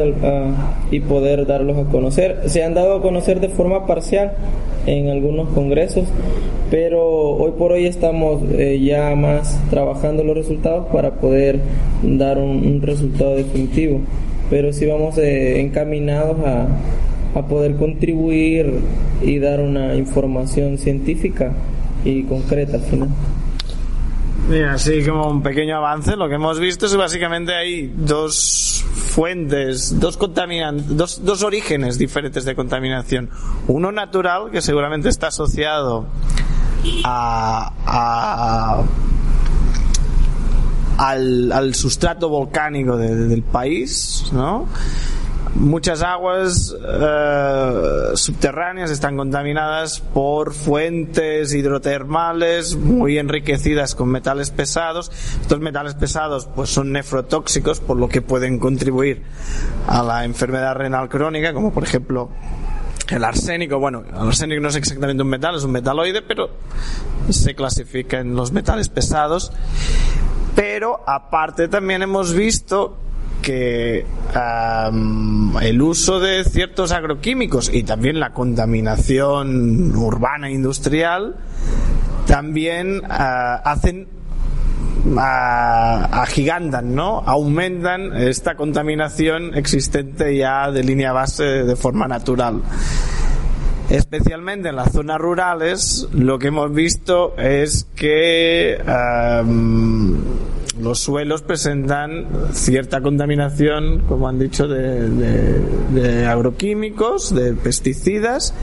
[0.92, 2.42] y poder darlos a conocer.
[2.46, 4.34] Se han dado a conocer de forma parcial
[4.86, 6.04] en algunos congresos,
[6.70, 11.58] pero hoy por hoy estamos eh, ya más trabajando los resultados para poder
[12.04, 14.00] dar un, resultado definitivo.
[14.48, 16.68] Pero sí vamos eh, encaminados a,
[17.34, 18.80] a poder contribuir
[19.22, 21.52] y dar una información científica
[22.04, 23.08] y concreta al final.
[24.48, 28.84] Mira, así como un pequeño avance, lo que hemos visto es que básicamente hay dos
[29.12, 33.30] fuentes, dos contaminantes, dos, dos orígenes diferentes de contaminación.
[33.68, 36.06] Uno natural, que seguramente está asociado
[37.04, 38.82] a
[40.98, 44.66] al, al, sustrato volcánico del país, ¿no?
[45.54, 55.12] Muchas aguas eh, subterráneas están contaminadas por fuentes hidrotermales muy enriquecidas con metales pesados.
[55.42, 59.24] Estos metales pesados pues son nefrotóxicos por lo que pueden contribuir
[59.86, 62.30] a la enfermedad renal crónica, como por ejemplo
[63.10, 66.48] el arsénico, bueno, el arsénico no es exactamente un metal, es un metaloide, pero
[67.28, 69.52] se clasifica en los metales pesados.
[70.56, 72.96] Pero aparte también hemos visto
[73.42, 74.06] que
[75.60, 81.36] el uso de ciertos agroquímicos y también la contaminación urbana e industrial
[82.26, 84.06] también ah, hacen
[85.04, 87.18] uh, agigantan, ¿no?
[87.26, 92.62] Aumentan esta contaminación existente ya de línea base de forma natural.
[93.90, 98.78] Especialmente en las zonas rurales, lo que hemos visto es que
[100.82, 108.54] los suelos presentan cierta contaminación, como han dicho, de, agroquímicos, de pesticidas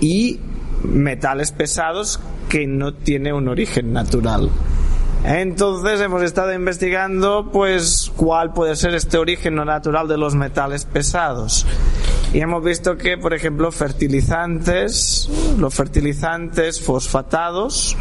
[0.00, 0.40] y
[0.84, 4.50] metales pesados que no tiene un origen natural.
[5.24, 10.84] Entonces hemos estado investigando pues cuál puede ser este origen no natural de los metales
[10.84, 11.64] pesados.
[12.32, 15.28] Y hemos visto que, por ejemplo, fertilizantes,
[15.58, 17.96] los fertilizantes fosfatados,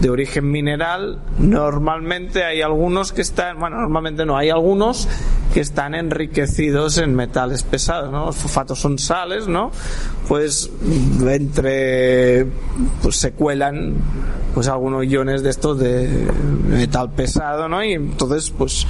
[0.00, 5.08] de origen mineral, normalmente hay algunos que están, bueno, normalmente no, hay algunos
[5.54, 8.26] que están enriquecidos en metales pesados, ¿no?
[8.26, 9.70] Los fosfatos son sales, ¿no?
[10.28, 10.70] Pues
[11.26, 12.46] entre,
[13.02, 13.94] pues se cuelan,
[14.52, 16.28] pues algunos iones de estos de
[16.68, 17.82] metal pesado, ¿no?
[17.82, 18.86] Y entonces, pues,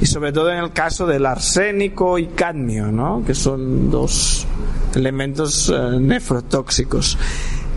[0.00, 3.22] y sobre todo en el caso del arsénico y cadmio, ¿no?
[3.26, 4.46] Que son dos
[4.94, 7.16] elementos eh, nefrotóxicos.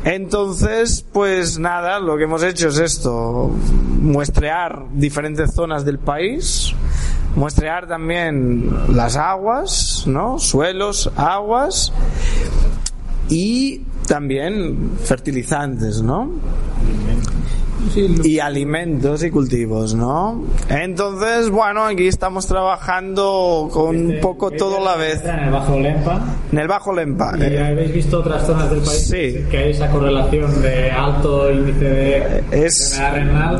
[0.05, 3.51] Entonces, pues nada, lo que hemos hecho es esto,
[4.01, 6.73] muestrear diferentes zonas del país,
[7.35, 10.39] muestrear también las aguas, ¿no?
[10.39, 11.91] Suelos, aguas
[13.29, 16.31] y también fertilizantes, ¿no?
[18.23, 20.43] Y alimentos y cultivos, ¿no?
[20.69, 25.23] Entonces, bueno, aquí estamos trabajando con un este, poco todo a la vez.
[25.25, 26.21] En el Bajo Lempa.
[26.51, 27.33] En el Bajo Lempa.
[27.37, 27.63] ¿Y eh.
[27.63, 29.45] habéis visto otras zonas del país sí.
[29.49, 33.57] que hay esa correlación de alto índice de es, renal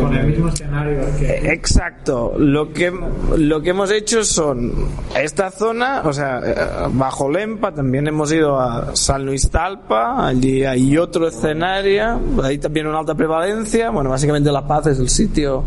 [0.00, 1.00] con, el mismo escenario?
[1.18, 1.52] Que...
[1.52, 2.34] Exacto.
[2.38, 2.92] Lo que,
[3.36, 4.72] lo que hemos hecho son
[5.14, 6.54] esta zona, o sea, eh,
[6.92, 12.86] Bajo Lempa, también hemos ido a San Luis Talpa, allí hay otro escenario, ahí también
[12.86, 13.90] una alta prevalencia.
[13.90, 15.64] Bueno, básicamente La Paz es el sitio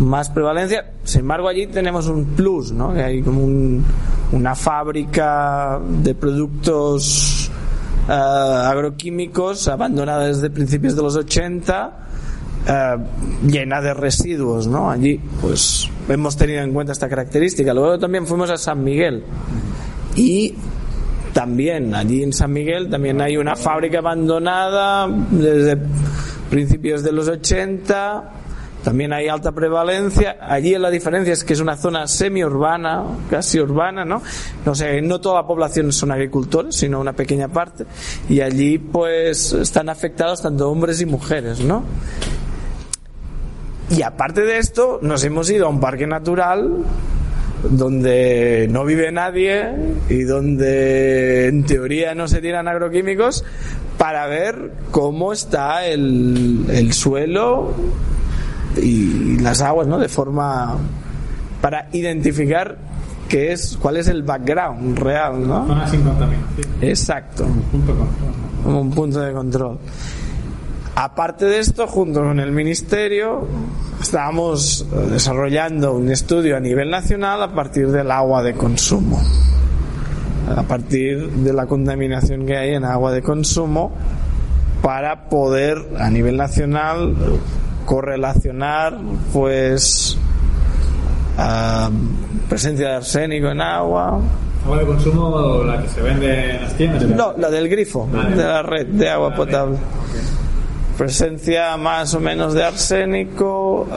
[0.00, 0.30] más.
[0.30, 0.92] prevalencia.
[1.04, 2.92] Sin embargo, allí tenemos un plus, ¿no?
[2.92, 3.44] Que hay como
[4.32, 7.50] una fábrica de productos
[8.08, 11.96] eh, agroquímicos abandonada desde principios de los 80.
[12.68, 12.96] Eh,
[13.46, 14.90] llena de residuos, ¿no?
[14.90, 17.72] Allí, pues, hemos tenido en cuenta esta característica.
[17.72, 19.24] Luego también fuimos a San Miguel
[20.14, 20.54] y
[21.32, 25.78] también allí en San Miguel también hay una fábrica abandonada desde
[26.50, 28.32] principios de los 80,
[28.82, 30.36] también hay alta prevalencia.
[30.40, 34.22] Allí la diferencia es que es una zona semi-urbana, casi urbana, ¿no?
[34.64, 37.84] No sé, no toda la población son agricultores, sino una pequeña parte.
[38.28, 41.84] Y allí, pues, están afectados tanto hombres y mujeres, ¿no?
[43.90, 46.84] Y aparte de esto, nos hemos ido a un parque natural
[47.62, 49.70] donde no vive nadie
[50.08, 53.44] y donde en teoría no se tiran agroquímicos
[53.98, 57.74] para ver cómo está el, el suelo
[58.76, 59.98] y las aguas, ¿no?
[59.98, 60.78] De forma
[61.60, 62.78] para identificar
[63.28, 65.66] qué es, cuál es el background real, ¿no?
[65.66, 66.66] Zona sin contaminación.
[66.80, 68.32] Exacto, Punto control.
[68.64, 69.78] como un punto de control.
[70.94, 73.46] Aparte de esto, junto con el Ministerio,
[74.02, 79.20] estábamos eh, desarrollando un estudio a nivel nacional a partir del agua de consumo.
[80.54, 83.92] A partir de la contaminación que hay en agua de consumo,
[84.82, 87.14] para poder a nivel nacional
[87.86, 88.98] correlacionar,
[89.32, 90.18] pues,
[91.38, 91.88] ah,
[92.48, 94.20] presencia de arsénico en agua,
[94.64, 97.02] Agua de consumo, la que se vende en las tiendas.
[97.04, 98.36] no, la del grifo, Vale.
[98.36, 99.78] de la red de agua potable.
[101.00, 103.88] Presencia más o menos de arsénico,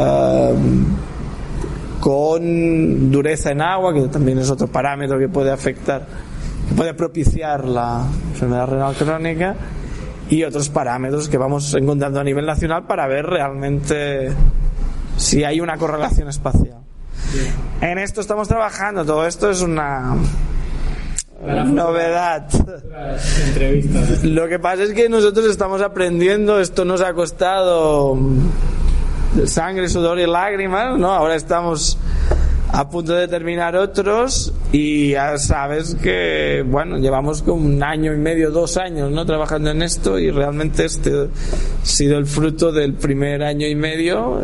[1.99, 6.07] con dureza en agua, que también es otro parámetro que puede afectar,
[6.69, 9.53] que puede propiciar la enfermedad renal crónica,
[10.29, 14.31] y otros parámetros que vamos encontrando a nivel nacional para ver realmente
[15.17, 16.77] si hay una correlación espacial.
[17.81, 20.15] En esto estamos trabajando, todo esto es una
[21.43, 22.47] novedad.
[24.23, 28.17] Lo que pasa es que nosotros estamos aprendiendo, esto nos ha costado
[29.45, 31.11] sangre, sudor y lágrimas, ¿no?
[31.11, 31.97] Ahora estamos
[32.71, 38.17] a punto de terminar otros y ya sabes que, bueno, llevamos como un año y
[38.17, 39.25] medio, dos años, ¿no?
[39.25, 44.41] Trabajando en esto y realmente este ha sido el fruto del primer año y medio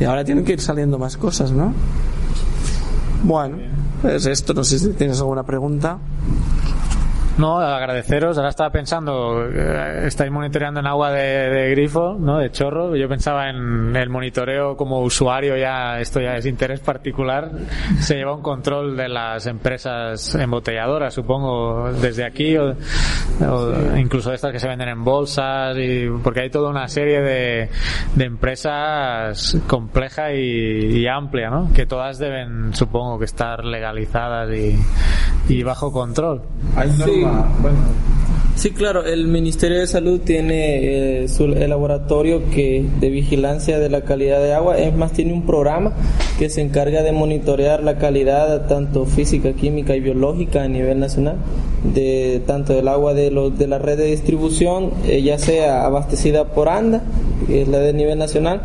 [0.00, 1.72] y ahora tienen que ir saliendo más cosas, ¿no?
[3.22, 3.58] Bueno,
[4.02, 5.98] pues esto, no sé si tienes alguna pregunta.
[7.38, 8.36] No, agradeceros.
[8.36, 12.38] Ahora estaba pensando, eh, estáis monitoreando en agua de, de grifo, ¿no?
[12.38, 12.96] De chorro.
[12.96, 17.50] Yo pensaba en el monitoreo como usuario, ya esto ya es interés particular.
[18.00, 22.74] Se lleva un control de las empresas embotelladoras, supongo, desde aquí, o,
[23.48, 27.68] o incluso estas que se venden en bolsas, y, porque hay toda una serie de,
[28.16, 31.70] de empresas compleja y, y amplia, ¿no?
[31.72, 34.76] Que todas deben, supongo, que estar legalizadas y,
[35.48, 36.42] y bajo control.
[36.76, 37.27] Hay Sí.
[37.28, 37.78] Norma, bueno,
[38.58, 43.88] Sí, claro, el Ministerio de Salud tiene eh, su el laboratorio que de vigilancia de
[43.88, 45.92] la calidad de agua, es más, tiene un programa
[46.40, 51.36] que se encarga de monitorear la calidad tanto física, química y biológica a nivel nacional,
[51.84, 56.46] de tanto del agua de, los de la red de distribución, eh, ya sea abastecida
[56.46, 57.04] por ANDA,
[57.46, 58.62] que es la de nivel nacional,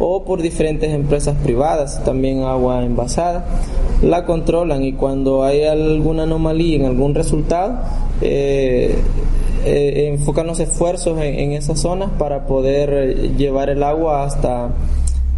[0.00, 3.44] o por diferentes empresas privadas, también agua envasada,
[4.00, 7.78] la controlan y cuando hay alguna anomalía en algún resultado,
[8.22, 8.94] eh,
[9.64, 14.70] eh, enfocan los esfuerzos en, en esas zonas para poder eh, llevar el agua hasta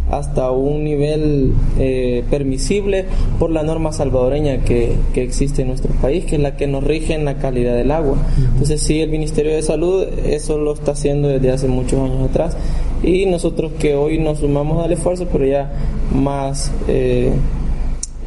[0.09, 3.05] hasta un nivel eh, permisible
[3.39, 6.83] por la norma salvadoreña que, que existe en nuestro país, que es la que nos
[6.83, 8.17] rige en la calidad del agua.
[8.37, 12.55] Entonces sí, el Ministerio de Salud eso lo está haciendo desde hace muchos años atrás
[13.03, 15.71] y nosotros que hoy nos sumamos al esfuerzo, pero ya
[16.13, 17.33] más eh,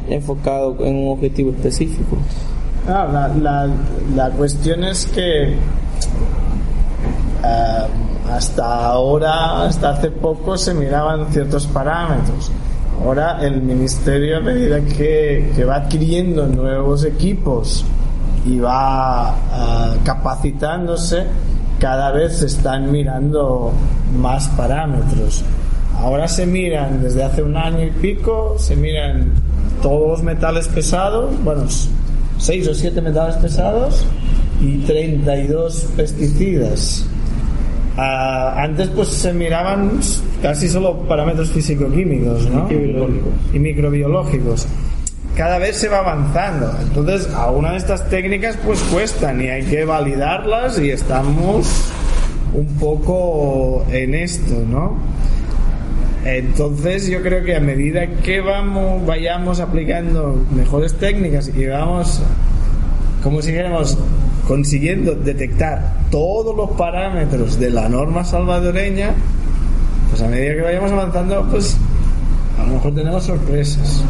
[0.07, 2.15] enfocado en un objetivo específico.
[2.87, 3.73] Ah, la, la,
[4.15, 5.55] la cuestión es que
[7.43, 7.87] eh,
[8.29, 12.51] hasta ahora, hasta hace poco, se miraban ciertos parámetros.
[13.03, 17.83] Ahora el ministerio, a medida que, que va adquiriendo nuevos equipos
[18.45, 21.25] y va eh, capacitándose,
[21.79, 23.73] cada vez se están mirando
[24.15, 25.43] más parámetros.
[25.97, 29.33] Ahora se miran, desde hace un año y pico, se miran
[29.81, 31.63] todos los metales pesados, bueno,
[32.37, 34.05] 6 o 7 metales pesados
[34.61, 37.05] y 32 pesticidas.
[37.97, 39.99] Ah, antes pues se miraban
[40.41, 42.67] casi solo parámetros físico-químicos ¿no?
[43.53, 44.67] y microbiológicos.
[45.35, 46.71] Cada vez se va avanzando.
[46.81, 51.91] Entonces, algunas de estas técnicas pues cuestan y hay que validarlas y estamos
[52.53, 54.97] un poco en esto, ¿no?
[56.23, 62.21] Entonces yo creo que a medida que vamos, vayamos aplicando mejores técnicas y vamos,
[63.23, 63.97] como si dijéramos,
[64.51, 69.13] consiguiendo detectar todos los parámetros de la norma salvadoreña,
[70.09, 71.77] pues a medida que vayamos avanzando, pues
[72.59, 74.03] a lo mejor tenemos sorpresas.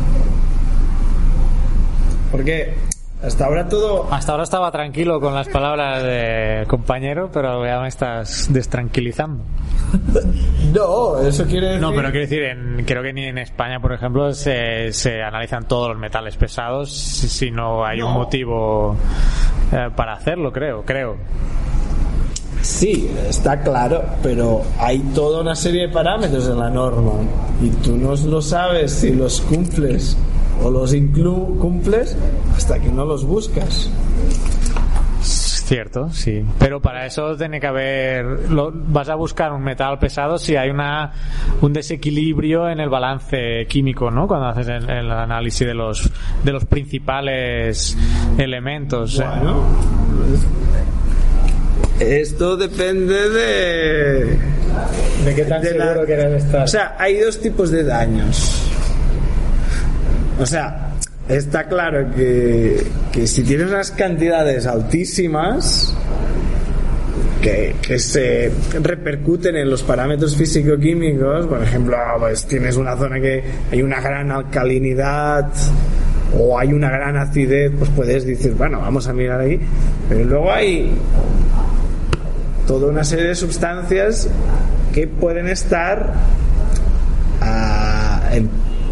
[2.31, 2.73] Porque
[3.23, 4.07] hasta ahora todo...
[4.11, 9.43] Hasta ahora estaba tranquilo con las palabras de compañero, pero ya me estás destranquilizando.
[10.73, 11.81] No, eso quiere decir...
[11.81, 15.67] No, pero quiero decir, en- creo que ni en España, por ejemplo, se, se analizan
[15.67, 18.95] todos los metales pesados si, no hay un motivo
[19.73, 21.17] eh, para hacerlo, creo, creo.
[22.61, 27.13] Sí, está claro, pero hay toda una serie de parámetros en la norma
[27.61, 30.15] y tú no lo sabes si los cumples
[30.63, 32.15] o los inclu cumples
[32.55, 33.89] hasta que no los buscas.
[35.23, 36.43] Cierto, sí.
[36.59, 38.25] Pero para eso tiene que haber.
[38.51, 41.13] Lo, vas a buscar un metal pesado si hay una
[41.61, 44.27] un desequilibrio en el balance químico, ¿no?
[44.27, 46.11] Cuando haces el, el análisis de los
[46.43, 47.97] de los principales
[48.37, 49.15] elementos.
[49.17, 49.63] Bueno,
[52.01, 54.39] esto depende de.
[55.25, 56.63] ¿De qué tan de la- seguro quieres estar?
[56.63, 58.70] O sea, hay dos tipos de daños.
[60.39, 60.91] O sea,
[61.27, 65.95] está claro que, que si tienes unas cantidades altísimas
[67.41, 68.51] que, que se
[68.81, 74.31] repercuten en los parámetros físico-químicos, por ejemplo, pues tienes una zona que hay una gran
[74.31, 75.51] alcalinidad
[76.37, 79.59] o hay una gran acidez, pues puedes decir, bueno, vamos a mirar ahí.
[80.07, 80.91] Pero luego hay
[82.67, 84.29] toda una serie de sustancias
[84.93, 86.13] que pueden estar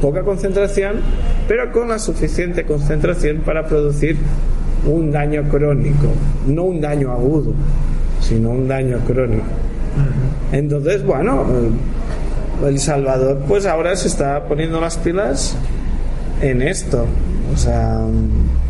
[0.02, 0.98] poca concentración,
[1.48, 4.18] pero con la suficiente concentración para producir
[4.86, 6.08] un daño crónico,
[6.48, 7.54] no un daño agudo,
[8.22, 9.46] sino un daño crónico.
[10.52, 11.46] Entonces, bueno,
[12.66, 15.56] El Salvador pues ahora se está poniendo las pilas
[16.42, 17.06] en esto.
[17.54, 18.02] O sea,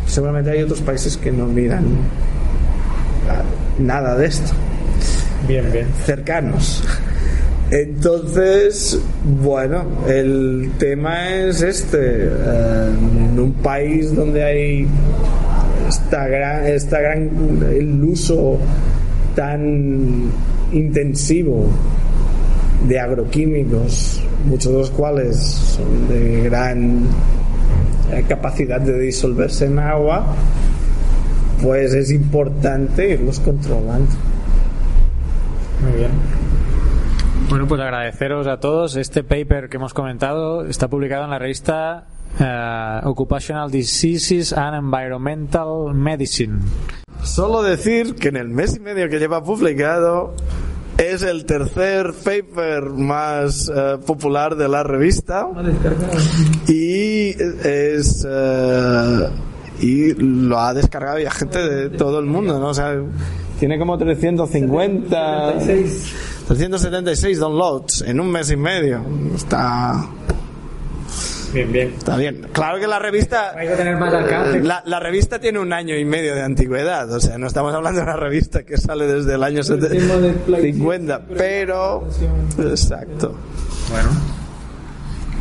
[0.06, 1.84] seguramente hay otros países que no miran
[3.78, 4.52] nada de esto.
[5.46, 5.86] Bien, bien.
[6.04, 6.84] Cercanos.
[7.70, 9.00] Entonces,
[9.42, 11.98] bueno, el tema es este.
[12.00, 12.90] eh,
[13.30, 14.88] en un país donde hay
[15.88, 17.30] esta gran, esta gran,
[17.70, 18.58] el uso
[19.36, 20.30] tan
[20.72, 21.66] intensivo
[22.88, 27.04] de agroquímicos, muchos de los cuales son de gran
[28.12, 30.34] eh, capacidad de disolverse en agua,
[31.62, 34.10] pues es importante irlos controlando.
[35.82, 36.10] Muy bien.
[37.50, 38.94] Bueno, pues agradeceros a todos.
[38.94, 42.06] Este paper que hemos comentado está publicado en la revista
[42.38, 46.60] eh, Occupational Diseases and Environmental Medicine.
[47.24, 50.32] Solo decir que en el mes y medio que lleva publicado
[50.96, 55.48] es el tercer paper más eh, popular de la revista
[56.68, 57.30] y
[57.66, 59.28] es eh,
[59.80, 62.68] y lo ha descargado ya gente de todo el mundo, ¿no?
[62.68, 62.94] O sea,
[63.60, 65.58] tiene como 350
[66.48, 69.02] 376 downloads en un mes y medio.
[69.36, 70.08] Está
[71.52, 71.94] Bien, bien.
[71.96, 72.46] Está bien.
[72.52, 73.52] Claro que la revista.
[73.56, 74.62] Hay que tener más alcance.
[74.62, 77.12] La, la revista tiene un año y medio de antigüedad.
[77.12, 80.14] O sea, no estamos hablando de una revista que sale desde el año El tema
[80.16, 80.72] del 70 plagio.
[80.72, 81.22] 50.
[81.36, 82.08] Pero.
[82.58, 83.34] Exacto.
[83.90, 84.08] Bueno.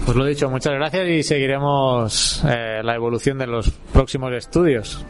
[0.05, 5.05] Pues lo dicho, muchas gracias y seguiremos eh, la evolución de los próximos estudios.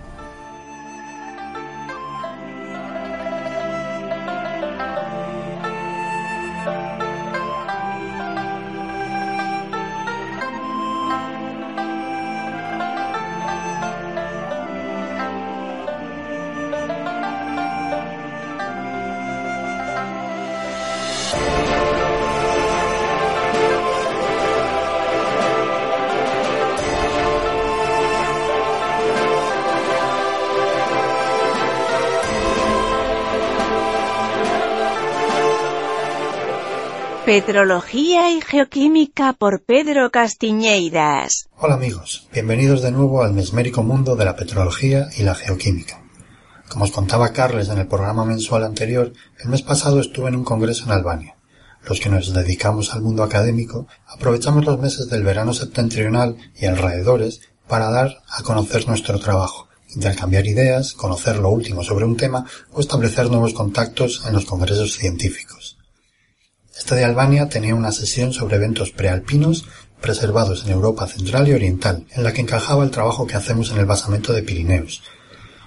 [37.29, 41.47] Petrología y Geoquímica por Pedro Castiñeiras.
[41.59, 46.01] Hola amigos, bienvenidos de nuevo al mesmérico mundo de la petrología y la geoquímica.
[46.69, 50.43] Como os contaba Carles en el programa mensual anterior, el mes pasado estuve en un
[50.43, 51.35] congreso en Albania.
[51.87, 57.41] Los que nos dedicamos al mundo académico aprovechamos los meses del verano septentrional y alrededores
[57.67, 62.79] para dar a conocer nuestro trabajo, intercambiar ideas, conocer lo último sobre un tema o
[62.79, 65.58] establecer nuevos contactos en los congresos científicos.
[66.79, 69.65] Este de Albania tenía una sesión sobre eventos prealpinos
[70.01, 73.79] preservados en Europa central y oriental, en la que encajaba el trabajo que hacemos en
[73.79, 75.03] el basamento de Pirineos.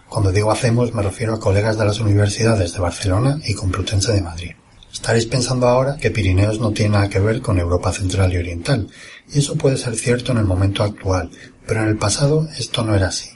[0.09, 4.23] Cuando digo hacemos me refiero a colegas de las universidades de Barcelona y Complutense de
[4.23, 4.53] Madrid.
[4.91, 8.89] Estaréis pensando ahora que Pirineos no tiene nada que ver con Europa central y oriental,
[9.31, 11.31] y eso puede ser cierto en el momento actual,
[11.67, 13.29] pero en el pasado esto no era así.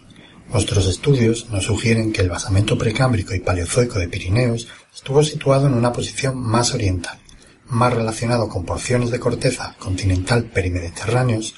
[0.51, 5.75] Nuestros estudios nos sugieren que el basamento precámbrico y paleozoico de Pirineos estuvo situado en
[5.75, 7.19] una posición más oriental,
[7.69, 11.55] más relacionado con porciones de corteza continental perimediterráneos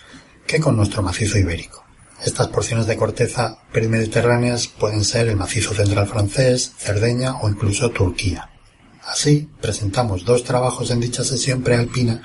[0.47, 1.85] que con nuestro macizo ibérico.
[2.25, 8.51] Estas porciones de corteza perimediterráneas pueden ser el macizo central francés, Cerdeña o incluso Turquía.
[9.07, 12.23] Así, presentamos dos trabajos en dicha sesión prealpina,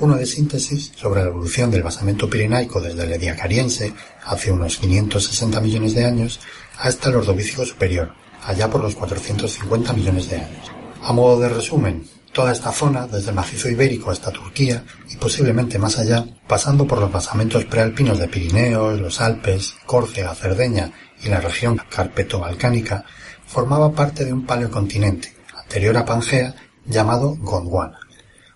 [0.00, 3.92] uno de síntesis sobre la evolución del basamento pirenaico desde el Ediacariense
[4.24, 6.40] hace unos 560 millones de años
[6.78, 8.12] hasta el Ordovícico superior,
[8.44, 10.72] allá por los 450 millones de años.
[11.02, 15.78] A modo de resumen, toda esta zona, desde el macizo ibérico hasta Turquía y posiblemente
[15.78, 20.92] más allá, pasando por los basamentos prealpinos de Pirineos, los Alpes, Córcega, Cerdeña
[21.22, 23.04] y la región carpeto-balcánica,
[23.46, 26.54] formaba parte de un paleocontinente, anterior a Pangea,
[26.84, 28.00] llamado Gondwana.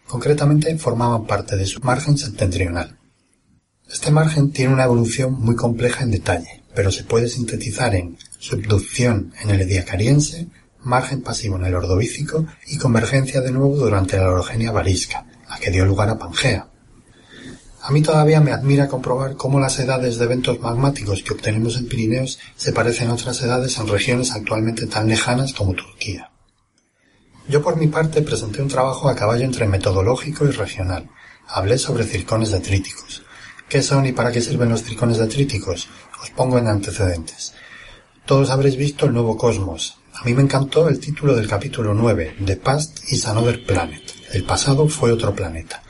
[0.07, 2.99] Concretamente formaban parte de su margen septentrional.
[3.89, 9.33] Este margen tiene una evolución muy compleja en detalle, pero se puede sintetizar en subducción
[9.41, 10.49] en el Ediacariense,
[10.83, 15.71] margen pasivo en el Ordovícico y convergencia de nuevo durante la orogenia varisca, la que
[15.71, 16.69] dio lugar a Pangea.
[17.83, 21.89] A mí todavía me admira comprobar cómo las edades de eventos magmáticos que obtenemos en
[21.89, 26.31] Pirineos se parecen a otras edades en regiones actualmente tan lejanas como Turquía.
[27.49, 31.09] Yo por mi parte presenté un trabajo a caballo entre metodológico y regional.
[31.47, 33.23] Hablé sobre circones detríticos.
[33.69, 35.89] ¿Qué son y para qué sirven los circones detríticos?
[36.23, 37.55] Os pongo en antecedentes.
[38.27, 39.98] Todos habréis visto el nuevo cosmos.
[40.21, 44.03] A mí me encantó el título del capítulo 9, The Past is Another Planet.
[44.33, 45.81] El pasado fue otro planeta.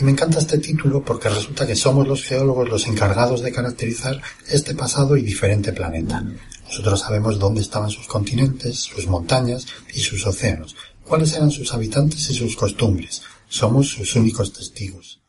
[0.00, 4.22] Y me encanta este título porque resulta que somos los geólogos los encargados de caracterizar
[4.48, 6.24] este pasado y diferente planeta.
[6.64, 10.74] Nosotros sabemos dónde estaban sus continentes, sus montañas y sus océanos,
[11.04, 13.20] cuáles eran sus habitantes y sus costumbres.
[13.50, 15.20] Somos sus únicos testigos.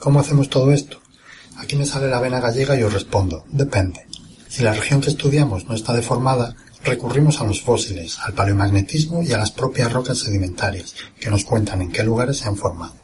[0.00, 1.00] ¿Cómo hacemos todo esto?
[1.56, 4.06] Aquí me sale la vena gallega y os respondo, depende.
[4.50, 6.54] Si la región que estudiamos no está deformada,
[6.84, 11.82] recurrimos a los fósiles, al paleomagnetismo y a las propias rocas sedimentarias, que nos cuentan
[11.82, 12.94] en qué lugares se han formado.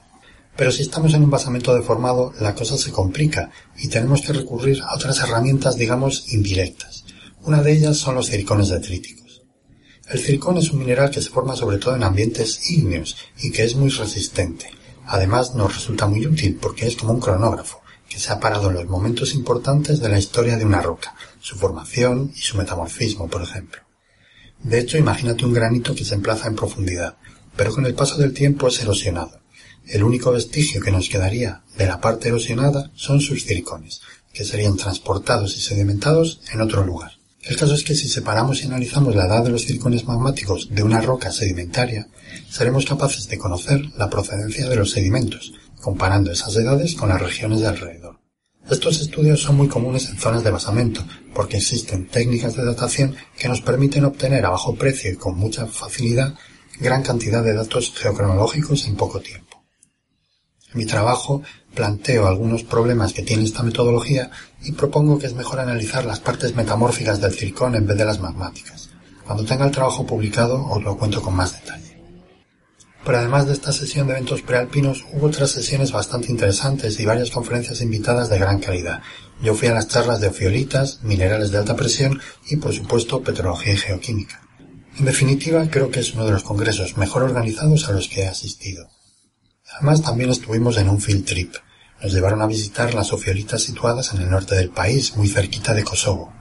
[0.56, 4.82] Pero si estamos en un basamento deformado, la cosa se complica y tenemos que recurrir
[4.82, 7.04] a otras herramientas, digamos, indirectas.
[7.42, 9.42] Una de ellas son los circones detríticos.
[10.10, 13.64] El circón es un mineral que se forma sobre todo en ambientes ígneos y que
[13.64, 14.66] es muy resistente.
[15.06, 18.74] Además, nos resulta muy útil porque es como un cronógrafo, que se ha parado en
[18.74, 23.42] los momentos importantes de la historia de una roca, su formación y su metamorfismo, por
[23.42, 23.80] ejemplo.
[24.62, 27.16] De hecho, imagínate un granito que se emplaza en profundidad,
[27.56, 29.40] pero con el paso del tiempo es erosionado.
[29.86, 34.02] El único vestigio que nos quedaría de la parte erosionada son sus circones,
[34.32, 37.12] que serían transportados y sedimentados en otro lugar.
[37.42, 40.82] El caso es que si separamos y analizamos la edad de los circones magmáticos de
[40.82, 42.06] una roca sedimentaria,
[42.50, 47.60] seremos capaces de conocer la procedencia de los sedimentos, comparando esas edades con las regiones
[47.60, 48.19] de alrededor.
[48.70, 53.48] Estos estudios son muy comunes en zonas de basamento, porque existen técnicas de datación que
[53.48, 56.34] nos permiten obtener a bajo precio y con mucha facilidad
[56.78, 59.64] gran cantidad de datos geocronológicos en poco tiempo.
[60.72, 61.42] En mi trabajo
[61.74, 64.30] planteo algunos problemas que tiene esta metodología
[64.62, 68.20] y propongo que es mejor analizar las partes metamórficas del circón en vez de las
[68.20, 68.88] magmáticas.
[69.26, 71.89] Cuando tenga el trabajo publicado os lo cuento con más detalle.
[73.04, 77.30] Pero además de esta sesión de eventos prealpinos, hubo otras sesiones bastante interesantes y varias
[77.30, 79.00] conferencias invitadas de gran calidad.
[79.42, 83.72] Yo fui a las charlas de ofiolitas, minerales de alta presión y, por supuesto, petrología
[83.72, 84.42] y geoquímica.
[84.98, 88.28] En definitiva, creo que es uno de los congresos mejor organizados a los que he
[88.28, 88.88] asistido.
[89.76, 91.54] Además, también estuvimos en un field trip.
[92.02, 95.84] Nos llevaron a visitar las ofiolitas situadas en el norte del país, muy cerquita de
[95.84, 96.39] Kosovo.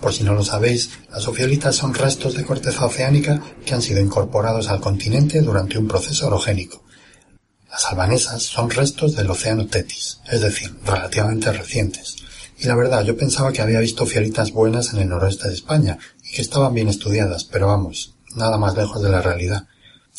[0.00, 4.00] Por si no lo sabéis, las ofiolitas son restos de corteza oceánica que han sido
[4.00, 6.82] incorporados al continente durante un proceso orogénico.
[7.70, 12.16] Las albanesas son restos del océano Tetis, es decir, relativamente recientes.
[12.58, 15.98] Y la verdad, yo pensaba que había visto ofiolitas buenas en el noroeste de España
[16.24, 19.66] y que estaban bien estudiadas, pero vamos, nada más lejos de la realidad.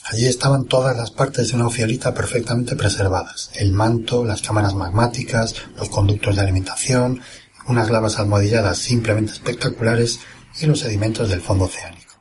[0.05, 3.49] Allí estaban todas las partes de una ofiolita perfectamente preservadas.
[3.55, 7.21] El manto, las cámaras magmáticas, los conductos de alimentación,
[7.67, 10.19] unas lavas almohadilladas simplemente espectaculares
[10.59, 12.13] y los sedimentos del fondo oceánico.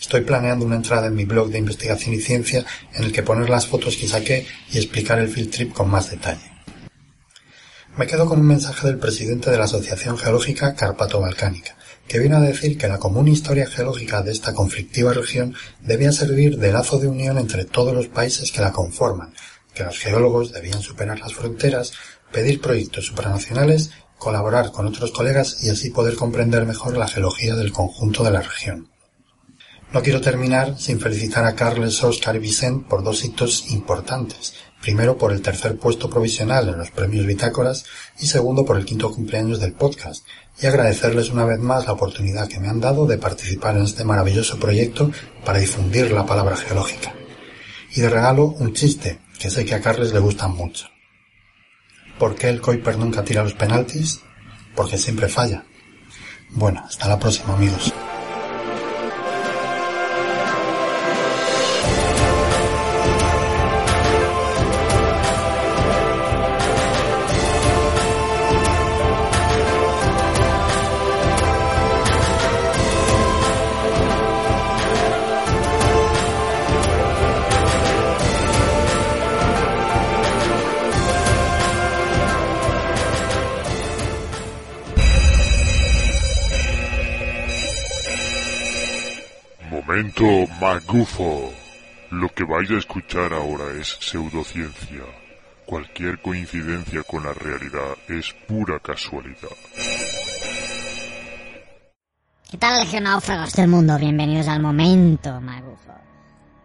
[0.00, 3.48] Estoy planeando una entrada en mi blog de investigación y ciencia en el que poner
[3.48, 6.50] las fotos que saqué y explicar el field trip con más detalle.
[7.96, 11.76] Me quedo con un mensaje del presidente de la Asociación Geológica Carpato-Balcánica,
[12.08, 16.58] que viene a decir que la común historia geológica de esta conflictiva región debía servir
[16.58, 19.34] de lazo de unión entre todos los países que la conforman,
[19.74, 21.92] que los geólogos debían superar las fronteras,
[22.32, 23.90] pedir proyectos supranacionales,
[24.22, 28.40] colaborar con otros colegas y así poder comprender mejor la geología del conjunto de la
[28.40, 28.88] región.
[29.92, 34.54] No quiero terminar sin felicitar a Carles, Oscar Vicent por dos hitos importantes.
[34.80, 37.84] Primero por el tercer puesto provisional en los premios Bitácoras
[38.20, 40.24] y segundo por el quinto cumpleaños del podcast,
[40.60, 44.04] y agradecerles una vez más la oportunidad que me han dado de participar en este
[44.04, 45.10] maravilloso proyecto
[45.44, 47.12] para difundir la palabra geológica.
[47.94, 50.91] Y de regalo un chiste, que sé que a Carles le gustan mucho.
[52.18, 54.20] ¿Por qué el Kuiper nunca tira los penaltis?
[54.74, 55.64] Porque siempre falla.
[56.50, 57.92] Bueno, hasta la próxima amigos.
[89.92, 90.24] Momento
[90.58, 91.52] magufo.
[92.12, 95.04] Lo que vais a escuchar ahora es pseudociencia.
[95.66, 99.54] Cualquier coincidencia con la realidad es pura casualidad.
[102.50, 102.80] ¿Qué tal,
[103.54, 103.98] del mundo?
[103.98, 105.92] Bienvenidos al Momento Magufo.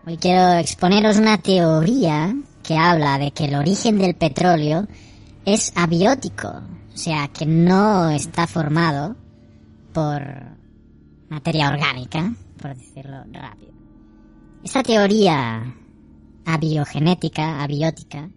[0.05, 2.33] Hoy quiero exponeros una teoría
[2.63, 4.87] que habla de que el origen del petróleo
[5.43, 6.47] es abiótico,
[6.93, 9.17] o sea, que no está formado
[9.91, 10.21] por
[11.27, 12.31] materia orgánica,
[12.67, 13.71] por decirlo rápido.
[14.63, 15.73] Esta teoría
[16.45, 18.29] abiogenética, abiótica,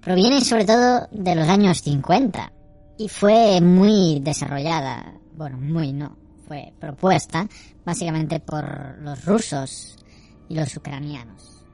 [0.00, 2.52] proviene sobre todo de los años 50
[2.98, 6.16] y fue muy desarrollada, bueno, muy no,
[6.48, 7.46] fue propuesta
[7.84, 9.96] básicamente por los rusos
[10.48, 11.64] y los ucranianos.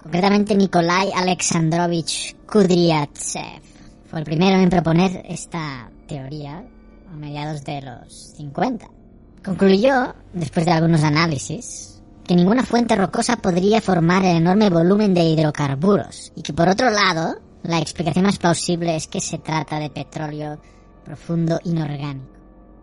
[0.00, 3.62] Concretamente Nikolai Alexandrovich Kudryavtsev
[4.06, 6.64] fue el primero en proponer esta teoría
[7.10, 9.01] a mediados de los 50.
[9.44, 15.24] Concluyó, después de algunos análisis, que ninguna fuente rocosa podría formar el enorme volumen de
[15.24, 19.90] hidrocarburos y que por otro lado, la explicación más plausible es que se trata de
[19.90, 20.60] petróleo
[21.04, 22.32] profundo inorgánico.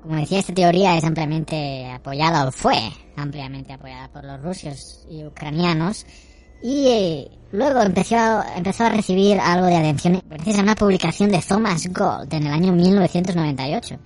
[0.02, 2.78] Como decía, esta teoría es ampliamente apoyada o fue
[3.16, 6.06] ampliamente apoyada por los rusos y ucranianos
[6.62, 11.42] y eh, luego empezó, empezó a recibir algo de atención gracias a una publicación de
[11.42, 13.98] Thomas Gold en el año 1998.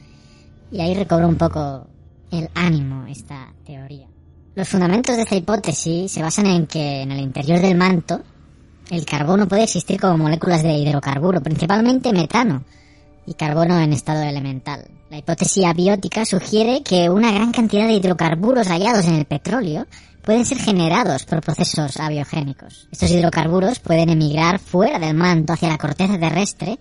[0.71, 1.87] Y ahí recobró un poco
[2.33, 4.07] el ánimo esta teoría.
[4.55, 8.21] Los fundamentos de esta hipótesis se basan en que en el interior del manto
[8.89, 12.63] el carbono puede existir como moléculas de hidrocarburo, principalmente metano
[13.25, 14.87] y carbono en estado elemental.
[15.09, 19.85] La hipótesis abiótica sugiere que una gran cantidad de hidrocarburos hallados en el petróleo
[20.23, 22.87] pueden ser generados por procesos abiogénicos.
[22.91, 26.79] Estos hidrocarburos pueden emigrar fuera del manto hacia la corteza terrestre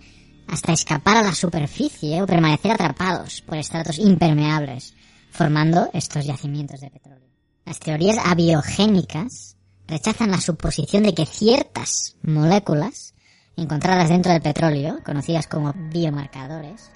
[0.48, 4.94] hasta escapar a la superficie o permanecer atrapados por estratos impermeables,
[5.32, 7.28] formando estos yacimientos de petróleo.
[7.64, 9.56] Las teorías abiogénicas
[9.88, 13.14] rechazan la suposición de que ciertas moléculas
[13.56, 16.90] encontradas dentro del petróleo, conocidas como biomarcadores,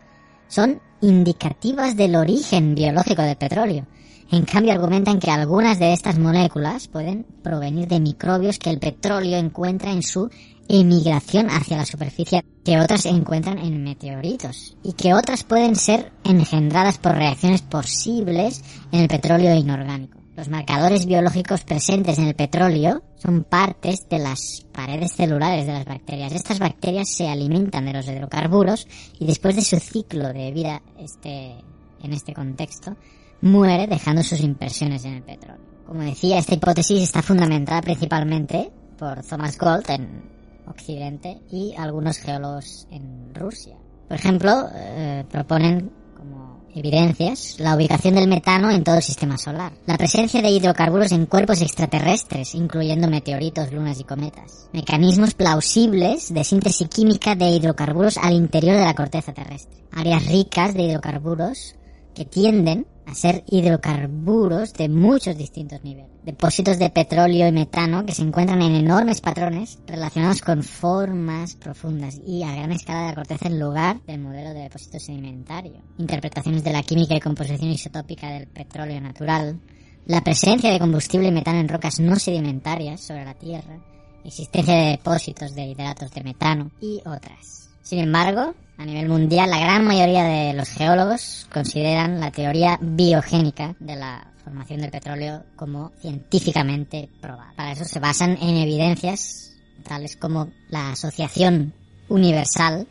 [0.49, 3.87] son indicativas del origen biológico del petróleo
[4.31, 9.39] en cambio, argumentan que algunas de estas moléculas pueden provenir de microbios que el petróleo
[9.39, 10.31] encuentra en su
[10.69, 16.13] emigración hacia la superficie, que otras se encuentran en meteoritos, y que otras pueden ser
[16.25, 18.63] engendradas por reacciones posibles
[18.93, 20.19] en el petróleo inorgánico.
[20.37, 25.87] Los marcadores biológicos presentes en el petróleo son partes de las paredes celulares de las
[25.87, 26.33] bacterias.
[26.33, 28.87] Estas bacterias se alimentan de los hidrocarburos
[29.19, 31.55] y después de su ciclo de vida este,
[32.03, 32.97] en este contexto,
[33.41, 35.65] muere dejando sus impresiones en el petróleo.
[35.87, 40.36] Como decía, esta hipótesis está fundamentada principalmente por Thomas Gold en
[40.67, 43.77] Occidente y algunos geólogos en Rusia.
[44.09, 49.73] Por ejemplo, eh, proponen como evidencias la ubicación del metano en todo el sistema solar,
[49.87, 56.45] la presencia de hidrocarburos en cuerpos extraterrestres, incluyendo meteoritos, lunas y cometas, mecanismos plausibles de
[56.45, 61.75] síntesis química de hidrocarburos al interior de la corteza terrestre, áreas ricas de hidrocarburos
[62.15, 66.11] que tienden a ser hidrocarburos de muchos distintos niveles.
[66.25, 72.21] Depósitos de petróleo y metano que se encuentran en enormes patrones relacionados con formas profundas
[72.27, 75.83] y a gran escala de la corteza en lugar del modelo de depósito sedimentario.
[75.99, 79.61] Interpretaciones de la química y composición isotópica del petróleo natural.
[80.07, 83.79] La presencia de combustible y metano en rocas no sedimentarias sobre la Tierra.
[84.25, 87.71] Existencia de depósitos de hidratos de metano y otras.
[87.83, 93.75] Sin embargo, a nivel mundial, la gran mayoría de los geólogos consideran la teoría biogénica
[93.79, 97.55] de la formación del petróleo como científicamente probada.
[97.57, 101.73] Para eso se basan en evidencias tales como la asociación
[102.09, 102.87] universal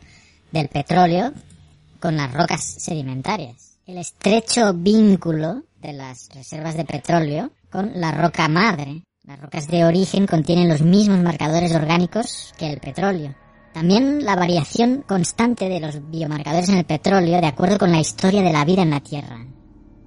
[0.50, 1.32] del petróleo
[2.00, 8.48] con las rocas sedimentarias, el estrecho vínculo de las reservas de petróleo con la roca
[8.48, 9.02] madre.
[9.24, 13.34] Las rocas de origen contienen los mismos marcadores orgánicos que el petróleo
[13.76, 18.40] también la variación constante de los biomarcadores en el petróleo de acuerdo con la historia
[18.40, 19.44] de la vida en la Tierra.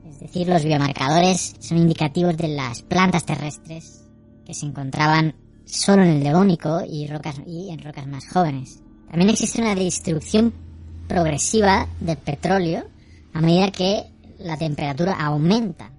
[0.10, 4.06] Es decir, los biomarcadores son indicativos de las plantas terrestres
[4.44, 5.36] que se encontraban
[5.66, 8.82] solo en el Devónico y, rocas, y en rocas más jóvenes.
[9.08, 10.52] También existe una distribución
[11.08, 12.86] progresiva del petróleo
[13.36, 14.06] a medida que
[14.40, 15.92] la temperatura aumenta.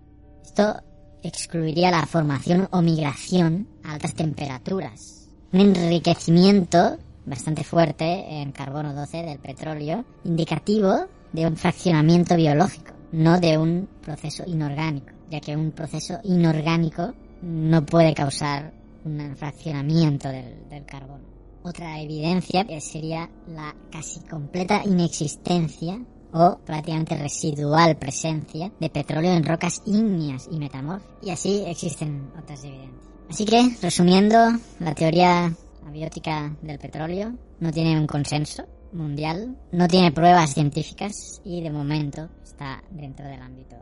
[0.44, 0.74] Esto
[1.22, 5.28] excluiría la formación o migración a altas temperaturas.
[5.52, 6.98] Un enriquecimiento
[7.30, 8.04] bastante fuerte
[8.42, 15.12] en carbono 12 del petróleo, indicativo de un fraccionamiento biológico, no de un proceso inorgánico,
[15.30, 18.72] ya que un proceso inorgánico no puede causar
[19.04, 21.24] un fraccionamiento del, carbono.
[21.62, 26.00] Otra evidencia sería la casi completa inexistencia
[26.32, 31.16] o prácticamente residual presencia de petróleo en rocas ígneas y metamórficas.
[31.22, 33.04] Y así existen otras evidencias.
[33.28, 34.36] Así que, resumiendo,
[34.80, 35.52] la teoría
[35.86, 42.28] abiótica del petróleo no tiene un consenso mundial, no tiene pruebas científicas y de momento
[42.42, 43.76] está dentro del ámbito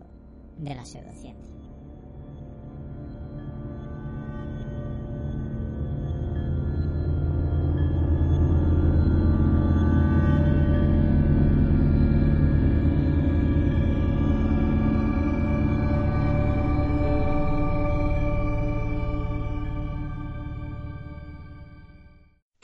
[0.58, 1.67] de la pseudociencia.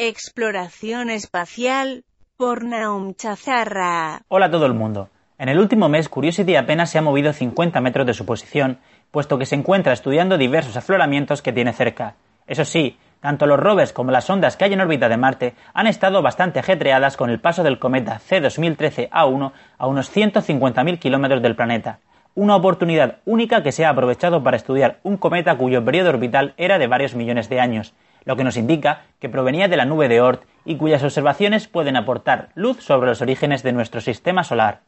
[0.07, 2.05] Exploración espacial
[2.37, 4.21] por Naum Chazarra.
[4.29, 5.09] Hola a todo el mundo.
[5.39, 9.39] En el último mes, Curiosity apenas se ha movido 50 metros de su posición, puesto
[9.39, 12.17] que se encuentra estudiando diversos afloramientos que tiene cerca.
[12.47, 15.87] Eso sí, tanto los rovers como las ondas que hay en órbita de Marte han
[15.87, 22.01] estado bastante ajetreadas con el paso del cometa C2013A1 a unos 150.000 kilómetros del planeta.
[22.35, 26.79] Una oportunidad única que se ha aprovechado para estudiar un cometa cuyo periodo orbital era
[26.79, 27.95] de varios millones de años,
[28.25, 31.97] lo que nos indica que provenía de la nube de Oort y cuyas observaciones pueden
[31.97, 34.81] aportar luz sobre los orígenes de nuestro sistema solar.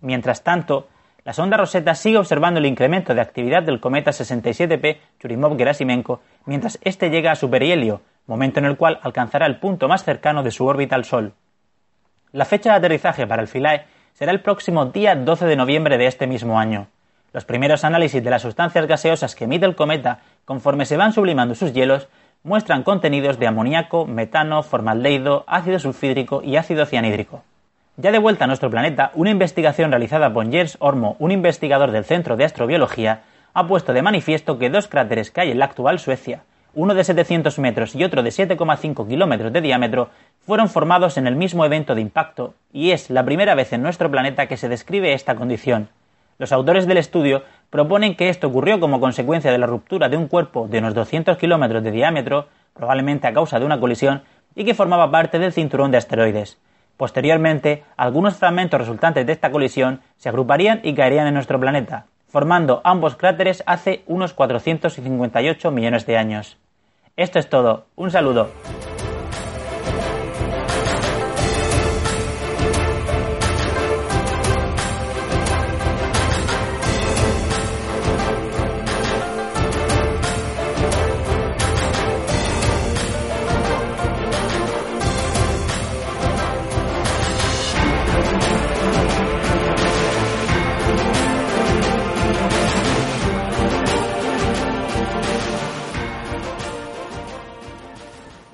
[0.00, 0.88] Mientras tanto,
[1.24, 7.10] la sonda Rosetta sigue observando el incremento de actividad del cometa 67P Churyumov-Gerasimenko mientras éste
[7.10, 10.94] llega a superhelio, momento en el cual alcanzará el punto más cercano de su órbita
[10.94, 11.32] al Sol.
[12.32, 16.06] La fecha de aterrizaje para el Philae será el próximo día 12 de noviembre de
[16.06, 16.88] este mismo año.
[17.32, 21.54] Los primeros análisis de las sustancias gaseosas que emite el cometa, conforme se van sublimando
[21.54, 22.08] sus hielos,
[22.42, 27.42] muestran contenidos de amoníaco, metano, formaldehído, ácido sulfídrico y ácido cianhídrico.
[27.96, 32.04] Ya de vuelta a nuestro planeta, una investigación realizada por Jens Ormo, un investigador del
[32.04, 33.22] Centro de Astrobiología,
[33.54, 36.42] ha puesto de manifiesto que dos cráteres que hay en la actual Suecia,
[36.74, 40.10] uno de 700 metros y otro de 7,5 kilómetros de diámetro,
[40.44, 44.10] fueron formados en el mismo evento de impacto, y es la primera vez en nuestro
[44.10, 45.88] planeta que se describe esta condición.
[46.38, 50.28] Los autores del estudio proponen que esto ocurrió como consecuencia de la ruptura de un
[50.28, 54.22] cuerpo de unos 200 kilómetros de diámetro, probablemente a causa de una colisión,
[54.54, 56.58] y que formaba parte del cinturón de asteroides.
[56.96, 62.80] Posteriormente, algunos fragmentos resultantes de esta colisión se agruparían y caerían en nuestro planeta, formando
[62.84, 66.56] ambos cráteres hace unos 458 millones de años.
[67.16, 67.86] Esto es todo.
[67.96, 68.50] Un saludo.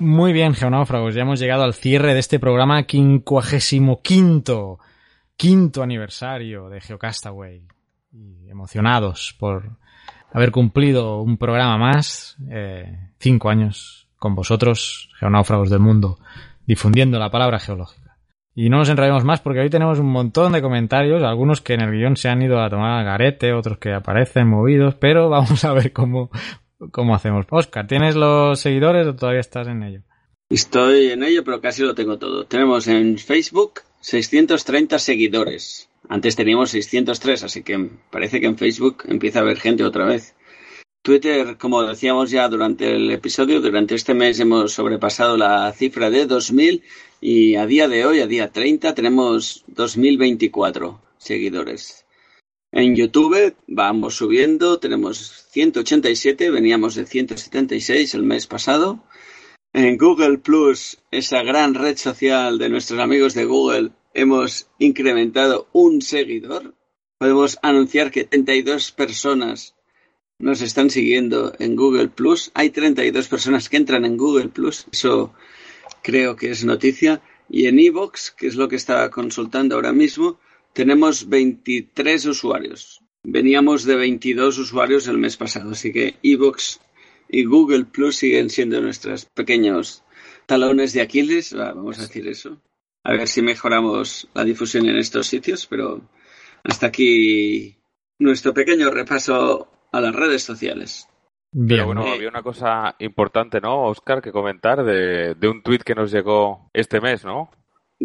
[0.03, 4.79] Muy bien, geonáufragos, ya hemos llegado al cierre de este programa quincuagésimo quinto,
[5.37, 7.65] quinto aniversario de Geocastaway.
[8.11, 9.77] Y emocionados por
[10.33, 16.19] haber cumplido un programa más, eh, cinco años con vosotros, geonáufragos del mundo,
[16.65, 18.17] difundiendo la palabra geológica.
[18.53, 21.81] Y no nos enredemos más porque hoy tenemos un montón de comentarios, algunos que en
[21.81, 25.71] el guion se han ido a tomar garete, otros que aparecen movidos, pero vamos a
[25.71, 26.29] ver cómo
[26.91, 27.45] ¿Cómo hacemos?
[27.49, 30.01] Oscar, ¿tienes los seguidores o todavía estás en ello?
[30.49, 32.45] Estoy en ello, pero casi lo tengo todo.
[32.45, 35.89] Tenemos en Facebook 630 seguidores.
[36.09, 40.35] Antes teníamos 603, así que parece que en Facebook empieza a haber gente otra vez.
[41.01, 46.25] Twitter, como decíamos ya durante el episodio, durante este mes hemos sobrepasado la cifra de
[46.25, 46.81] 2000
[47.19, 52.02] y a día de hoy, a día 30, tenemos 2024 seguidores.
[52.75, 59.03] En YouTube vamos subiendo, tenemos 187, veníamos de 176 el mes pasado.
[59.73, 66.01] En Google Plus, esa gran red social de nuestros amigos de Google, hemos incrementado un
[66.01, 66.73] seguidor.
[67.19, 69.75] Podemos anunciar que 32 personas
[70.39, 72.49] nos están siguiendo en Google Plus.
[72.55, 74.87] Hay 32 personas que entran en Google Plus.
[74.91, 75.31] Eso
[76.01, 77.21] creo que es noticia.
[77.47, 80.39] Y en Evox, que es lo que estaba consultando ahora mismo,
[80.73, 83.01] tenemos 23 usuarios.
[83.23, 86.81] Veníamos de 22 usuarios el mes pasado, así que Evox
[87.29, 90.03] y Google Plus siguen siendo nuestros pequeños
[90.45, 92.61] talones de Aquiles, vamos a decir eso.
[93.03, 96.01] A ver si mejoramos la difusión en estos sitios, pero
[96.63, 97.77] hasta aquí
[98.19, 101.07] nuestro pequeño repaso a las redes sociales.
[101.51, 105.93] Bien, bueno, había una cosa importante, ¿no, Oscar, que comentar de, de un tuit que
[105.95, 107.51] nos llegó este mes, ¿no?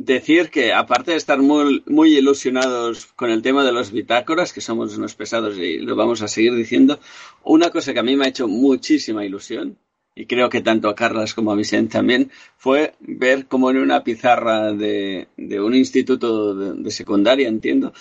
[0.05, 4.61] Decir que aparte de estar muy, muy ilusionados con el tema de los bitácoras, que
[4.61, 7.01] somos unos pesados y lo vamos a seguir diciendo,
[7.45, 9.79] una cosa que a mí me ha hecho muchísima ilusión
[10.19, 14.03] y creo que tanto a Carlas como a Vicente también, fue ver como en una
[14.03, 17.93] pizarra de, de un instituto de, de, secundaria, entiendo,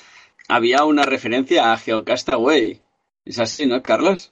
[0.48, 2.82] había una referencia a Geocastaway.
[3.24, 4.32] ¿Es así, no, Carlos?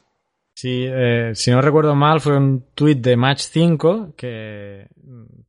[0.55, 4.87] Sí, eh, si no recuerdo mal, fue un tuit de Match 5 que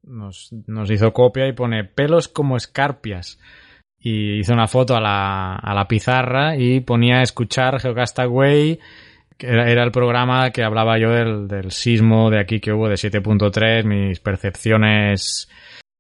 [0.03, 3.39] nos, nos, hizo copia y pone pelos como escarpias.
[4.01, 8.81] Y hizo una foto a la, a la pizarra y ponía escuchar Geocastaway
[9.39, 12.95] era, era, el programa que hablaba yo del, del, sismo de aquí que hubo de
[12.95, 15.49] 7.3, mis percepciones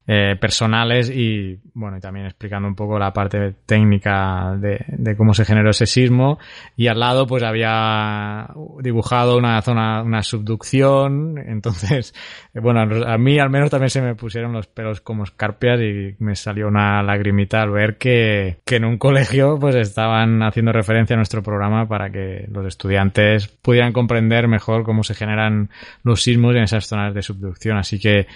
[0.08, 5.34] eh, personales y bueno y también explicando un poco la parte técnica de, de, cómo
[5.34, 6.38] se generó ese sismo.
[6.76, 8.48] Y al lado pues había
[8.80, 11.38] dibujado una zona una subducción.
[11.46, 12.14] Entonces
[12.54, 16.36] bueno a mí al menos también se me pusieron los pelos como escarpias y me
[16.36, 21.16] salió una lagrimita al ver que, que en un colegio pues estaban haciendo referencia a
[21.16, 25.70] nuestro programa para que los estudiantes pudieran comprender mejor cómo se generan
[26.02, 27.76] los sismos en esas zonas de subducción.
[27.76, 28.26] Así que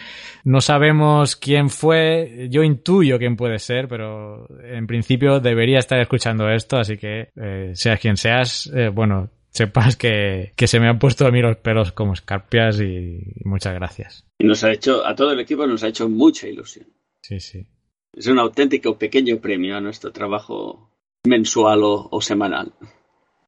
[0.44, 6.48] no sabemos quién fue, yo intuyo quién puede ser, pero en principio debería estar escuchando
[6.48, 10.98] esto, así que eh, seas quien seas, eh, bueno, sepas que, que, se me han
[10.98, 14.26] puesto a mí los pelos como escarpias y, y, muchas gracias.
[14.38, 16.86] Y nos ha hecho, a todo el equipo nos ha hecho mucha ilusión.
[17.20, 17.66] Sí, sí.
[18.12, 20.90] Es un auténtico pequeño premio a nuestro trabajo
[21.24, 22.72] mensual o, o semanal.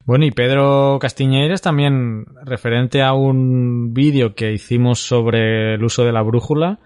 [0.04, 6.12] Bueno, y Pedro Castiñeiras también, referente a un vídeo que hicimos sobre el uso de
[6.12, 6.80] la brújula,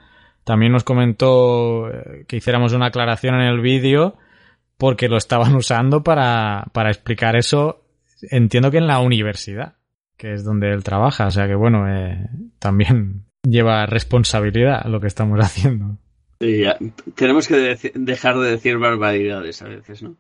[0.47, 4.17] también nos comentó eh, que hiciéramos una aclaración en el vídeo
[4.79, 7.83] porque lo estaban usando para, para explicar eso,
[8.31, 9.75] entiendo que en la universidad,
[10.17, 11.27] que es donde él trabaja.
[11.27, 12.29] O sea que bueno, eh,
[12.61, 15.99] también lleva responsabilidad lo que estamos haciendo.
[16.41, 16.79] Sí, ya.
[17.17, 20.17] tenemos que de dejar de decir barbaridades a veces, ¿no?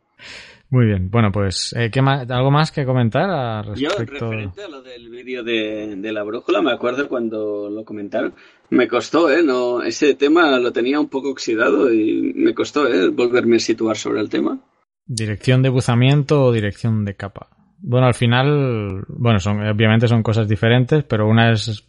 [0.68, 4.02] Muy bien, bueno, pues, eh, ¿qué más, ¿algo más que comentar a respecto?
[4.02, 8.34] Yo, referente a lo del vídeo de, de, la brújula, me acuerdo cuando lo comentaron,
[8.70, 9.42] me costó, ¿eh?
[9.42, 13.08] No, ese tema lo tenía un poco oxidado y me costó, ¿eh?
[13.10, 14.58] Volverme a situar sobre el tema.
[15.06, 17.48] ¿Dirección de buzamiento o dirección de capa?
[17.78, 21.86] Bueno, al final, bueno, son, obviamente son cosas diferentes, pero una es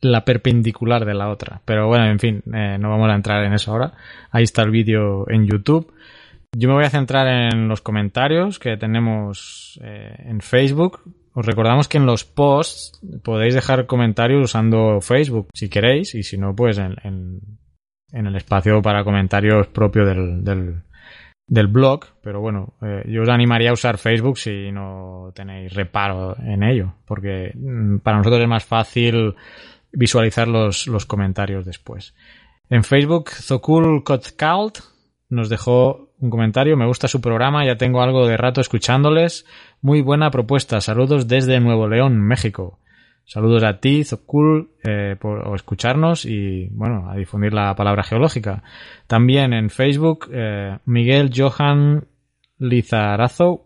[0.00, 1.60] la perpendicular de la otra.
[1.64, 3.92] Pero bueno, en fin, eh, no vamos a entrar en eso ahora.
[4.30, 5.92] Ahí está el vídeo en YouTube.
[6.52, 11.00] Yo me voy a centrar en los comentarios que tenemos eh, en Facebook.
[11.36, 16.38] Os recordamos que en los posts podéis dejar comentarios usando Facebook si queréis y si
[16.38, 20.82] no, pues en, en, el espacio para comentarios propio del, del,
[21.46, 22.06] del blog.
[22.22, 26.94] Pero bueno, eh, yo os animaría a usar Facebook si no tenéis reparo en ello,
[27.04, 29.34] porque mm, para nosotros es más fácil
[29.92, 32.14] visualizar los, los comentarios después.
[32.70, 34.78] En Facebook, Zokul Kotkalt
[35.28, 36.76] nos dejó un comentario.
[36.76, 39.46] Me gusta su programa, ya tengo algo de rato escuchándoles.
[39.80, 40.80] Muy buena propuesta.
[40.80, 42.78] Saludos desde Nuevo León, México.
[43.24, 48.62] Saludos a ti, Zokul, eh, por escucharnos y, bueno, a difundir la palabra geológica.
[49.08, 52.06] También en Facebook, eh, Miguel Johan
[52.58, 53.65] Lizarazo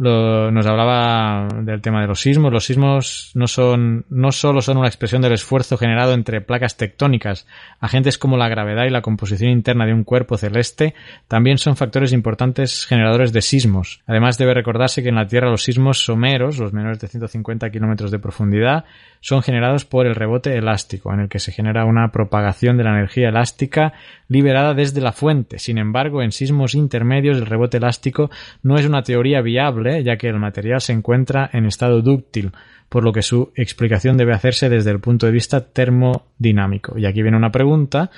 [0.00, 2.50] lo, nos hablaba del tema de los sismos.
[2.50, 7.46] Los sismos no son, no solo son una expresión del esfuerzo generado entre placas tectónicas,
[7.80, 10.94] agentes como la gravedad y la composición interna de un cuerpo celeste,
[11.28, 14.00] también son factores importantes generadores de sismos.
[14.06, 18.10] Además debe recordarse que en la Tierra los sismos someros, los menores de 150 kilómetros
[18.10, 18.86] de profundidad,
[19.20, 22.90] son generados por el rebote elástico, en el que se genera una propagación de la
[22.90, 23.92] energía elástica
[24.28, 25.58] liberada desde la fuente.
[25.58, 28.30] Sin embargo, en sismos intermedios el rebote elástico
[28.62, 32.52] no es una teoría viable, ya que el material se encuentra en estado dúctil,
[32.88, 36.98] por lo que su explicación debe hacerse desde el punto de vista termodinámico.
[36.98, 38.10] Y aquí viene una pregunta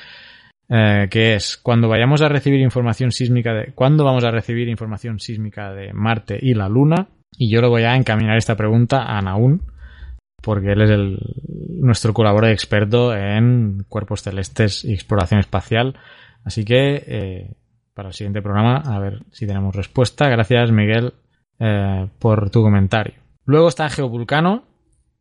[0.69, 5.19] eh, que es cuando vayamos a recibir información sísmica de cuándo vamos a recibir información
[5.19, 9.21] sísmica de Marte y la Luna y yo le voy a encaminar esta pregunta a
[9.21, 9.63] Naún
[10.43, 10.91] porque él es
[11.81, 15.97] nuestro colaborador experto en cuerpos celestes y exploración espacial.
[16.45, 17.51] Así que eh,
[17.95, 20.29] para el siguiente programa, a ver si tenemos respuesta.
[20.29, 21.15] Gracias, Miguel,
[21.65, 23.15] eh, por tu comentario.
[23.45, 24.65] Luego está Geovulcano,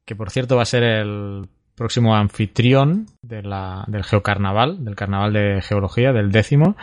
[0.06, 5.34] que por cierto va a ser el próximo anfitrión de la, del Geocarnaval, del Carnaval
[5.34, 6.76] de Geología, del décimo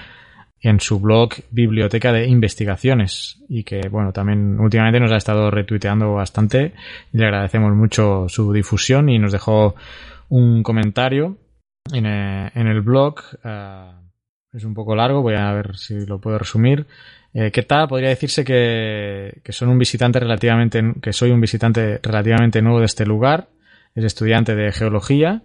[0.60, 6.14] en su blog Biblioteca de Investigaciones y que bueno también últimamente nos ha estado retuiteando
[6.14, 6.74] bastante.
[7.12, 9.74] Y le agradecemos mucho su difusión y nos dejó
[10.28, 11.36] un comentario
[11.93, 13.20] en, eh, en el blog.
[13.44, 14.06] Uh,
[14.52, 16.86] es un poco largo voy a ver si lo puedo resumir
[17.35, 17.89] eh, ¿Qué tal?
[17.89, 23.05] Podría decirse que, que un visitante relativamente que soy un visitante relativamente nuevo de este
[23.05, 23.49] lugar
[23.95, 25.43] es estudiante de geología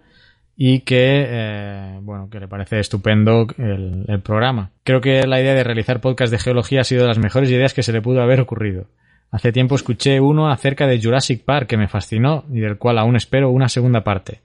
[0.55, 4.69] y que, eh, bueno, que le parece estupendo el, el, programa.
[4.83, 7.73] Creo que la idea de realizar podcast de geología ha sido de las mejores ideas
[7.73, 8.85] que se le pudo haber ocurrido.
[9.31, 13.15] Hace tiempo escuché uno acerca de Jurassic Park que me fascinó y del cual aún
[13.15, 14.41] espero una segunda parte.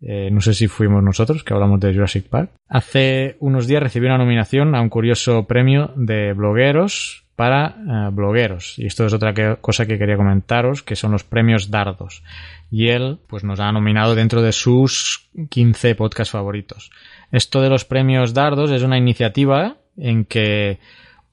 [0.00, 2.50] Eh, no sé si fuimos nosotros que hablamos de Jurassic Park.
[2.68, 8.78] Hace unos días recibí una nominación a un curioso premio de blogueros para eh, blogueros.
[8.78, 12.22] Y esto es otra cosa que quería comentaros, que son los premios Dardos.
[12.70, 16.90] Y él, pues nos ha nominado dentro de sus 15 podcasts favoritos.
[17.30, 20.78] Esto de los premios Dardos es una iniciativa en que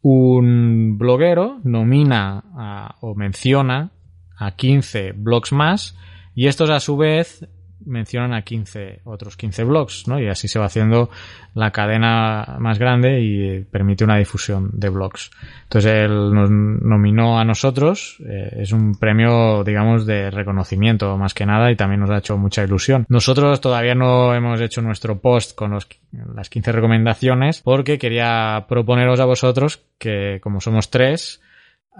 [0.02, 3.92] un bloguero nomina o menciona
[4.38, 5.98] a 15 blogs más
[6.36, 7.48] y estos a su vez
[7.86, 10.20] mencionan a 15 otros 15 blogs, ¿no?
[10.20, 11.10] Y así se va haciendo
[11.54, 15.32] la cadena más grande y permite una difusión de blogs.
[15.64, 21.46] Entonces él nos nominó a nosotros, eh, es un premio, digamos, de reconocimiento más que
[21.46, 23.06] nada y también nos ha hecho mucha ilusión.
[23.10, 29.26] Nosotros todavía no hemos hecho nuestro post con las 15 recomendaciones porque quería proponeros a
[29.26, 31.42] vosotros que como somos tres,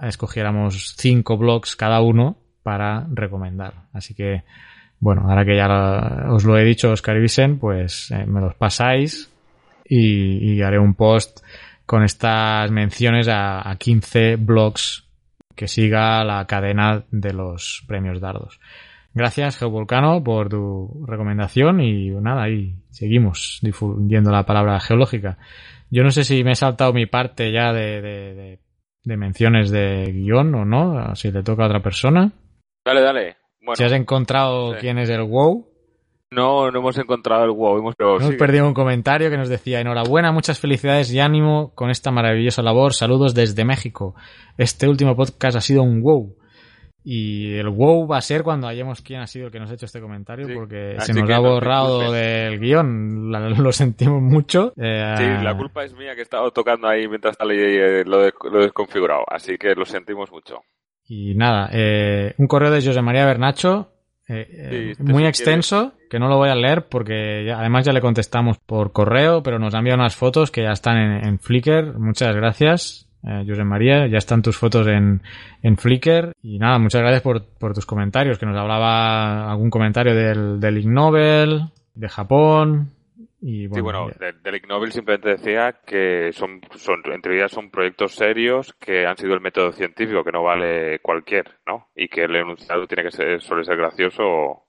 [0.02, 3.74] escogiéramos cinco blogs cada uno para recomendar.
[3.92, 4.42] Así que,
[5.00, 9.30] bueno, ahora que ya os lo he dicho, Oscar y pues eh, me los pasáis
[9.86, 11.40] y, y haré un post
[11.86, 15.04] con estas menciones a, a 15 blogs
[15.54, 18.58] que siga la cadena de los premios Dardos.
[19.12, 25.38] Gracias, Geovolcano, por tu recomendación y nada, ahí seguimos difundiendo la palabra geológica.
[25.90, 28.58] Yo no sé si me he saltado mi parte ya de, de- de-
[29.04, 32.32] de menciones de guion o no, si le toca a otra persona.
[32.84, 33.36] Dale, dale.
[33.64, 34.78] Bueno, si has encontrado sí.
[34.80, 35.66] quién es el WoW,
[36.34, 37.78] no, no hemos encontrado el wow.
[37.78, 42.10] Hemos, hemos perdido un comentario que nos decía enhorabuena, muchas felicidades y ánimo con esta
[42.10, 42.92] maravillosa labor.
[42.92, 44.14] Saludos desde México.
[44.58, 46.36] Este último podcast ha sido un WoW.
[47.06, 49.74] Y el WoW va a ser cuando hallemos quién ha sido el que nos ha
[49.74, 53.30] hecho este comentario, porque Así se nos ha borrado del guion.
[53.30, 54.72] La- lo sentimos mucho.
[54.76, 58.22] Eh, Sí, la culpa es mía que he estado tocando ahí mientras está eh, lo,
[58.50, 59.22] lo he desconfigurado.
[59.28, 60.62] Así que lo sentimos mucho.
[61.06, 63.90] Y nada, eh, un correo de José María Bernacho,
[64.26, 67.84] eh, eh, Sí, muy si extenso, que no lo voy a leer porque ya- además
[67.84, 71.24] ya le contestamos por correo, pero nos ha enviado unas fotos que ya están en,
[71.26, 71.98] en Flickr.
[71.98, 75.20] Muchas gracias, eh, José María, ya están tus fotos en,
[75.62, 76.32] en Flickr.
[76.42, 80.78] Y nada, muchas gracias por, por tus comentarios, que nos hablaba algún comentario del, del
[80.78, 81.64] Ig Nobel,
[81.94, 82.90] de Japón.
[83.46, 87.20] Y bueno, sí, bueno, ya- de- del Ig Nobel simplemente decía que son, son, en
[87.20, 91.88] teoría son proyectos serios que han sido el método científico, que no vale cualquier, ¿no?
[91.94, 94.66] Y que el enunciado tiene que ser, suele ser gracioso o,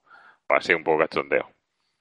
[0.48, 1.48] o así un poco cachondeo.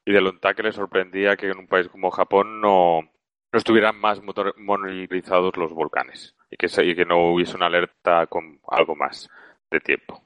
[0.05, 3.97] Y de Lonta que le sorprendía que en un país como Japón no, no estuvieran
[3.97, 8.59] más motor- monitorizados los volcanes y que, se- y que no hubiese una alerta con
[8.69, 9.29] algo más
[9.71, 10.21] de tiempo.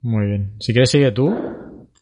[0.00, 0.54] muy bien.
[0.58, 1.32] Si quieres, sigue tú.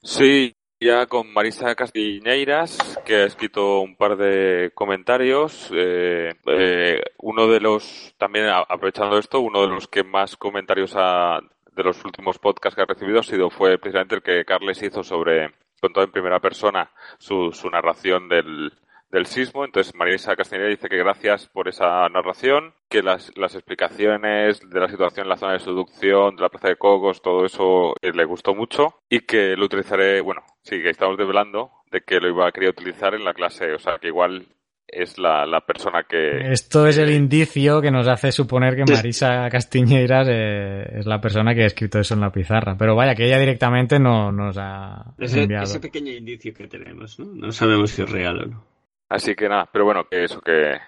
[0.03, 5.71] Sí, ya con Marisa Castiñeiras, que ha escrito un par de comentarios.
[5.75, 11.41] Eh, eh, uno de los, también aprovechando esto, uno de los que más comentarios ha-
[11.77, 15.03] de los últimos podcasts que ha recibido ha sido, fue precisamente el que Carles hizo
[15.03, 18.73] sobre, contó en primera persona su, su narración del,
[19.11, 19.65] del sismo.
[19.65, 24.89] Entonces, Marisa Castañeda dice que gracias por esa narración, que las, las explicaciones de la
[24.89, 28.25] situación en la zona de subducción, de la plaza de Cocos, todo eso eh, le
[28.25, 32.47] gustó mucho y que lo utilizaré, bueno, sí, que estamos develando de que lo iba
[32.49, 34.47] a querer utilizar en la clase, o sea, que igual
[34.93, 36.51] es la, la persona que...
[36.51, 41.55] Esto es el indicio que nos hace suponer que Marisa Castiñeiras eh, es la persona
[41.55, 42.77] que ha escrito eso en la pizarra.
[42.77, 45.65] Pero vaya, que ella directamente no nos ha Ese, enviado.
[45.65, 47.27] ese pequeño indicio que tenemos, ¿no?
[47.27, 48.65] No sabemos si es real o no.
[49.11, 50.79] Así que nada, pero bueno, que eso, que,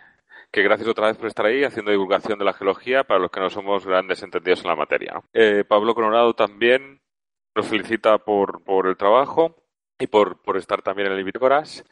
[0.53, 3.41] que gracias otra vez por estar ahí haciendo divulgación de la geología para los que
[3.41, 5.21] no somos grandes entendidos en la materia.
[5.33, 7.03] Eh, Pablo Coronado también
[7.55, 9.57] nos felicita por, por el trabajo
[9.99, 11.85] y por, por estar también en el Bitácoras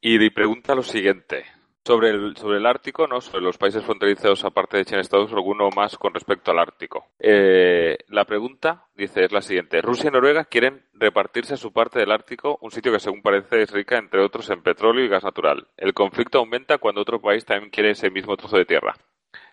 [0.00, 1.44] y pregunta lo siguiente.
[1.86, 3.20] Sobre el, sobre el Ártico, ¿no?
[3.20, 7.08] Sobre los países fronterizos aparte de China Estados Unidos, alguno más con respecto al Ártico.
[7.18, 9.82] Eh, la pregunta, dice, es la siguiente.
[9.82, 13.70] Rusia y Noruega quieren repartirse su parte del Ártico, un sitio que según parece es
[13.70, 15.68] rica, entre otros, en petróleo y gas natural.
[15.76, 18.94] El conflicto aumenta cuando otro país también quiere ese mismo trozo de tierra.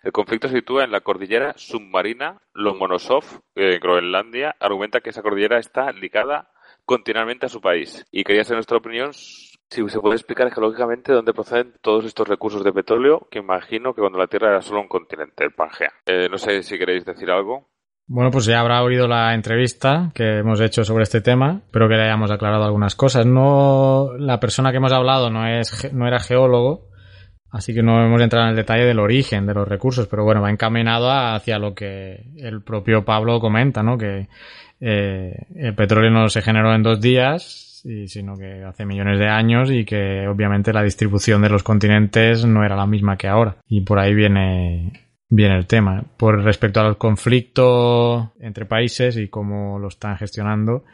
[0.02, 3.24] El conflicto se sitúa en la cordillera submarina Lomonosov,
[3.56, 4.56] eh, Groenlandia.
[4.58, 6.50] Argumenta que esa cordillera está ligada
[6.84, 8.04] continuamente a su país.
[8.10, 9.12] Y quería saber nuestra opinión
[9.72, 14.02] si se puede explicar geológicamente dónde proceden todos estos recursos de petróleo, que imagino que
[14.02, 15.90] cuando la Tierra era solo un continente, el Pangea.
[16.06, 17.68] Eh, no sé si queréis decir algo.
[18.06, 21.62] Bueno, pues ya habrá oído la entrevista que hemos hecho sobre este tema.
[21.64, 23.24] Espero que le hayamos aclarado algunas cosas.
[23.24, 26.88] No, la persona que hemos hablado no es, no era geólogo,
[27.50, 30.42] así que no hemos entrado en el detalle del origen de los recursos, pero bueno,
[30.42, 33.96] va encaminado hacia lo que el propio Pablo comenta, ¿no?
[33.96, 34.28] Que
[34.80, 39.28] eh, el petróleo no se generó en dos días, y- sino que hace millones de
[39.28, 43.56] años y que obviamente la distribución de los continentes no era la misma que ahora.
[43.66, 44.92] Y por ahí viene,
[45.28, 46.04] viene el tema.
[46.16, 50.84] Por respecto al conflicto entre países y cómo lo están gestionando,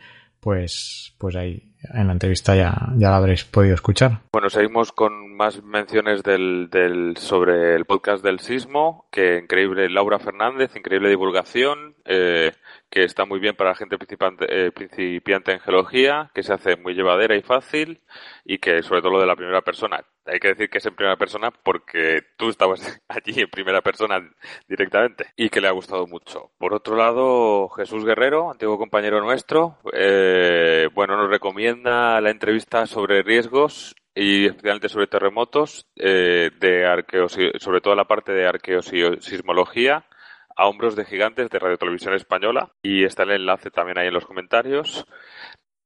[0.41, 4.21] pues, pues ahí en la entrevista ya, ya la habréis podido escuchar.
[4.33, 10.19] Bueno, seguimos con más menciones del, del, sobre el podcast del sismo, que increíble Laura
[10.19, 12.53] Fernández, increíble divulgación, eh,
[12.91, 16.77] que está muy bien para la gente principiante, eh, principiante en geología, que se hace
[16.77, 18.01] muy llevadera y fácil,
[18.45, 20.03] y que sobre todo lo de la primera persona.
[20.25, 24.21] Hay que decir que es en primera persona porque tú estabas allí en primera persona
[24.67, 26.51] directamente y que le ha gustado mucho.
[26.59, 33.23] Por otro lado, Jesús Guerrero, antiguo compañero nuestro, eh, bueno, nos recomienda la entrevista sobre
[33.23, 40.05] riesgos y especialmente sobre terremotos, eh, de arqueos, sobre todo la parte de arqueosismología
[40.59, 44.15] a hombros de gigantes de Radio Televisión Española y está el enlace también ahí en
[44.15, 45.07] los comentarios.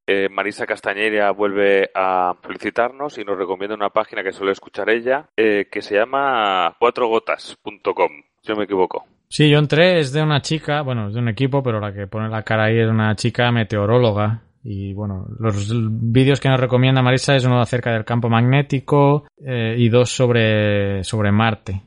[0.07, 5.29] Eh, Marisa Castañeira vuelve a felicitarnos y nos recomienda una página que suele escuchar ella
[5.37, 8.11] eh, que se llama cuatrogotas.com,
[8.43, 9.05] si no me equivoco.
[9.29, 12.07] Sí, yo entré, es de una chica, bueno, es de un equipo, pero la que
[12.07, 14.43] pone la cara ahí es una chica meteoróloga.
[14.65, 19.75] Y bueno, los vídeos que nos recomienda Marisa es uno acerca del campo magnético eh,
[19.77, 21.83] y dos sobre, sobre Marte.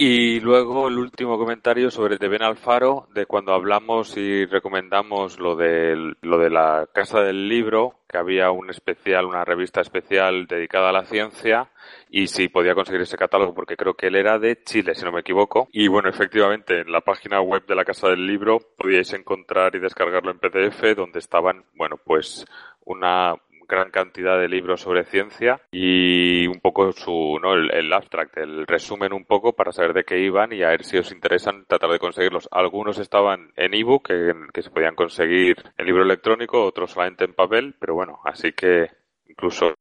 [0.00, 5.56] Y luego el último comentario sobre de Ben Alfaro, de cuando hablamos y recomendamos lo
[5.56, 10.90] de, lo de la Casa del Libro, que había un especial, una revista especial dedicada
[10.90, 11.72] a la ciencia,
[12.10, 15.10] y si podía conseguir ese catálogo, porque creo que él era de Chile, si no
[15.10, 15.66] me equivoco.
[15.72, 19.80] Y bueno, efectivamente, en la página web de la Casa del Libro podíais encontrar y
[19.80, 22.46] descargarlo en PDF, donde estaban, bueno, pues
[22.84, 23.34] una
[23.68, 27.54] gran cantidad de libros sobre ciencia y un poco su, ¿no?
[27.54, 30.98] El, abstract, el resumen un poco para saber de qué iban y a ver si
[30.98, 32.48] os interesan tratar de conseguirlos.
[32.50, 37.34] Algunos estaban en ebook, que, que se podían conseguir en libro electrónico, otros solamente en
[37.34, 38.90] papel, pero bueno, así que
[39.26, 39.74] incluso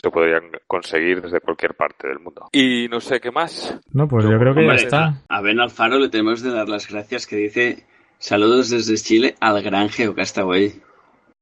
[0.00, 2.48] se podrían conseguir desde cualquier parte del mundo.
[2.52, 3.78] Y no sé qué más.
[3.92, 5.22] No, pues yo creo que ya está.
[5.28, 7.84] A Ben Alfaro le tenemos de dar las gracias que dice
[8.18, 10.74] saludos desde Chile al gran Geocastaway.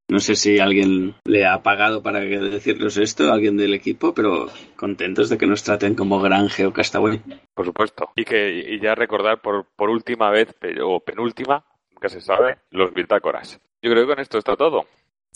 [0.09, 5.29] No sé si alguien le ha pagado para decirnos esto, alguien del equipo, pero contentos
[5.29, 7.21] de que nos traten como gran Geocastaway.
[7.55, 8.11] Por supuesto.
[8.17, 11.65] Y que y ya recordar por, por última vez, o penúltima,
[12.01, 13.61] que se sabe, los bitácoras.
[13.83, 14.87] Yo creo que con esto está todo.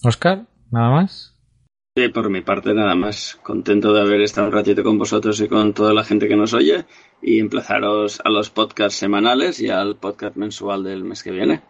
[0.04, 1.36] Oscar, ¿nada más?
[1.94, 3.38] Sí, por mi parte nada más.
[3.42, 6.54] Contento de haber estado un ratito con vosotros y con toda la gente que nos
[6.54, 6.86] oye
[7.20, 11.60] y emplazaros a los podcasts semanales y al podcast mensual del mes que viene.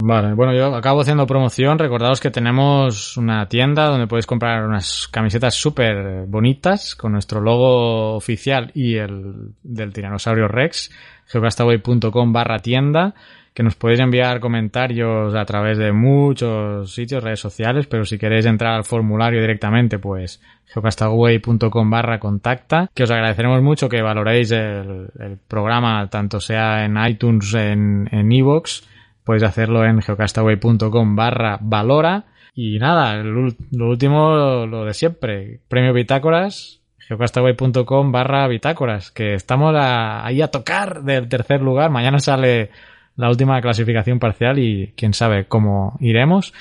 [0.00, 1.76] Vale, bueno, yo acabo haciendo promoción.
[1.76, 8.14] Recordaos que tenemos una tienda donde podéis comprar unas camisetas súper bonitas con nuestro logo
[8.14, 10.92] oficial y el del tiranosaurio Rex,
[11.26, 13.12] geocastaway.com barra tienda,
[13.52, 18.46] que nos podéis enviar comentarios a través de muchos sitios, redes sociales, pero si queréis
[18.46, 20.40] entrar al formulario directamente, pues
[20.72, 25.08] geocastaway.com barra contacta, que os agradeceremos mucho que valoréis el,
[25.48, 28.82] programa, tanto sea en iTunes, en iVoox,
[29.28, 32.24] Podéis hacerlo en geocastaway.com barra valora.
[32.54, 35.60] Y nada, lo último, lo de siempre.
[35.68, 39.10] Premio Bitácoras, geocastaway.com barra bitácoras.
[39.10, 41.90] Que estamos ahí a tocar del tercer lugar.
[41.90, 42.70] Mañana sale
[43.16, 46.54] la última clasificación parcial y quién sabe cómo iremos.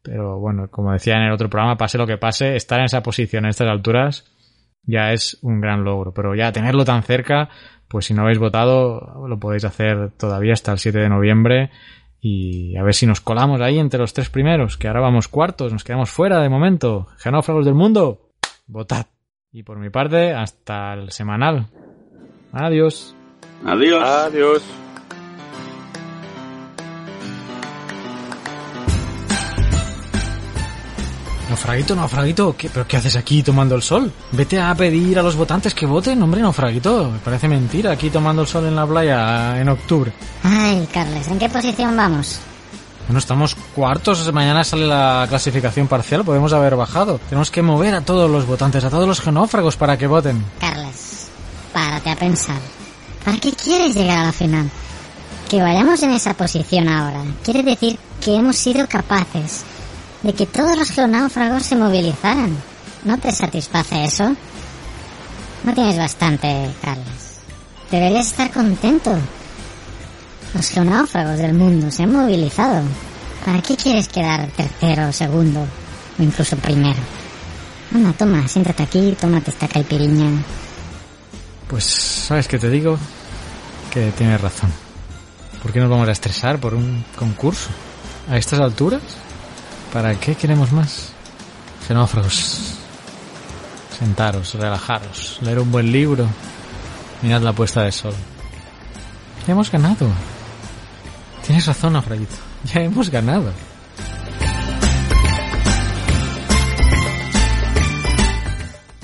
[0.00, 3.02] Pero bueno, como decía en el otro programa, pase lo que pase, estar en esa
[3.02, 4.32] posición, en estas alturas,
[4.84, 6.14] ya es un gran logro.
[6.14, 7.50] Pero ya tenerlo tan cerca,
[7.86, 11.70] pues si no habéis votado, lo podéis hacer todavía hasta el 7 de noviembre
[12.26, 15.74] y a ver si nos colamos ahí entre los tres primeros, que ahora vamos cuartos,
[15.74, 17.06] nos quedamos fuera de momento.
[17.18, 18.30] Genófragos del mundo,
[18.66, 19.08] votad.
[19.52, 21.66] Y por mi parte, hasta el semanal.
[22.50, 23.14] Adiós.
[23.66, 24.02] Adiós.
[24.02, 24.83] Adiós.
[31.54, 34.12] Naufraguito, naufraguito, ¿qué, ¿pero qué haces aquí tomando el sol?
[34.32, 37.12] Vete a pedir a los votantes que voten, hombre, naufraguito.
[37.12, 40.12] Me parece mentira aquí tomando el sol en la playa en octubre.
[40.42, 42.40] Ay, Carles, ¿en qué posición vamos?
[43.06, 47.20] Bueno, estamos cuartos, mañana sale la clasificación parcial, podemos haber bajado.
[47.28, 50.44] Tenemos que mover a todos los votantes, a todos los genófragos para que voten.
[50.58, 51.28] Carles,
[51.72, 52.58] párate a pensar.
[53.24, 54.68] ¿Para qué quieres llegar a la final?
[55.48, 59.64] Que vayamos en esa posición ahora quiere decir que hemos sido capaces
[60.24, 62.56] de que todos los geonáufragos se movilizaran.
[63.04, 64.34] ¿No te satisface eso?
[65.64, 67.40] No tienes bastante, Carles.
[67.90, 69.14] Deberías estar contento.
[70.54, 72.82] Los geonáufragos del mundo se han movilizado.
[73.44, 75.60] ¿Para qué quieres quedar tercero, segundo
[76.18, 77.00] o incluso primero?
[77.94, 80.30] Anda, toma, siéntate aquí, tómate esta caipiriña.
[81.68, 82.98] Pues, ¿sabes qué te digo?
[83.92, 84.72] Que tienes razón.
[85.62, 87.68] ¿Por qué nos vamos a estresar por un concurso?
[88.30, 89.02] ¿A estas alturas?
[89.94, 91.12] ¿Para qué queremos más?
[91.86, 92.74] Genófragos.
[93.96, 96.26] Sentaros, relajaros, leer un buen libro,
[97.22, 98.12] mirad la puesta de sol.
[99.46, 100.08] Ya hemos ganado.
[101.46, 102.34] Tienes razón, Afrodito.
[102.64, 103.52] Ya hemos ganado.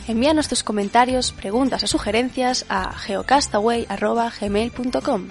[0.09, 5.29] Envíanos tus comentarios, preguntas o sugerencias a geocastaway.gmail.com.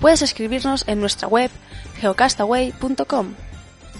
[0.00, 1.50] Puedes escribirnos en nuestra web
[2.00, 3.34] geocastaway.com